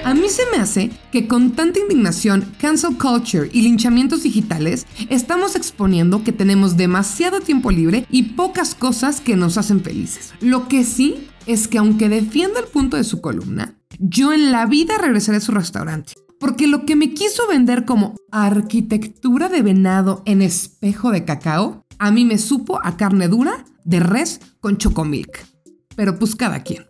A 0.06 0.14
mí 0.14 0.30
se 0.30 0.44
me 0.52 0.62
hace 0.62 0.92
que 1.12 1.28
con 1.28 1.54
tanta 1.54 1.80
indignación, 1.80 2.46
cancel 2.60 2.96
culture 2.96 3.50
y 3.52 3.64
linchamientos 3.64 4.22
digitales, 4.22 4.86
estamos 5.10 5.56
exponiendo 5.56 6.24
que 6.24 6.32
tenemos 6.32 6.78
demasiado 6.78 7.42
tiempo 7.42 7.72
libre 7.72 8.06
y 8.12 8.36
pocas 8.36 8.76
cosas 8.76 9.20
que 9.20 9.36
nos 9.36 9.58
hacen 9.58 9.82
felices. 9.82 10.36
Lo 10.42 10.68
que 10.68 10.84
sí 10.84 11.28
es 11.48 11.68
que 11.68 11.80
aunque 11.80 12.08
defienda 12.08 12.60
el 12.60 12.68
punto 12.68 12.98
de 12.98 13.04
su 13.04 13.20
columna, 13.20 13.80
yo 13.98 14.32
en 14.32 14.52
la 14.52 14.68
vida 14.68 15.00
regresaré 15.00 15.40
a 15.40 15.42
su 15.42 15.54
restaurante. 15.54 16.14
Porque 16.40 16.68
lo 16.68 16.86
que 16.86 16.96
me 16.96 17.16
quiso 17.16 17.48
vender 17.48 17.86
como 17.86 18.14
arquitectura 18.32 19.50
de 19.50 19.64
venado 19.64 20.22
en 20.28 20.44
espejo 20.44 21.10
de 21.10 21.26
cacao, 21.26 21.84
a 21.98 22.12
mí 22.12 22.26
me 22.26 22.38
supo 22.38 22.80
a 22.84 22.96
carne 22.96 23.28
dura 23.28 23.66
de 23.84 24.02
res 24.02 24.40
con 24.60 24.78
chocomilk. 24.78 25.48
Pero 25.96 26.20
pues 26.20 26.36
cada 26.36 26.62
quien. 26.62 26.86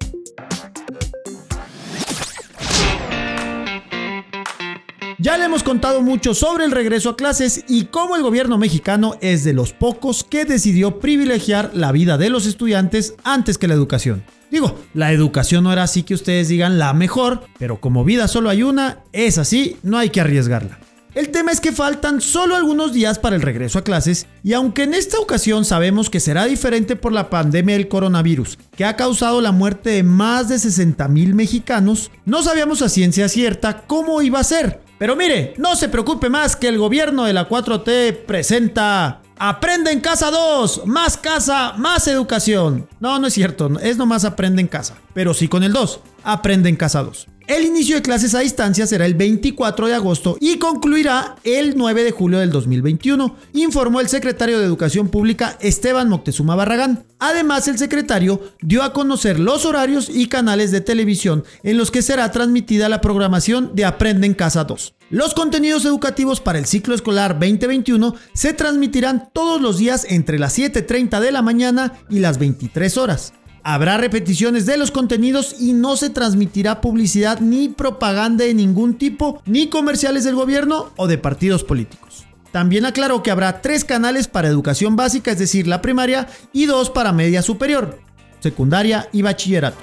Ya 5.25 5.39
le 5.39 5.45
hemos 5.45 5.63
contado 5.63 6.03
mucho 6.03 6.35
sobre 6.35 6.65
el 6.65 6.71
regreso 6.71 7.09
a 7.09 7.17
clases 7.17 7.65
y 7.67 7.85
cómo 7.85 8.15
el 8.15 8.21
gobierno 8.21 8.59
mexicano 8.59 9.15
es 9.21 9.43
de 9.43 9.53
los 9.53 9.73
pocos 9.73 10.23
que 10.23 10.45
decidió 10.45 10.99
privilegiar 10.99 11.71
la 11.73 11.91
vida 11.91 12.19
de 12.19 12.29
los 12.29 12.45
estudiantes 12.45 13.15
antes 13.23 13.57
que 13.57 13.67
la 13.67 13.73
educación. 13.73 14.23
Digo, 14.51 14.77
la 14.93 15.11
educación 15.11 15.63
no 15.63 15.73
era 15.73 15.81
así 15.81 16.03
que 16.03 16.13
ustedes 16.13 16.49
digan 16.49 16.77
la 16.77 16.93
mejor, 16.93 17.41
pero 17.57 17.81
como 17.81 18.05
vida 18.05 18.27
solo 18.27 18.51
hay 18.51 18.61
una, 18.61 18.99
es 19.13 19.39
así, 19.39 19.77
no 19.81 19.97
hay 19.97 20.11
que 20.11 20.21
arriesgarla. 20.21 20.77
El 21.15 21.31
tema 21.31 21.51
es 21.51 21.59
que 21.59 21.71
faltan 21.71 22.21
solo 22.21 22.55
algunos 22.55 22.93
días 22.93 23.17
para 23.17 23.35
el 23.35 23.41
regreso 23.41 23.79
a 23.79 23.83
clases 23.83 24.27
y 24.43 24.53
aunque 24.53 24.83
en 24.83 24.93
esta 24.93 25.17
ocasión 25.17 25.65
sabemos 25.65 26.11
que 26.11 26.19
será 26.19 26.45
diferente 26.45 26.95
por 26.95 27.11
la 27.11 27.31
pandemia 27.31 27.75
del 27.75 27.87
coronavirus, 27.87 28.59
que 28.77 28.85
ha 28.85 28.95
causado 28.95 29.41
la 29.41 29.51
muerte 29.51 29.89
de 29.89 30.03
más 30.03 30.49
de 30.49 30.59
60 30.59 31.07
mil 31.07 31.33
mexicanos, 31.33 32.11
no 32.25 32.43
sabíamos 32.43 32.83
a 32.83 32.89
ciencia 32.89 33.27
cierta 33.27 33.87
cómo 33.87 34.21
iba 34.21 34.39
a 34.39 34.43
ser. 34.43 34.84
Pero 34.97 35.15
mire, 35.15 35.53
no 35.57 35.75
se 35.75 35.89
preocupe 35.89 36.29
más 36.29 36.55
que 36.55 36.67
el 36.67 36.77
gobierno 36.77 37.25
de 37.25 37.33
la 37.33 37.49
4T 37.49 38.25
presenta 38.25 39.21
Aprende 39.37 39.91
en 39.91 39.99
casa 39.99 40.31
2, 40.31 40.83
más 40.85 41.17
casa, 41.17 41.73
más 41.77 42.07
educación. 42.07 42.87
No, 43.01 43.19
no 43.19 43.27
es 43.27 43.33
cierto, 43.33 43.69
es 43.81 43.97
nomás 43.97 44.23
aprende 44.23 44.61
en 44.61 44.69
casa, 44.69 44.95
pero 45.13 45.33
sí 45.33 45.49
con 45.49 45.63
el 45.63 45.73
2, 45.73 45.99
aprende 46.23 46.69
en 46.69 46.77
casa 46.77 47.03
2. 47.03 47.27
El 47.47 47.63
inicio 47.63 47.95
de 47.95 48.01
clases 48.01 48.33
a 48.33 48.39
distancia 48.39 48.87
será 48.87 49.05
el 49.05 49.13
24 49.13 49.85
de 49.85 49.93
agosto 49.93 50.35
y 50.41 50.57
concluirá 50.57 51.35
el 51.43 51.77
9 51.77 52.03
de 52.03 52.09
julio 52.09 52.39
del 52.39 52.49
2021, 52.49 53.35
informó 53.53 54.01
el 54.01 54.07
secretario 54.09 54.57
de 54.57 54.65
Educación 54.65 55.09
Pública 55.09 55.55
Esteban 55.61 56.09
Moctezuma 56.09 56.55
Barragán. 56.55 57.03
Además, 57.19 57.67
el 57.67 57.77
secretario 57.77 58.41
dio 58.61 58.81
a 58.81 58.93
conocer 58.93 59.39
los 59.39 59.63
horarios 59.65 60.09
y 60.09 60.27
canales 60.27 60.71
de 60.71 60.81
televisión 60.81 61.43
en 61.61 61.77
los 61.77 61.91
que 61.91 62.01
será 62.01 62.31
transmitida 62.31 62.89
la 62.89 62.99
programación 62.99 63.75
de 63.75 63.85
Aprende 63.85 64.25
en 64.25 64.33
Casa 64.33 64.63
2. 64.63 64.95
Los 65.11 65.35
contenidos 65.35 65.85
educativos 65.85 66.41
para 66.41 66.57
el 66.57 66.65
ciclo 66.65 66.95
escolar 66.95 67.33
2021 67.33 68.15
se 68.33 68.53
transmitirán 68.53 69.29
todos 69.33 69.61
los 69.61 69.77
días 69.77 70.07
entre 70.09 70.39
las 70.39 70.57
7.30 70.57 71.19
de 71.19 71.31
la 71.31 71.43
mañana 71.43 71.93
y 72.09 72.17
las 72.17 72.39
23 72.39 72.97
horas. 72.97 73.33
Habrá 73.67 73.97
repeticiones 73.97 74.67
de 74.67 74.77
los 74.77 74.91
contenidos 74.91 75.55
y 75.59 75.73
no 75.73 75.97
se 75.97 76.11
transmitirá 76.11 76.81
publicidad 76.81 77.39
ni 77.39 77.67
propaganda 77.67 78.45
de 78.45 78.53
ningún 78.53 78.95
tipo, 78.99 79.41
ni 79.47 79.69
comerciales 79.69 80.23
del 80.23 80.35
gobierno 80.35 80.91
o 80.97 81.07
de 81.07 81.17
partidos 81.17 81.63
políticos. 81.63 82.27
También 82.51 82.85
aclaró 82.85 83.23
que 83.23 83.31
habrá 83.31 83.61
tres 83.61 83.83
canales 83.83 84.27
para 84.27 84.49
educación 84.49 84.95
básica, 84.95 85.31
es 85.31 85.39
decir, 85.39 85.65
la 85.65 85.81
primaria, 85.81 86.27
y 86.53 86.67
dos 86.67 86.91
para 86.91 87.11
media 87.11 87.41
superior. 87.41 87.97
secundaria 88.39 89.09
y 89.11 89.23
bachillerato. 89.23 89.79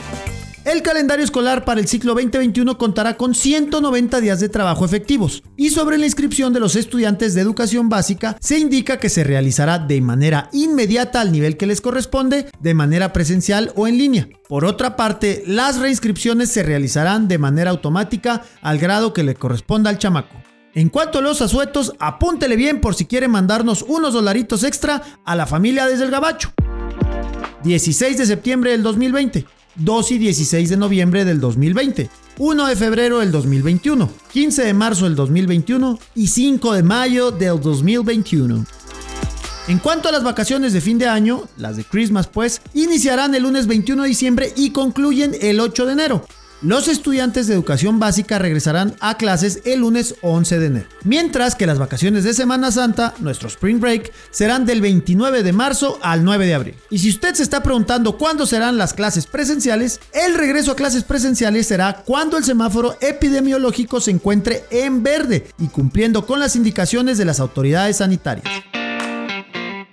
El 0.64 0.82
calendario 0.82 1.24
escolar 1.24 1.64
para 1.64 1.80
el 1.80 1.88
ciclo 1.88 2.14
2021 2.14 2.78
contará 2.78 3.16
con 3.16 3.34
190 3.34 4.20
días 4.20 4.38
de 4.38 4.48
trabajo 4.48 4.84
efectivos 4.84 5.42
y 5.56 5.70
sobre 5.70 5.98
la 5.98 6.06
inscripción 6.06 6.52
de 6.52 6.60
los 6.60 6.76
estudiantes 6.76 7.34
de 7.34 7.40
educación 7.40 7.88
básica 7.88 8.36
se 8.40 8.60
indica 8.60 8.98
que 8.98 9.08
se 9.08 9.24
realizará 9.24 9.80
de 9.80 10.00
manera 10.00 10.48
inmediata 10.52 11.20
al 11.20 11.32
nivel 11.32 11.56
que 11.56 11.66
les 11.66 11.80
corresponde, 11.80 12.46
de 12.60 12.74
manera 12.74 13.12
presencial 13.12 13.72
o 13.74 13.88
en 13.88 13.98
línea. 13.98 14.28
Por 14.48 14.64
otra 14.64 14.94
parte, 14.94 15.42
las 15.48 15.80
reinscripciones 15.80 16.50
se 16.50 16.62
realizarán 16.62 17.26
de 17.26 17.38
manera 17.38 17.72
automática 17.72 18.44
al 18.60 18.78
grado 18.78 19.12
que 19.12 19.24
le 19.24 19.34
corresponda 19.34 19.90
al 19.90 19.98
chamaco. 19.98 20.36
En 20.74 20.90
cuanto 20.90 21.18
a 21.18 21.22
los 21.22 21.42
asuetos, 21.42 21.94
apúntele 21.98 22.54
bien 22.54 22.80
por 22.80 22.94
si 22.94 23.06
quiere 23.06 23.26
mandarnos 23.26 23.82
unos 23.82 24.14
dolaritos 24.14 24.62
extra 24.62 25.02
a 25.24 25.34
la 25.34 25.46
familia 25.46 25.88
desde 25.88 26.04
el 26.04 26.12
Gabacho. 26.12 26.52
16 27.64 28.16
de 28.16 28.26
septiembre 28.26 28.70
del 28.70 28.84
2020. 28.84 29.44
2 29.76 30.10
y 30.12 30.18
16 30.18 30.70
de 30.70 30.76
noviembre 30.76 31.24
del 31.24 31.40
2020, 31.40 32.10
1 32.38 32.66
de 32.66 32.76
febrero 32.76 33.18
del 33.20 33.32
2021, 33.32 34.10
15 34.32 34.64
de 34.64 34.74
marzo 34.74 35.04
del 35.04 35.14
2021 35.14 35.98
y 36.14 36.26
5 36.26 36.72
de 36.74 36.82
mayo 36.82 37.30
del 37.30 37.60
2021. 37.60 38.64
En 39.68 39.78
cuanto 39.78 40.08
a 40.08 40.12
las 40.12 40.24
vacaciones 40.24 40.72
de 40.72 40.80
fin 40.80 40.98
de 40.98 41.06
año, 41.06 41.44
las 41.56 41.76
de 41.76 41.84
Christmas 41.84 42.26
pues, 42.26 42.60
iniciarán 42.74 43.34
el 43.34 43.44
lunes 43.44 43.66
21 43.66 44.02
de 44.02 44.08
diciembre 44.08 44.52
y 44.56 44.70
concluyen 44.70 45.36
el 45.40 45.60
8 45.60 45.86
de 45.86 45.92
enero. 45.92 46.26
Los 46.62 46.86
estudiantes 46.86 47.48
de 47.48 47.54
educación 47.54 47.98
básica 47.98 48.38
regresarán 48.38 48.94
a 49.00 49.16
clases 49.16 49.62
el 49.64 49.80
lunes 49.80 50.14
11 50.22 50.60
de 50.60 50.66
enero, 50.66 50.86
mientras 51.02 51.56
que 51.56 51.66
las 51.66 51.80
vacaciones 51.80 52.22
de 52.22 52.34
Semana 52.34 52.70
Santa, 52.70 53.14
nuestro 53.18 53.48
Spring 53.48 53.80
Break, 53.80 54.12
serán 54.30 54.64
del 54.64 54.80
29 54.80 55.42
de 55.42 55.52
marzo 55.52 55.98
al 56.02 56.22
9 56.24 56.46
de 56.46 56.54
abril. 56.54 56.74
Y 56.88 57.00
si 57.00 57.10
usted 57.10 57.34
se 57.34 57.42
está 57.42 57.64
preguntando 57.64 58.16
cuándo 58.16 58.46
serán 58.46 58.78
las 58.78 58.94
clases 58.94 59.26
presenciales, 59.26 59.98
el 60.12 60.36
regreso 60.36 60.70
a 60.70 60.76
clases 60.76 61.02
presenciales 61.02 61.66
será 61.66 62.04
cuando 62.06 62.38
el 62.38 62.44
semáforo 62.44 62.96
epidemiológico 63.00 64.00
se 64.00 64.12
encuentre 64.12 64.62
en 64.70 65.02
verde 65.02 65.48
y 65.58 65.66
cumpliendo 65.66 66.26
con 66.26 66.38
las 66.38 66.54
indicaciones 66.54 67.18
de 67.18 67.24
las 67.24 67.40
autoridades 67.40 67.96
sanitarias 67.96 68.46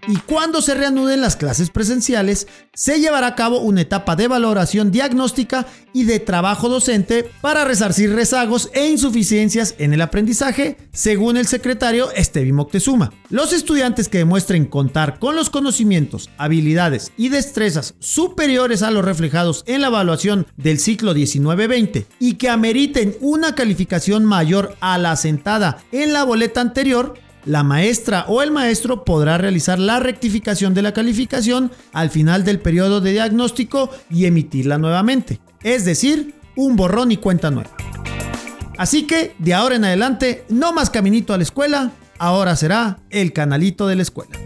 y 0.09 0.15
cuando 0.15 0.63
se 0.63 0.73
reanuden 0.73 1.21
las 1.21 1.35
clases 1.35 1.69
presenciales, 1.69 2.47
se 2.73 2.99
llevará 2.99 3.27
a 3.27 3.35
cabo 3.35 3.59
una 3.59 3.81
etapa 3.81 4.15
de 4.15 4.27
valoración 4.27 4.89
diagnóstica 4.89 5.67
y 5.93 6.05
de 6.05 6.19
trabajo 6.19 6.67
docente 6.67 7.29
para 7.41 7.63
resarcir 7.63 8.15
rezagos 8.15 8.71
e 8.73 8.87
insuficiencias 8.87 9.75
en 9.77 9.93
el 9.93 10.01
aprendizaje, 10.01 10.77
según 10.91 11.37
el 11.37 11.45
secretario 11.45 12.11
Estevi 12.13 12.51
Moctezuma. 12.51 13.13
Los 13.29 13.53
estudiantes 13.53 14.09
que 14.09 14.17
demuestren 14.17 14.65
contar 14.65 15.19
con 15.19 15.35
los 15.35 15.51
conocimientos, 15.51 16.31
habilidades 16.39 17.11
y 17.15 17.29
destrezas 17.29 17.93
superiores 17.99 18.81
a 18.81 18.89
los 18.89 19.05
reflejados 19.05 19.63
en 19.67 19.81
la 19.81 19.87
evaluación 19.87 20.47
del 20.57 20.79
ciclo 20.79 21.13
19-20 21.13 22.07
y 22.19 22.33
que 22.33 22.49
ameriten 22.49 23.15
una 23.21 23.53
calificación 23.53 24.25
mayor 24.25 24.75
a 24.79 24.97
la 24.97 25.15
sentada 25.15 25.83
en 25.91 26.13
la 26.13 26.23
boleta 26.23 26.61
anterior, 26.61 27.13
la 27.45 27.63
maestra 27.63 28.25
o 28.27 28.41
el 28.41 28.51
maestro 28.51 29.03
podrá 29.05 29.37
realizar 29.37 29.79
la 29.79 29.99
rectificación 29.99 30.73
de 30.73 30.81
la 30.81 30.93
calificación 30.93 31.71
al 31.93 32.09
final 32.09 32.43
del 32.43 32.59
periodo 32.59 33.01
de 33.01 33.11
diagnóstico 33.11 33.89
y 34.09 34.25
emitirla 34.25 34.77
nuevamente. 34.77 35.39
Es 35.63 35.85
decir, 35.85 36.35
un 36.55 36.75
borrón 36.75 37.11
y 37.11 37.17
cuenta 37.17 37.51
nueva. 37.51 37.71
Así 38.77 39.07
que, 39.07 39.35
de 39.39 39.53
ahora 39.53 39.75
en 39.75 39.85
adelante, 39.85 40.45
no 40.49 40.71
más 40.73 40.89
caminito 40.89 41.33
a 41.33 41.37
la 41.37 41.43
escuela, 41.43 41.91
ahora 42.17 42.55
será 42.55 42.99
el 43.09 43.33
canalito 43.33 43.87
de 43.87 43.95
la 43.95 44.03
escuela. 44.03 44.37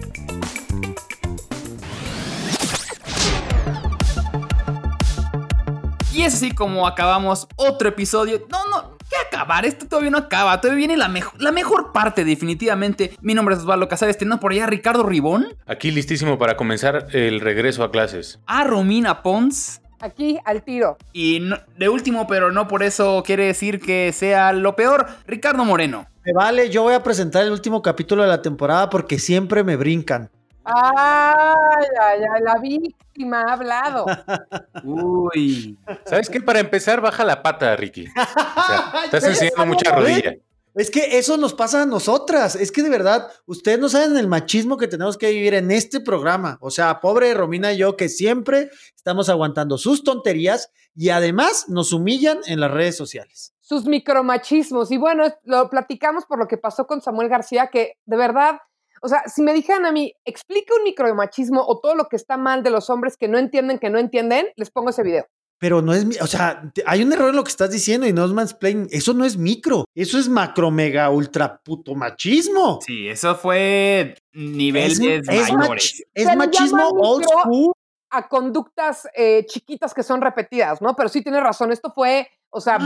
Y 6.14 6.22
es 6.22 6.36
así 6.36 6.52
como 6.52 6.88
acabamos 6.88 7.48
otro 7.56 7.90
episodio. 7.90 8.46
No, 8.50 8.60
no, 8.70 8.98
acabar, 9.28 9.66
esto 9.66 9.88
todavía 9.88 10.12
no 10.12 10.18
acaba, 10.18 10.60
todavía 10.62 10.88
viene 10.88 10.98
la, 10.98 11.08
mejor 11.08 11.42
la 11.42 11.52
mejor 11.52 11.92
parte 11.92 12.24
definitivamente. 12.26 13.16
Mi 13.22 13.34
nombre 13.34 13.56
es 13.56 13.62
Osvaldo 13.62 13.88
Casares, 13.88 14.18
tenemos 14.18 14.40
por 14.40 14.52
allá 14.52 14.66
Ricardo 14.66 15.04
Ribón. 15.04 15.56
Aquí 15.66 15.92
listísimo 15.92 16.38
para 16.38 16.56
comenzar 16.58 17.08
el 17.12 17.40
regreso 17.40 17.84
a 17.84 17.92
clases. 17.92 18.40
A 18.46 18.64
Romina 18.64 19.22
Pons. 19.22 19.82
Aquí 20.00 20.38
al 20.44 20.64
tiro. 20.64 20.98
Y 21.14 21.50
de 21.78 21.90
último, 21.90 22.28
pero 22.28 22.52
no 22.52 22.68
por 22.68 22.84
eso 22.84 23.24
quiere 23.26 23.46
decir 23.46 23.80
que 23.80 24.12
sea 24.12 24.52
lo 24.52 24.76
peor, 24.76 25.08
Ricardo 25.26 25.64
Moreno. 25.64 26.08
Me 26.26 26.34
vale, 26.34 26.70
yo 26.70 26.84
voy 26.84 26.94
a 26.94 27.04
presentar 27.04 27.44
el 27.44 27.52
último 27.52 27.82
capítulo 27.82 28.24
de 28.24 28.30
la 28.30 28.42
temporada 28.42 28.90
porque 28.90 29.18
siempre 29.18 29.64
me 29.64 29.78
brincan. 29.78 30.30
Ay, 30.66 31.88
ay, 32.02 32.20
ay, 32.34 32.42
la 32.42 32.56
víctima 32.60 33.44
ha 33.44 33.54
hablado. 33.54 34.06
Uy. 34.84 35.78
¿Sabes 36.06 36.30
qué? 36.30 36.42
Para 36.42 36.60
empezar, 36.60 37.02
baja 37.02 37.24
la 37.24 37.44
pata, 37.44 37.76
Ricky. 37.76 38.06
estás 39.06 39.24
enseñando 39.26 39.66
mucha 39.66 39.92
rodilla. 39.94 40.36
Es 40.76 40.90
que 40.90 41.20
eso 41.20 41.38
nos 41.38 41.54
pasa 41.54 41.84
a 41.84 41.86
nosotras. 41.86 42.56
Es 42.56 42.72
que 42.72 42.82
de 42.82 42.90
verdad, 42.90 43.30
ustedes 43.46 43.78
no 43.78 43.90
saben 43.90 44.18
el 44.18 44.28
machismo 44.28 44.78
que 44.78 44.88
tenemos 44.88 45.18
que 45.18 45.30
vivir 45.30 45.54
en 45.54 45.70
este 45.70 46.00
programa. 46.00 46.58
O 46.62 46.72
sea, 46.72 47.00
pobre 47.00 47.34
Romina 47.34 47.74
y 47.74 47.78
yo, 47.78 47.96
que 47.96 48.10
siempre 48.10 48.72
estamos 48.96 49.30
aguantando 49.30 49.78
sus 49.78 50.04
tonterías 50.04 50.72
y 50.96 51.10
además 51.10 51.66
nos 51.68 51.94
humillan 51.94 52.40
en 52.48 52.60
las 52.60 52.72
redes 52.72 52.98
sociales. 52.98 53.54
Sus 53.62 53.86
micromachismos. 53.86 54.92
Y 54.92 54.98
bueno, 54.98 55.26
lo 55.44 55.70
platicamos 55.70 56.26
por 56.26 56.40
lo 56.40 56.48
que 56.48 56.58
pasó 56.58 56.88
con 56.88 57.02
Samuel 57.02 57.30
García, 57.30 57.68
que 57.68 58.00
de 58.06 58.18
verdad 58.18 58.58
o 59.04 59.10
sea, 59.10 59.24
si 59.28 59.42
me 59.42 59.54
dijeran 59.54 59.86
a 59.86 59.92
mí, 59.92 60.14
explica 60.24 60.74
un 60.76 60.84
micromachismo 60.84 61.62
o 61.62 61.80
todo 61.80 61.94
lo 61.94 62.06
que 62.06 62.16
está 62.16 62.38
mal 62.38 62.64
de 62.64 62.70
los 62.70 62.90
hombres 62.90 63.18
que 63.18 63.28
no 63.28 63.38
entienden, 63.38 63.78
que 63.78 63.90
no 63.90 64.00
entienden, 64.00 64.48
les 64.56 64.72
pongo 64.72 64.92
ese 64.92 65.04
video. 65.04 65.26
Pero 65.60 65.82
no 65.82 65.94
es, 65.94 66.22
o 66.22 66.28
sea, 66.28 66.72
hay 66.86 67.04
un 67.04 67.12
error 67.12 67.30
en 67.30 67.36
lo 67.36 67.44
que 67.44 67.52
estás 67.52 67.70
diciendo 67.70 68.08
y 68.08 68.14
no 68.14 68.24
es 68.24 68.32
mansplaining. 68.32 68.88
Eso 68.92 69.14
no 69.14 69.26
es 69.26 69.36
micro, 69.36 69.84
eso 69.94 70.18
es 70.18 70.30
macro, 70.30 70.72
mega, 70.72 71.10
ultra 71.10 71.62
puto 71.64 71.96
machismo. 71.96 72.80
Sí, 72.86 73.10
eso 73.10 73.36
fue 73.36 74.16
niveles 74.32 75.00
es, 75.02 75.28
mayores. 75.54 76.04
es 76.14 76.36
machismo 76.38 76.88
old 76.90 77.26
school. 77.26 77.74
A 78.10 78.30
conductas 78.30 79.08
eh, 79.16 79.46
chiquitas 79.48 79.94
que 79.94 80.04
son 80.04 80.22
repetidas, 80.22 80.82
¿no? 80.82 80.96
Pero 80.96 81.10
sí 81.10 81.22
tiene 81.22 81.42
razón, 81.42 81.72
esto 81.72 81.92
fue 81.94 82.30
o 82.54 82.62
sea, 82.62 82.78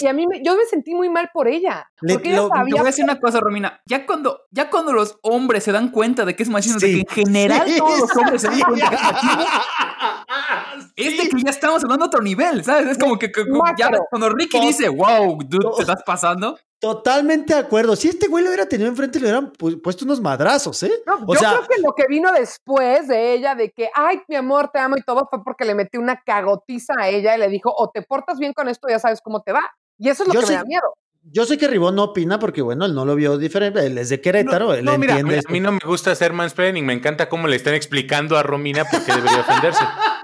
y 0.00 0.06
a 0.06 0.12
mí 0.12 0.26
me, 0.26 0.42
yo 0.44 0.54
me 0.54 0.64
sentí 0.66 0.94
muy 0.94 1.08
mal 1.08 1.30
por 1.32 1.48
ella. 1.48 1.90
porque 1.98 2.28
ella 2.28 2.46
sabía 2.48 2.74
te 2.74 2.80
voy 2.80 2.80
a 2.80 2.84
decir 2.84 3.04
una 3.04 3.18
cosa, 3.18 3.40
Romina. 3.40 3.80
Ya 3.86 4.04
cuando, 4.04 4.42
ya 4.50 4.68
cuando 4.68 4.92
los 4.92 5.18
hombres 5.22 5.64
se 5.64 5.72
dan 5.72 5.88
cuenta 5.90 6.24
de 6.26 6.36
que 6.36 6.42
es 6.42 6.50
machismo, 6.50 6.78
de 6.78 6.92
que 6.92 6.98
en 7.00 7.06
general 7.06 7.74
todos 7.76 8.00
los 8.00 8.16
hombres 8.16 8.42
se 8.42 8.48
dan 8.48 8.60
cuenta 8.60 8.88
que 8.90 8.94
es 8.94 9.02
machismo, 9.02 9.44
es 10.96 11.18
de 11.18 11.28
que 11.28 11.42
ya 11.42 11.50
estamos 11.50 11.82
hablando 11.82 12.04
a 12.04 12.08
otro 12.08 12.22
nivel, 12.22 12.62
¿sabes? 12.64 12.86
Es 12.86 12.98
como 12.98 13.18
que, 13.18 13.32
ya 13.78 13.90
cuando 14.10 14.28
Ricky 14.28 14.60
dice, 14.60 14.88
wow, 14.88 15.38
dude, 15.42 15.76
¿te 15.76 15.82
estás 15.82 16.02
pasando? 16.04 16.58
Totalmente 16.82 17.54
de 17.54 17.60
acuerdo. 17.60 17.94
Si 17.94 18.08
este 18.08 18.26
güey 18.26 18.42
lo 18.42 18.50
hubiera 18.50 18.66
tenido 18.66 18.88
enfrente, 18.88 19.20
le 19.20 19.26
hubieran 19.26 19.52
puesto 19.52 20.04
unos 20.04 20.20
madrazos, 20.20 20.82
¿eh? 20.82 20.90
o 21.06 21.32
yo 21.32 21.38
sea, 21.38 21.50
creo 21.50 21.68
que 21.68 21.80
lo 21.80 21.94
que 21.94 22.08
vino 22.08 22.32
después 22.32 23.06
de 23.06 23.34
ella, 23.34 23.54
de 23.54 23.70
que, 23.70 23.88
ay, 23.94 24.20
mi 24.26 24.34
amor, 24.34 24.68
te 24.72 24.80
amo 24.80 24.96
y 24.96 25.02
todo, 25.02 25.28
fue 25.30 25.44
porque 25.44 25.64
le 25.64 25.76
metí 25.76 25.96
una 25.96 26.20
cagotiza 26.26 26.94
a 26.98 27.08
ella 27.08 27.36
y 27.36 27.38
le 27.38 27.48
dijo, 27.48 27.72
o 27.72 27.90
te 27.90 28.02
portas 28.02 28.40
bien 28.40 28.52
con 28.52 28.68
esto, 28.68 28.88
ya 28.88 28.98
sabes 28.98 29.20
cómo 29.20 29.42
te 29.42 29.52
va. 29.52 29.62
Y 29.96 30.08
eso 30.08 30.24
es 30.24 30.34
lo 30.34 30.40
que 30.40 30.44
me 30.44 30.54
da 30.54 30.64
miedo. 30.64 30.82
Yo 31.30 31.44
sé 31.44 31.56
que 31.56 31.68
Ribón 31.68 31.94
no 31.94 32.02
opina 32.02 32.40
porque, 32.40 32.62
bueno, 32.62 32.84
él 32.84 32.96
no 32.96 33.04
lo 33.04 33.14
vio 33.14 33.38
diferente. 33.38 33.86
Él 33.86 33.96
es 33.96 34.08
de 34.08 34.20
Querétaro, 34.20 34.74
él 34.74 34.88
entiende. 34.88 35.40
a 35.46 35.52
mí 35.52 35.60
no 35.60 35.70
me 35.70 35.78
gusta 35.84 36.10
hacer 36.10 36.32
mansplaining. 36.32 36.84
Me 36.84 36.94
encanta 36.94 37.28
cómo 37.28 37.46
le 37.46 37.54
están 37.54 37.74
explicando 37.74 38.36
a 38.36 38.42
Romina 38.42 38.84
por 38.86 39.04
qué 39.04 39.12
debería 39.12 39.38
ofenderse. 39.38 39.84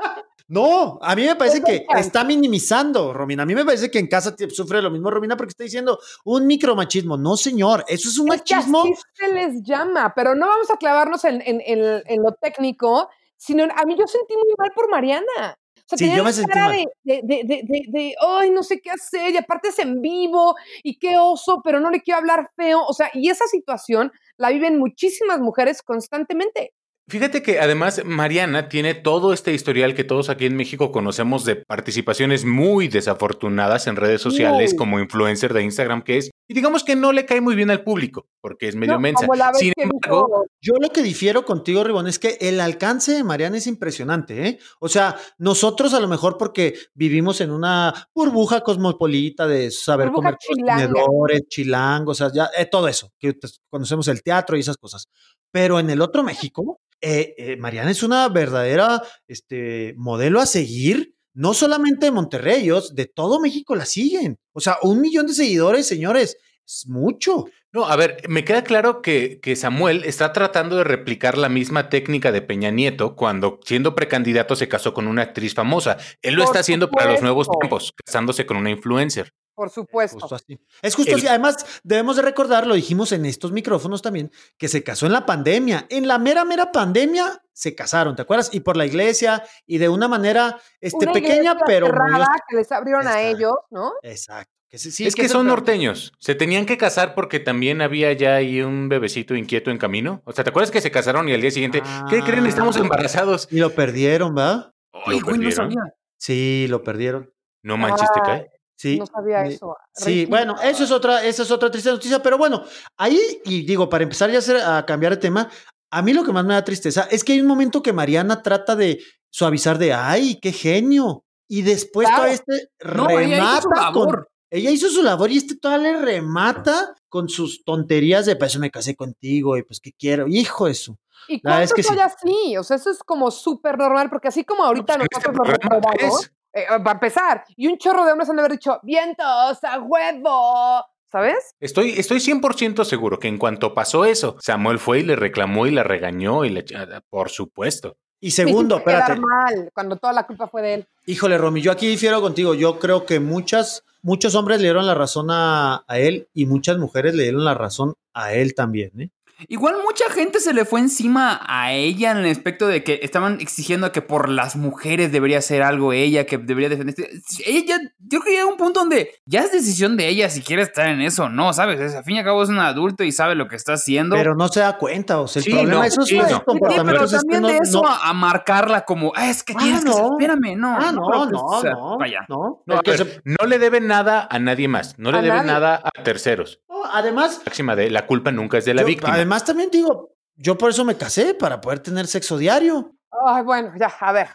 No, 0.49 0.99
a 1.03 1.15
mí 1.15 1.27
me 1.27 1.37
parece 1.37 1.63
que 1.63 1.85
está 1.99 2.25
minimizando, 2.25 3.13
Romina. 3.13 3.43
A 3.43 3.47
mí 3.47 3.55
me 3.55 3.67
parece 3.67 3.91
que 3.91 3.99
en 3.99 4.07
casa 4.07 4.35
sufre 4.49 4.81
lo 4.81 4.91
mismo, 4.91 5.11
Romina, 5.11 5.37
porque 5.37 5.51
está 5.51 5.65
diciendo 5.65 5.99
un 6.25 6.47
micromachismo. 6.47 7.19
No, 7.19 7.37
señor, 7.37 7.85
eso 7.87 8.09
es 8.09 8.19
un 8.19 8.29
machismo. 8.29 8.83
Que 8.85 8.93
así 8.93 9.03
se 9.13 9.33
les 9.35 9.63
llama, 9.63 10.15
pero 10.17 10.35
no 10.35 10.47
vamos 10.47 10.71
a 10.71 10.79
clavarnos 10.79 11.23
en, 11.25 12.23
lo 12.23 12.33
técnico, 12.41 13.11
sino 13.37 13.65
a 13.65 13.85
mí 13.85 13.95
yo 13.99 14.07
sentí 14.07 14.35
muy 14.35 14.55
mal 14.57 14.71
por 14.75 14.91
Mariana. 14.91 15.59
O 15.91 15.97
sea, 15.97 15.99
sí, 15.99 16.17
yo 16.17 16.25
me 16.25 16.33
sentí 16.33 16.59
mal. 16.59 16.73
De, 17.03 17.21
de, 17.23 17.43
de, 17.45 17.83
de, 17.89 18.15
ay, 18.19 18.51
no 18.51 18.63
sé 18.63 18.81
qué 18.81 18.91
hacer, 18.91 19.35
y 19.35 19.37
aparte 19.37 19.69
es 19.69 19.79
en 19.79 20.01
vivo, 20.01 20.57
y 20.83 20.99
qué 20.99 21.19
oso, 21.19 21.61
pero 21.63 21.79
no 21.79 21.91
le 21.91 22.01
quiero 22.01 22.21
hablar 22.21 22.51
feo. 22.57 22.85
O 22.87 22.95
sea, 22.95 23.11
y 23.13 23.29
esa 23.29 23.47
situación 23.47 24.13
la 24.39 24.49
viven 24.49 24.79
muchísimas 24.79 25.41
mujeres 25.41 25.83
constantemente. 25.83 26.73
Fíjate 27.09 27.43
que 27.43 27.59
además 27.59 28.03
Mariana 28.05 28.69
tiene 28.69 28.95
todo 28.95 29.33
este 29.33 29.55
historial 29.55 29.95
que 29.95 30.05
todos 30.05 30.29
aquí 30.29 30.45
en 30.45 30.57
México 30.57 30.93
conocemos 30.93 31.47
de 31.47 31.57
participaciones 31.57 32.45
muy 32.45 32.89
desafortunadas 32.89 33.87
en 33.87 33.97
redes 33.97 34.21
sociales 34.21 34.75
como 34.75 35.01
influencer 35.01 35.55
de 35.55 35.63
Instagram 35.63 36.03
que 36.03 36.19
es, 36.19 36.31
y 36.47 36.53
digamos 36.53 36.85
que 36.85 36.97
no 36.97 37.13
le 37.13 37.25
cae 37.25 37.41
muy 37.41 37.55
bien 37.55 37.71
al 37.71 37.83
público, 37.83 38.27
porque 38.43 38.69
es 38.69 38.77
medio 38.77 39.01
mensa. 39.01 39.27
Sin 39.55 39.73
embargo, 39.77 40.45
yo 40.61 40.75
lo 40.79 40.91
que 40.91 41.03
difiero 41.03 41.47
contigo, 41.47 41.83
Ribón, 41.83 42.09
es 42.09 42.19
que 42.19 42.37
el 42.43 42.61
alcance 42.61 43.13
de 43.13 43.25
Mariana 43.25 43.57
es 43.57 43.67
impresionante, 43.67 44.47
¿eh? 44.47 44.59
O 44.79 44.89
sea, 44.91 45.17
nosotros 45.39 45.95
a 45.95 46.01
lo 46.01 46.09
mejor 46.09 46.37
porque 46.37 46.75
vivimos 46.93 47.41
en 47.41 47.53
una 47.53 48.09
burbuja 48.15 48.61
cosmopolita 48.63 49.47
de 49.47 49.71
saber 49.71 50.11
comer 50.11 50.37
consumidores, 50.47 51.43
chilangos, 51.49 52.21
o 52.21 52.29
sea, 52.29 52.35
ya, 52.35 52.51
eh, 52.59 52.67
todo 52.67 52.87
eso, 52.87 53.13
que 53.19 53.35
conocemos 53.71 54.09
el 54.09 54.23
teatro 54.23 54.59
y 54.59 54.61
esas 54.61 54.77
cosas. 54.77 55.09
Pero 55.51 55.81
en 55.81 55.89
el 55.89 56.03
otro 56.03 56.23
México, 56.23 56.81
eh, 57.01 57.35
eh, 57.39 57.57
Mariana 57.57 57.91
es 57.91 58.03
una 58.03 58.29
verdadera 58.29 59.03
este, 59.27 59.95
modelo 59.97 60.41
a 60.41 60.47
seguir, 60.47 61.15
no 61.35 61.55
solamente 61.55 62.07
de 62.07 62.13
Monterrey, 62.13 62.65
ellos 62.65 62.95
de 62.95 63.07
todo 63.07 63.41
México 63.41 63.77
la 63.77 63.87
siguen. 63.87 64.39
O 64.53 64.61
sea, 64.61 64.79
un 64.83 65.01
millón 65.01 65.27
de 65.27 65.35
seguidores, 65.35 65.87
señores, 65.87 66.37
es 66.67 66.87
mucho. 66.87 67.47
No, 67.73 67.87
a 67.87 67.97
ver, 67.97 68.23
me 68.29 68.45
queda 68.45 68.65
claro 68.65 69.03
que, 69.03 69.41
que, 69.41 69.55
Samuel 69.55 70.05
está 70.05 70.33
tratando 70.33 70.77
de 70.77 70.85
replicar 70.85 71.39
la 71.39 71.49
misma 71.49 71.89
técnica 71.89 72.33
de 72.33 72.43
Peña 72.43 72.71
Nieto 72.71 73.15
cuando, 73.15 73.61
siendo 73.65 73.95
precandidato, 73.95 74.57
se 74.57 74.69
casó 74.69 74.95
con 74.95 75.07
una 75.07 75.23
actriz 75.23 75.55
famosa. 75.55 75.99
Él 76.23 76.35
lo 76.35 76.43
Por 76.43 76.51
está 76.51 76.61
haciendo 76.61 76.91
para 76.91 77.13
los 77.13 77.23
nuevos 77.23 77.49
tiempos, 77.61 77.93
casándose 78.05 78.47
con 78.47 78.57
una 78.57 78.71
influencer. 78.71 79.33
Por 79.59 79.71
supuesto. 79.71 80.21
Justo 80.21 80.37
así. 80.37 80.57
Es 80.83 80.95
justo 80.95 81.11
El- 81.11 81.19
así. 81.19 81.27
Además, 81.27 81.81
debemos 81.83 82.15
de 82.15 82.23
recordar, 82.23 82.65
lo 82.65 82.75
dijimos 82.77 83.11
en 83.11 83.27
estos 83.27 83.51
micrófonos 83.51 84.03
también, 84.03 84.31
que 84.57 84.69
se 84.69 84.85
casó 84.85 85.07
en 85.07 85.13
la 85.13 85.27
pandemia. 85.27 85.85
En 85.91 86.07
la 86.07 86.17
mera, 86.21 86.45
mera 86.45 86.71
pandemia 86.71 87.43
se 87.53 87.75
casaron, 87.75 88.15
¿te 88.15 88.23
acuerdas? 88.23 88.51
Y 88.53 88.61
por 88.61 88.77
la 88.77 88.87
iglesia 88.87 89.43
y 89.67 89.79
de 89.79 89.89
una 89.89 90.07
manera 90.07 90.61
este, 90.81 91.07
Una 91.07 91.13
pequeña, 91.13 91.57
pero 91.67 91.87
cerrada 91.87 92.29
que 92.49 92.55
les 92.57 92.71
abrieron 92.71 93.09
a 93.09 93.21
Exacto. 93.21 93.37
ellos, 93.37 93.55
¿no? 93.71 93.93
Exacto. 94.05 94.53
Que 94.69 94.79
sí, 94.79 94.93
sí, 94.93 95.07
es 95.09 95.17
que 95.17 95.29
son 95.29 95.49
norteños. 95.49 96.13
Se 96.21 96.37
tenían 96.37 96.65
que 96.65 96.79
casar 96.79 97.17
porque 97.17 97.41
también 97.41 97.81
había 97.83 98.13
ya 98.13 98.37
ahí 98.37 98.61
un 98.63 98.89
bebecito 98.89 99.35
inquieto 99.35 99.73
en 99.73 99.79
camino. 99.79 100.23
O 100.25 100.31
sea, 100.33 100.45
¿te 100.45 100.51
acuerdas 100.51 100.71
que 100.71 100.81
se 100.81 100.93
casaron 100.93 101.29
y 101.29 101.33
al 101.35 101.41
día 101.41 101.51
siguiente, 101.51 101.83
¿qué 102.09 102.21
creen? 102.23 102.47
Estamos 102.47 102.77
Ah. 102.77 102.81
embarazados. 102.81 103.49
Y 103.51 103.57
lo 103.59 103.75
perdieron, 103.75 104.37
¿va? 104.39 104.73
Ay, 104.93 105.19
¿Lo 105.19 105.25
güey, 105.27 105.39
no 105.39 105.43
perdieron? 105.45 105.53
sabía. 105.73 105.95
Sí, 106.17 106.67
lo 106.69 106.85
perdieron. 106.85 107.33
No 107.65 107.77
manches, 107.77 108.09
te 108.13 108.21
cae. 108.21 108.51
Sí. 108.79 108.97
No 108.99 109.07
sabía 109.07 109.45
eso. 109.45 109.77
Sí, 109.93 110.21
Ricky. 110.21 110.27
bueno, 110.27 110.55
eso 110.63 110.85
es 110.85 110.91
otra, 110.93 111.25
esa 111.25 111.43
es 111.43 111.51
otra 111.51 111.69
triste 111.69 111.91
noticia, 111.91 112.23
pero 112.23 112.39
bueno, 112.39 112.63
ahí, 112.97 113.19
y 113.45 113.67
digo, 113.67 113.89
para 113.89 114.05
empezar 114.05 114.31
ya 114.31 114.37
a, 114.37 114.39
hacer- 114.39 114.63
a 114.63 114.87
cambiar 114.87 115.15
de 115.15 115.19
tema, 115.21 115.51
a 115.91 116.01
mí 116.01 116.13
lo 116.13 116.23
que 116.23 116.31
más 116.33 116.45
me 116.45 116.55
da 116.55 116.63
tristeza 116.63 117.09
es 117.11 117.25
que 117.25 117.33
hay 117.33 117.41
un 117.41 117.49
momento 117.49 117.83
que 117.83 117.93
Mariana 117.93 118.41
trata 118.41 118.77
de 118.77 119.01
suavizar 119.31 119.79
de, 119.79 119.93
ay, 119.93 120.39
qué 120.41 120.53
genio, 120.53 121.25
y 121.49 121.63
después 121.63 122.07
Claro. 122.07 122.23
todo 122.23 122.33
este 122.33 122.69
No, 122.95 123.11
ella 123.11 123.37
remata 123.61 123.93
con, 123.93 124.07
labor. 124.07 124.31
ella 124.49 124.71
hizo 124.71 124.89
su 124.91 125.03
labor 125.03 125.31
y 125.33 125.39
este 125.39 125.57
todavía 125.57 125.93
le 125.95 126.03
remata 126.03 126.95
con 127.09 127.29
sus 127.29 127.65
tonterías 127.65 128.27
de, 128.27 128.37
pues 128.37 128.53
eso 128.53 128.61
me 128.61 128.71
casé 128.71 128.95
contigo 128.95 129.57
y 129.57 129.65
pues 129.65 129.81
qué 129.81 129.93
quiero, 129.93 130.27
hijo 130.29 130.67
de 130.67 130.75
su. 130.75 130.97
¿Y 131.27 131.41
verdad 131.43 131.65
es 131.65 131.73
que 131.73 131.83
soy 131.83 131.99
así? 131.99 132.57
O 132.57 132.63
sea, 132.63 132.77
eso 132.77 132.91
es 132.91 132.99
como 133.01 133.31
súper 133.33 133.77
normal, 133.77 134.09
porque 134.09 134.29
así 134.29 134.45
como 134.45 134.63
ahorita 134.63 134.95
pues, 134.95 134.97
en 134.97 135.03
este 135.11 135.17
nosotros 135.33 135.37
nos 135.37 135.49
reprobamos. 135.49 136.31
Eh, 136.53 136.65
para 136.69 136.93
empezar, 136.93 137.45
y 137.57 137.67
un 137.67 137.79
chorro 137.79 138.05
de 138.05 138.13
hombres 138.13 138.29
han 138.31 138.37
de 138.37 138.43
haber 138.43 138.53
dicho, 138.53 138.81
vientos, 138.83 139.63
a 139.63 139.79
huevo, 139.81 140.85
¿sabes? 141.11 141.55
Estoy, 141.61 141.93
estoy 141.93 142.19
100% 142.19 142.85
seguro 142.85 143.19
que 143.19 143.29
en 143.29 143.39
cuanto 143.39 143.75
pasó 143.75 144.05
eso, 144.05 144.37
Samuel 144.41 144.79
fue 144.79 145.01
y 145.01 145.03
le 145.03 145.17
reclamó 145.17 145.67
y 145.67 145.71
la 145.71 145.85
regañó 145.85 146.45
y 146.45 146.51
le... 146.51 146.65
Por 147.11 147.31
supuesto. 147.31 147.97
Y 148.21 148.33
segundo, 148.33 148.79
espérate, 148.79 149.21
mal, 149.21 149.71
cuando 149.73 149.97
toda 149.97 150.13
la 150.13 150.27
culpa 150.27 150.49
fue 150.49 150.61
de 150.61 150.75
él. 150.75 150.87
híjole, 151.07 151.39
Romy, 151.39 151.61
yo 151.63 151.71
aquí 151.71 151.87
difiero 151.87 152.21
contigo, 152.21 152.55
yo 152.55 152.81
creo 152.81 153.07
que 153.07 153.21
muchas, 153.21 153.85
muchos 154.03 154.35
hombres 154.35 154.59
le 154.59 154.65
dieron 154.65 154.87
la 154.87 154.95
razón 154.95 155.29
a, 155.31 155.85
a 155.87 155.99
él 155.99 156.29
y 156.35 156.47
muchas 156.47 156.79
mujeres 156.79 157.15
le 157.15 157.25
dieron 157.25 157.45
la 157.45 157.55
razón 157.55 157.95
a 158.15 158.33
él 158.33 158.55
también, 158.55 158.91
¿eh? 159.01 159.11
Igual 159.47 159.77
mucha 159.85 160.11
gente 160.11 160.41
se 160.41 160.53
le 160.53 160.65
fue 160.65 160.81
encima 160.81 161.41
a 161.47 161.73
ella 161.73 162.11
en 162.11 162.19
el 162.19 162.31
aspecto 162.31 162.67
de 162.67 162.83
que 162.83 162.99
estaban 163.03 163.41
exigiendo 163.41 163.93
que 163.93 164.03
por 164.03 164.29
las 164.29 164.57
mujeres 164.57 165.13
debería 165.13 165.39
hacer 165.39 165.63
algo 165.63 165.93
ella, 165.93 166.27
que 166.27 166.39
debería 166.39 166.69
defenderse. 166.69 167.09
Ella, 167.47 167.79
yo 168.01 168.19
creo 168.19 168.23
que 168.23 168.31
llega 168.33 168.47
un 168.47 168.57
punto 168.57 168.81
donde 168.81 169.13
ya 169.27 169.41
es 169.43 169.53
decisión 169.53 169.97
de 169.97 170.09
ella 170.09 170.29
si 170.29 170.43
quiere 170.43 170.63
estar 170.63 170.89
en 170.89 171.01
eso 171.01 171.25
o 171.25 171.29
no, 171.29 171.53
¿sabes? 171.53 171.79
Es, 171.81 171.95
al 171.95 172.03
fin 172.05 172.17
y 172.17 172.19
al 172.19 172.25
cabo 172.25 172.43
es 172.43 172.49
un 172.49 172.59
adulto 172.59 173.05
y 173.05 173.13
sabe 173.13 173.37
lo 173.37 173.47
que 173.47 173.55
está 173.57 173.75
haciendo. 173.75 174.17
Pero 174.17 174.35
no 174.35 174.49
se 174.49 174.61
da 174.61 174.77
cuenta, 174.77 175.21
o 175.21 175.29
sea, 175.29 175.39
el 175.41 175.45
Sí, 175.45 175.51
problema 175.53 175.85
no, 175.87 175.91
sí. 175.91 175.99
Sí, 176.05 176.19
pero 176.19 177.05
es 177.05 177.11
que 177.13 177.17
también 177.19 177.43
no- 177.43 177.49
de 177.49 177.59
eso 177.63 177.83
no- 177.83 177.89
a, 177.89 178.09
a 178.09 178.13
marcarla 178.15 178.81
como, 178.85 179.13
ah, 179.15 179.31
es 179.31 179.43
que 179.45 179.53
Ah, 179.57 179.61
tienes 179.61 179.85
que 179.85 179.93
ser- 179.93 180.05
espérame, 180.05 180.57
no. 180.57 180.77
Ah, 180.77 180.91
no, 180.93 181.03
pero, 181.11 181.27
no, 181.27 181.41
o 181.45 181.61
sea, 181.61 181.71
no, 181.73 181.99
Vaya. 181.99 182.27
no. 182.29 182.63
No, 182.67 182.75
El 182.75 182.79
a 182.81 182.83
que 182.83 182.91
ver, 182.91 182.99
se- 183.07 183.21
no 183.25 183.47
le 183.47 183.59
debe 183.59 183.81
nada 183.81 184.27
a 184.31 184.39
nadie 184.39 184.67
más, 184.69 184.99
no 184.99 185.13
le 185.13 185.19
A 185.19 185.23
debe 185.23 185.37
nadie. 185.37 185.47
nada 185.53 185.81
a 185.85 186.03
terceros. 186.03 186.61
Además, 186.87 187.41
Máxima 187.45 187.75
de 187.77 187.91
la 187.91 188.07
culpa 188.07 188.31
nunca 188.31 188.59
es 188.59 188.65
de 188.65 188.75
la 188.75 188.83
yo- 188.83 188.87
víctima. 188.89 189.15
además 189.15 189.45
también 189.45 189.71
digo, 189.71 190.15
yo 190.37 190.57
por 190.59 190.71
eso 190.71 190.85
me 190.85 190.97
casé, 190.97 191.35
para 191.35 191.61
poder 191.61 191.81
tener 191.81 192.07
sexo 192.07 192.37
diario. 192.39 192.93
Ay, 193.27 193.43
bueno, 193.43 193.73
ya, 193.79 193.87
a 194.01 194.13
ver. 194.13 194.29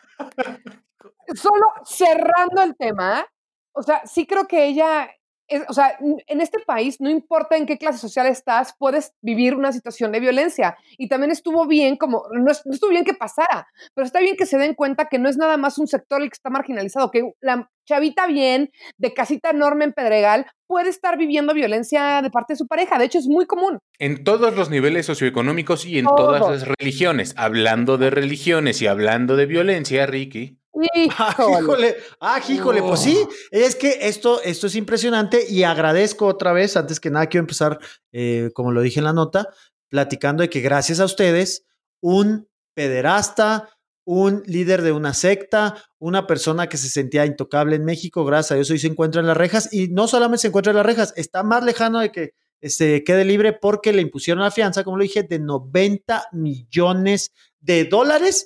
Solo 1.35 1.65
cerrando 1.85 2.61
el 2.63 2.75
tema, 2.75 3.25
o 3.73 3.81
sea, 3.81 4.05
sí 4.05 4.27
creo 4.27 4.45
que 4.47 4.65
ella, 4.65 5.09
es- 5.47 5.63
o 5.67 5.73
sea, 5.73 5.97
en 6.27 6.41
este 6.41 6.59
país, 6.59 6.97
no 6.99 7.09
importa 7.09 7.57
en 7.57 7.65
qué 7.65 7.77
clase 7.77 7.99
social 7.99 8.27
estás, 8.27 8.73
puedes 8.77 9.13
vivir 9.21 9.55
una 9.55 9.71
situación 9.71 10.11
de 10.11 10.19
violencia. 10.19 10.77
Y 10.97 11.07
también 11.09 11.31
estuvo 11.31 11.65
bien, 11.67 11.97
como, 11.97 12.23
no, 12.31 12.51
es- 12.51 12.65
no 12.65 12.73
estuvo 12.73 12.89
bien 12.91 13.05
que 13.05 13.13
pasara, 13.13 13.67
pero 13.93 14.05
está 14.05 14.19
bien 14.19 14.35
que 14.35 14.45
se 14.45 14.57
den 14.57 14.73
cuenta 14.73 15.07
que 15.09 15.19
no 15.19 15.29
es 15.29 15.37
nada 15.37 15.57
más 15.57 15.77
un 15.77 15.87
sector 15.87 16.21
el 16.21 16.29
que 16.29 16.35
está 16.35 16.49
marginalizado, 16.49 17.11
que 17.11 17.31
la 17.41 17.69
chavita 17.85 18.27
bien, 18.27 18.71
de 18.97 19.13
casita 19.13 19.49
enorme 19.49 19.83
en 19.85 19.93
Pedregal, 19.93 20.45
puede 20.67 20.89
estar 20.89 21.17
viviendo 21.17 21.53
violencia 21.53 22.21
de 22.21 22.29
parte 22.31 22.53
de 22.53 22.57
su 22.57 22.67
pareja. 22.67 22.97
De 22.97 23.05
hecho, 23.05 23.19
es 23.19 23.27
muy 23.27 23.45
común. 23.45 23.77
En 23.99 24.23
todos 24.23 24.55
los 24.55 24.69
niveles 24.69 25.05
socioeconómicos 25.05 25.85
y 25.85 25.99
en 25.99 26.05
todas 26.05 26.41
las 26.49 26.67
religiones. 26.79 27.33
Hablando 27.37 27.97
de 27.97 28.09
religiones 28.09 28.81
y 28.81 28.87
hablando 28.87 29.35
de 29.35 29.45
violencia, 29.45 30.05
Ricky. 30.05 30.59
Ah, 31.17 31.35
Híjole. 31.61 31.95
ah, 32.19 32.41
híjole, 32.47 32.81
pues 32.81 33.01
sí, 33.01 33.17
es 33.51 33.75
que 33.75 33.99
esto, 34.01 34.41
esto 34.41 34.67
es 34.67 34.75
impresionante 34.75 35.45
y 35.47 35.63
agradezco 35.63 36.25
otra 36.25 36.51
vez, 36.51 36.75
antes 36.75 36.99
que 36.99 37.11
nada 37.11 37.27
quiero 37.27 37.43
empezar, 37.43 37.79
eh, 38.11 38.49
como 38.53 38.71
lo 38.71 38.81
dije 38.81 38.99
en 38.99 39.05
la 39.05 39.13
nota, 39.13 39.49
platicando 39.89 40.41
de 40.41 40.49
que 40.49 40.61
gracias 40.61 40.99
a 40.99 41.05
ustedes, 41.05 41.65
un 42.01 42.47
pederasta, 42.73 43.69
un 44.05 44.43
líder 44.45 44.81
de 44.81 44.91
una 44.91 45.13
secta, 45.13 45.75
una 45.99 46.27
persona 46.27 46.67
que 46.67 46.77
se 46.77 46.89
sentía 46.89 47.25
intocable 47.25 47.75
en 47.75 47.85
México, 47.85 48.25
gracias 48.25 48.51
a 48.51 48.55
Dios 48.55 48.69
hoy 48.71 48.79
se 48.79 48.87
encuentra 48.87 49.21
en 49.21 49.27
las 49.27 49.37
rejas. 49.37 49.71
Y 49.71 49.89
no 49.89 50.07
solamente 50.07 50.41
se 50.41 50.47
encuentra 50.47 50.71
en 50.71 50.77
las 50.77 50.85
rejas, 50.85 51.13
está 51.15 51.43
más 51.43 51.63
lejano 51.63 51.99
de 51.99 52.11
que 52.11 52.33
se 52.61 53.03
quede 53.03 53.25
libre 53.25 53.53
porque 53.53 53.93
le 53.93 54.01
impusieron 54.01 54.43
la 54.43 54.51
fianza, 54.51 54.83
como 54.83 54.97
lo 54.97 55.03
dije, 55.03 55.23
de 55.23 55.39
90 55.39 56.29
millones 56.31 57.31
de 57.59 57.85
dólares 57.85 58.45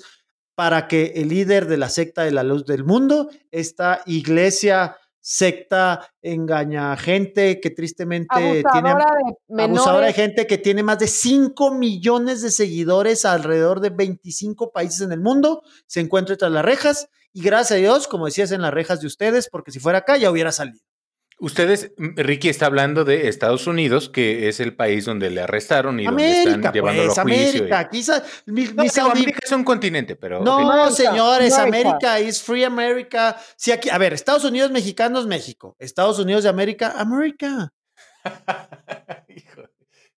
para 0.57 0.87
que 0.87 1.13
el 1.17 1.29
líder 1.29 1.67
de 1.67 1.77
la 1.77 1.87
secta 1.87 2.23
de 2.23 2.31
la 2.31 2.41
luz 2.41 2.65
del 2.65 2.83
mundo, 2.83 3.29
esta 3.51 4.01
iglesia 4.07 4.97
secta 5.21 6.09
engaña 6.23 6.97
gente 6.97 7.59
que 7.59 7.69
tristemente 7.69 8.35
tiene 8.39 8.89
Abusadora 8.89 9.05
de 9.17 9.35
menores. 9.49 9.77
abusadora 9.77 10.07
de 10.07 10.13
gente 10.13 10.47
que 10.47 10.57
tiene 10.57 10.81
más 10.81 10.97
de 10.97 11.05
5 11.05 11.75
millones 11.75 12.41
de 12.41 12.49
seguidores 12.49 13.23
alrededor 13.23 13.81
de 13.81 13.91
25 13.91 14.71
países 14.71 15.01
en 15.01 15.11
el 15.11 15.21
mundo, 15.21 15.61
se 15.85 15.99
encuentra 15.99 16.35
tras 16.37 16.51
las 16.51 16.65
rejas 16.65 17.07
y 17.33 17.43
gracias 17.43 17.73
a 17.73 17.75
Dios, 17.75 18.07
como 18.07 18.25
decías, 18.25 18.51
en 18.51 18.63
las 18.63 18.73
rejas 18.73 18.99
de 18.99 19.05
ustedes, 19.05 19.49
porque 19.51 19.71
si 19.71 19.79
fuera 19.79 19.99
acá 19.99 20.17
ya 20.17 20.31
hubiera 20.31 20.51
salido. 20.51 20.83
Ustedes, 21.39 21.91
Ricky 21.97 22.49
está 22.49 22.65
hablando 22.65 23.05
de 23.05 23.27
Estados 23.27 23.67
Unidos, 23.67 24.09
que 24.09 24.47
es 24.49 24.59
el 24.59 24.75
país 24.75 25.05
donde 25.05 25.29
le 25.29 25.41
arrestaron 25.41 25.99
y 25.99 26.05
donde 26.05 26.23
América, 26.23 26.55
están 26.55 26.73
llevándolo 26.73 27.07
pues, 27.09 27.17
a 27.19 27.21
juicio. 27.21 27.43
y- 27.45 27.49
América, 27.57 27.89
quizás 27.89 28.23
mis, 28.47 28.73
No, 28.73 28.81
mis 28.83 28.93
digo, 28.95 29.07
audi- 29.07 29.11
América 29.17 29.39
es 29.43 29.51
un 29.51 29.63
continente, 29.63 30.15
pero. 30.15 30.41
No, 30.43 30.55
ok. 30.57 30.61
América, 30.71 30.91
señores, 30.91 31.53
América. 31.53 31.89
América 31.89 32.19
is 32.21 32.41
free 32.41 32.63
America. 32.63 33.37
Sí, 33.55 33.71
aquí, 33.71 33.89
a 33.91 33.99
ver, 33.99 34.13
Estados 34.13 34.45
Unidos 34.45 34.71
mexicanos, 34.71 35.27
México. 35.27 35.75
Estados 35.77 36.17
Unidos 36.17 36.41
de 36.43 36.49
América, 36.49 36.95
América. 36.97 37.71
Híjole. 39.29 39.69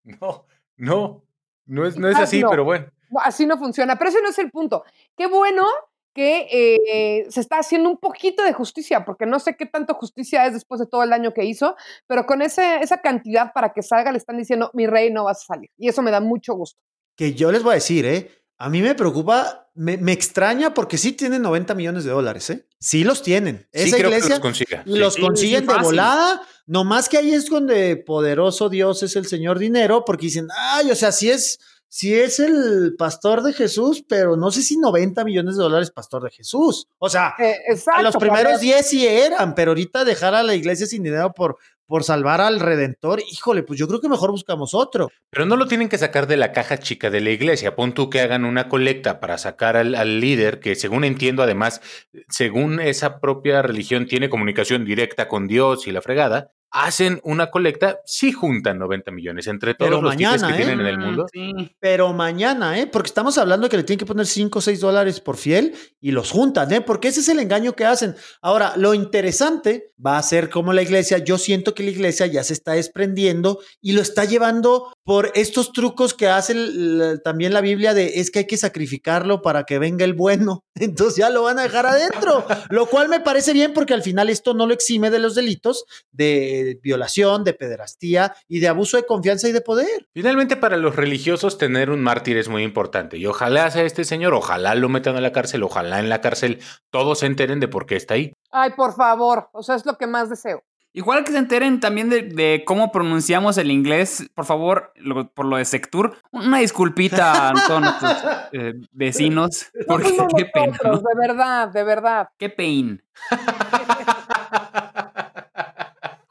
No, 0.04 0.46
no, 0.76 1.24
no 1.66 1.86
es, 1.86 1.96
no 1.98 2.08
es 2.08 2.16
así, 2.16 2.40
no. 2.40 2.50
pero 2.50 2.64
bueno. 2.64 2.86
No, 3.10 3.20
Así 3.20 3.44
no 3.44 3.58
funciona, 3.58 3.96
pero 3.96 4.08
ese 4.10 4.22
no 4.22 4.30
es 4.30 4.38
el 4.38 4.50
punto. 4.50 4.84
Qué 5.16 5.26
bueno 5.26 5.66
que 6.14 6.46
eh, 6.50 7.26
se 7.30 7.40
está 7.40 7.58
haciendo 7.58 7.88
un 7.88 7.98
poquito 7.98 8.42
de 8.42 8.52
justicia, 8.52 9.04
porque 9.04 9.26
no 9.26 9.38
sé 9.38 9.56
qué 9.56 9.66
tanto 9.66 9.94
justicia 9.94 10.46
es 10.46 10.52
después 10.54 10.80
de 10.80 10.86
todo 10.86 11.02
el 11.02 11.10
daño 11.10 11.32
que 11.32 11.44
hizo, 11.44 11.76
pero 12.06 12.26
con 12.26 12.42
ese, 12.42 12.78
esa 12.82 13.00
cantidad 13.00 13.52
para 13.52 13.72
que 13.72 13.82
salga 13.82 14.10
le 14.12 14.18
están 14.18 14.36
diciendo, 14.38 14.70
mi 14.74 14.86
rey, 14.86 15.12
no 15.12 15.24
vas 15.24 15.42
a 15.42 15.54
salir. 15.54 15.70
Y 15.78 15.88
eso 15.88 16.02
me 16.02 16.10
da 16.10 16.20
mucho 16.20 16.54
gusto. 16.54 16.78
Que 17.16 17.34
yo 17.34 17.52
les 17.52 17.62
voy 17.62 17.72
a 17.72 17.74
decir, 17.74 18.06
¿eh? 18.06 18.30
A 18.58 18.68
mí 18.68 18.82
me 18.82 18.94
preocupa, 18.94 19.70
me, 19.74 19.96
me 19.96 20.12
extraña 20.12 20.74
porque 20.74 20.98
sí 20.98 21.12
tienen 21.12 21.40
90 21.42 21.74
millones 21.74 22.04
de 22.04 22.10
dólares, 22.10 22.50
¿eh? 22.50 22.66
Sí 22.78 23.04
los 23.04 23.22
tienen. 23.22 23.66
Sí, 23.72 23.88
Esa 23.88 23.96
creo 23.96 24.10
que 24.10 24.16
iglesia 24.16 24.34
los 24.34 24.40
consiga. 24.40 24.82
sí. 24.84 24.90
los 24.98 25.14
Sí, 25.14 25.20
consiguen 25.22 25.60
sí, 25.60 25.66
de 25.66 25.72
fácil. 25.72 25.84
volada. 25.84 26.42
No 26.66 26.84
más 26.84 27.08
que 27.08 27.16
ahí 27.18 27.32
es 27.32 27.46
donde 27.46 27.96
poderoso 27.96 28.68
Dios 28.68 29.02
es 29.02 29.16
el 29.16 29.26
Señor 29.26 29.58
Dinero, 29.58 30.04
porque 30.04 30.26
dicen, 30.26 30.48
ay, 30.56 30.90
o 30.90 30.94
sea, 30.94 31.10
sí 31.10 31.30
es, 31.30 31.58
sí 31.92 32.14
es 32.14 32.38
el 32.40 32.94
pastor 32.96 33.42
de 33.42 33.52
Jesús, 33.52 34.02
pero 34.08 34.36
no 34.36 34.50
sé 34.52 34.62
si 34.62 34.78
90 34.78 35.24
millones 35.24 35.56
de 35.56 35.62
dólares 35.64 35.90
pastor 35.90 36.22
de 36.22 36.30
Jesús. 36.30 36.86
O 36.98 37.10
sea, 37.10 37.34
Eh, 37.38 37.56
exacto. 37.68 38.00
a 38.00 38.02
los 38.04 38.16
primeros 38.16 38.52
ver- 38.52 38.60
10 38.60 38.88
sí 38.88 39.06
eran, 39.06 39.54
pero 39.56 39.72
ahorita 39.72 40.04
dejar 40.04 40.34
a 40.34 40.42
la 40.44 40.54
iglesia 40.54 40.86
sin 40.86 41.02
dinero 41.02 41.32
por, 41.32 41.56
por 41.86 42.04
salvar 42.04 42.40
al 42.40 42.60
Redentor, 42.60 43.20
híjole, 43.28 43.64
pues 43.64 43.76
yo 43.76 43.88
creo 43.88 44.00
que 44.00 44.08
mejor 44.08 44.30
buscamos 44.30 44.72
otro. 44.74 45.10
Pero 45.30 45.44
no 45.46 45.56
lo 45.56 45.66
tienen 45.66 45.88
que 45.88 45.98
sacar 45.98 46.28
de 46.28 46.36
la 46.36 46.52
caja 46.52 46.78
chica 46.78 47.10
de 47.10 47.20
la 47.20 47.30
iglesia. 47.30 47.74
Pon 47.74 47.92
tú 47.92 48.08
que 48.08 48.20
hagan 48.20 48.44
una 48.44 48.68
colecta 48.68 49.18
para 49.18 49.36
sacar 49.38 49.76
al, 49.76 49.96
al 49.96 50.20
líder, 50.20 50.60
que 50.60 50.76
según 50.76 51.02
entiendo, 51.02 51.42
además, 51.42 51.80
según 52.28 52.78
esa 52.80 53.18
propia 53.18 53.62
religión, 53.62 54.06
tiene 54.06 54.30
comunicación 54.30 54.84
directa 54.84 55.26
con 55.26 55.48
Dios 55.48 55.88
y 55.88 55.90
la 55.90 56.00
fregada. 56.02 56.52
Hacen 56.72 57.20
una 57.24 57.50
colecta, 57.50 58.00
sí 58.06 58.32
juntan 58.32 58.78
90 58.78 59.10
millones 59.10 59.46
entre 59.46 59.74
todos 59.74 59.88
Pero 59.90 60.02
los 60.02 60.10
mañana, 60.14 60.46
que 60.48 60.52
¿eh? 60.54 60.56
tienen 60.56 60.80
en 60.80 60.86
el 60.86 60.98
mundo. 60.98 61.26
Sí. 61.32 61.52
Pero 61.80 62.12
mañana, 62.12 62.78
¿eh? 62.78 62.86
Porque 62.86 63.08
estamos 63.08 63.38
hablando 63.38 63.66
de 63.66 63.70
que 63.70 63.76
le 63.76 63.82
tienen 63.82 63.98
que 63.98 64.06
poner 64.06 64.26
5 64.26 64.58
o 64.58 64.62
6 64.62 64.80
dólares 64.80 65.20
por 65.20 65.36
fiel 65.36 65.74
y 66.00 66.12
los 66.12 66.30
juntan, 66.30 66.72
¿eh? 66.72 66.80
Porque 66.80 67.08
ese 67.08 67.20
es 67.20 67.28
el 67.28 67.38
engaño 67.40 67.74
que 67.74 67.84
hacen. 67.84 68.14
Ahora, 68.40 68.74
lo 68.76 68.94
interesante 68.94 69.92
va 70.04 70.16
a 70.16 70.22
ser 70.22 70.48
como 70.48 70.72
la 70.72 70.82
iglesia, 70.82 71.18
yo 71.18 71.36
siento 71.38 71.74
que 71.74 71.82
la 71.82 71.90
iglesia 71.90 72.26
ya 72.26 72.42
se 72.44 72.52
está 72.54 72.72
desprendiendo 72.72 73.58
y 73.82 73.92
lo 73.92 74.00
está 74.00 74.24
llevando 74.24 74.92
por 75.04 75.30
estos 75.34 75.72
trucos 75.72 76.14
que 76.14 76.28
hace 76.28 76.52
el- 76.52 77.00
el- 77.02 77.22
también 77.22 77.52
la 77.52 77.60
Biblia 77.60 77.92
de 77.94 78.20
es 78.20 78.30
que 78.30 78.40
hay 78.40 78.46
que 78.46 78.56
sacrificarlo 78.56 79.42
para 79.42 79.64
que 79.64 79.78
venga 79.78 80.04
el 80.04 80.14
bueno. 80.14 80.64
Entonces 80.74 81.16
ya 81.16 81.28
lo 81.30 81.42
van 81.42 81.58
a 81.58 81.62
dejar 81.64 81.84
adentro, 81.86 82.46
lo 82.70 82.86
cual 82.86 83.08
me 83.08 83.20
parece 83.20 83.52
bien 83.52 83.74
porque 83.74 83.92
al 83.92 84.02
final 84.02 84.30
esto 84.30 84.54
no 84.54 84.66
lo 84.66 84.72
exime 84.72 85.10
de 85.10 85.18
los 85.18 85.34
delitos 85.34 85.84
de 86.12 86.59
violación, 86.82 87.44
de 87.44 87.52
pederastía 87.54 88.34
y 88.48 88.60
de 88.60 88.68
abuso 88.68 88.96
de 88.96 89.04
confianza 89.04 89.48
y 89.48 89.52
de 89.52 89.60
poder. 89.60 90.08
Finalmente, 90.12 90.56
para 90.56 90.76
los 90.76 90.96
religiosos, 90.96 91.58
tener 91.58 91.90
un 91.90 92.00
mártir 92.02 92.36
es 92.36 92.48
muy 92.48 92.62
importante. 92.62 93.16
Y 93.18 93.26
ojalá 93.26 93.70
sea 93.70 93.82
este 93.84 94.04
señor, 94.04 94.34
ojalá 94.34 94.74
lo 94.74 94.88
metan 94.88 95.16
a 95.16 95.20
la 95.20 95.32
cárcel, 95.32 95.62
ojalá 95.62 95.98
en 96.00 96.08
la 96.08 96.20
cárcel 96.20 96.58
todos 96.90 97.20
se 97.20 97.26
enteren 97.26 97.60
de 97.60 97.68
por 97.68 97.86
qué 97.86 97.96
está 97.96 98.14
ahí. 98.14 98.32
Ay, 98.50 98.70
por 98.76 98.94
favor. 98.94 99.48
O 99.52 99.62
sea, 99.62 99.74
es 99.76 99.86
lo 99.86 99.96
que 99.96 100.06
más 100.06 100.28
deseo. 100.30 100.62
Igual 100.92 101.22
que 101.22 101.30
se 101.30 101.38
enteren 101.38 101.78
también 101.78 102.10
de, 102.10 102.22
de 102.22 102.64
cómo 102.66 102.90
pronunciamos 102.90 103.56
el 103.58 103.70
inglés, 103.70 104.28
por 104.34 104.44
favor, 104.44 104.92
lo- 104.96 105.30
por 105.32 105.46
lo 105.46 105.56
de 105.56 105.64
Sectur, 105.64 106.16
una 106.32 106.58
disculpita 106.58 107.50
a 107.50 107.52
todos 107.64 107.80
nuestros 107.80 108.16
eh, 108.52 108.74
vecinos, 108.90 109.66
porque 109.86 110.08
No 110.10 110.16
somos 110.16 110.32
qué 110.36 110.46
pena, 110.46 110.66
nosotros, 110.82 111.02
¿no? 111.04 111.08
de 111.08 111.28
verdad, 111.28 111.68
de 111.68 111.84
verdad. 111.84 112.28
Qué 112.36 112.50
pain. 112.50 113.00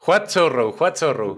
What 0.06 0.28
sorrow, 0.28 0.74
what 0.78 0.94
zorro. 0.96 1.36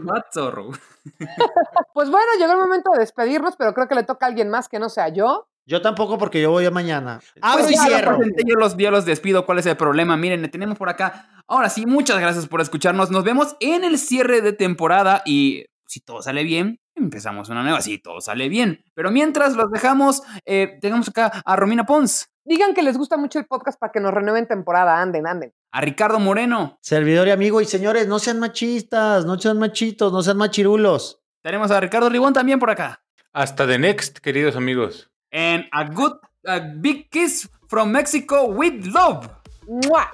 Pues 1.95 2.11
bueno, 2.11 2.27
llegó 2.39 2.53
el 2.53 2.59
momento 2.59 2.91
de 2.93 3.01
despedirnos, 3.01 3.57
pero 3.57 3.75
creo 3.75 3.89
que 3.89 3.95
le 3.95 4.05
toca 4.05 4.27
a 4.27 4.29
alguien 4.29 4.49
más 4.49 4.69
que 4.69 4.79
no 4.79 4.89
sea 4.89 5.09
yo. 5.09 5.49
Yo 5.67 5.83
tampoco 5.83 6.17
porque 6.19 6.41
yo 6.41 6.51
voy 6.51 6.65
a 6.65 6.71
mañana. 6.71 7.21
Abro 7.41 7.65
Pues 7.65 7.75
y 7.75 7.79
cierro. 7.79 8.19
yo 8.47 8.55
los, 8.57 8.77
yo 8.77 8.91
los 8.91 9.05
despido. 9.05 9.45
¿Cuál 9.45 9.59
es 9.59 9.67
el 9.67 9.77
problema? 9.77 10.17
Miren, 10.17 10.49
tenemos 10.51 10.79
por 10.79 10.89
acá. 10.89 11.29
Ahora 11.47 11.69
sí, 11.69 11.87
muchas 11.87 12.19
gracias 12.21 12.47
por 12.47 12.61
escucharnos. 12.61 13.11
Nos 13.11 13.25
vemos 13.25 13.57
en 13.61 13.85
el 13.85 13.99
cierre 13.99 14.41
de 14.41 14.53
temporada 14.53 15.23
y 15.25 15.67
si 15.87 16.01
todo 16.01 16.23
sale 16.23 16.43
bien, 16.45 16.81
empezamos 16.95 17.49
una 17.49 17.63
nueva. 17.63 17.81
Si 17.81 17.99
todo 17.99 18.21
sale 18.21 18.49
bien. 18.49 18.83
Pero 18.95 19.11
mientras 19.11 19.55
los 19.55 19.71
dejamos, 19.71 20.23
eh, 20.47 20.79
tenemos 20.81 21.09
acá 21.09 21.43
a 21.45 21.57
Romina 21.57 21.85
Pons, 21.85 22.29
Digan 22.45 22.75
que 22.75 22.83
les 22.83 22.97
gusta 22.97 23.17
mucho 23.17 23.39
el 23.39 23.47
podcast 23.47 23.79
para 23.79 23.93
que 23.93 24.01
nos 24.01 24.13
renueven 24.13 24.47
temporada. 24.49 25.01
Anden, 25.01 25.27
anden. 25.27 25.53
a 25.71 25.81
Ricardo 25.81 26.19
Moreno. 26.19 26.79
Servidor 26.83 27.29
y 27.29 27.31
amigo 27.31 27.61
y 27.61 27.65
señores, 27.67 28.09
no 28.09 28.19
sean 28.19 28.41
machistas, 28.41 29.25
no 29.25 29.39
sean 29.39 29.59
machitos, 29.59 30.13
no 30.13 30.23
sean 30.23 30.37
machirulos. 30.37 31.21
Tenemos 31.43 31.71
a 31.71 31.81
Ricardo 31.81 32.09
Ribón 32.09 32.33
también 32.35 32.59
por 32.59 32.71
acá. 32.71 33.03
Hasta 33.33 33.67
the 33.67 33.79
next, 33.79 34.19
queridos 34.19 34.57
amigos. 34.57 35.11
And 35.33 35.65
a 35.73 35.85
good, 35.85 36.13
a 36.47 36.59
big 36.61 37.09
kiss 37.11 37.49
from 37.69 37.91
Mexico 37.91 38.45
with 38.47 38.85
love. 38.87 39.29
¡Mua! 39.67 40.11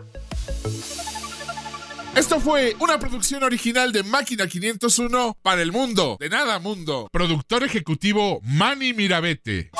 Esto 2.14 2.40
fue 2.40 2.74
una 2.80 2.98
producción 2.98 3.42
original 3.42 3.92
de 3.92 4.02
Máquina 4.02 4.46
501 4.46 5.36
para 5.42 5.62
el 5.62 5.72
mundo. 5.72 6.16
De 6.20 6.28
nada 6.28 6.58
mundo. 6.58 7.08
Productor 7.10 7.64
ejecutivo 7.64 8.40
Manny 8.42 8.92
Mirabete. 8.92 9.70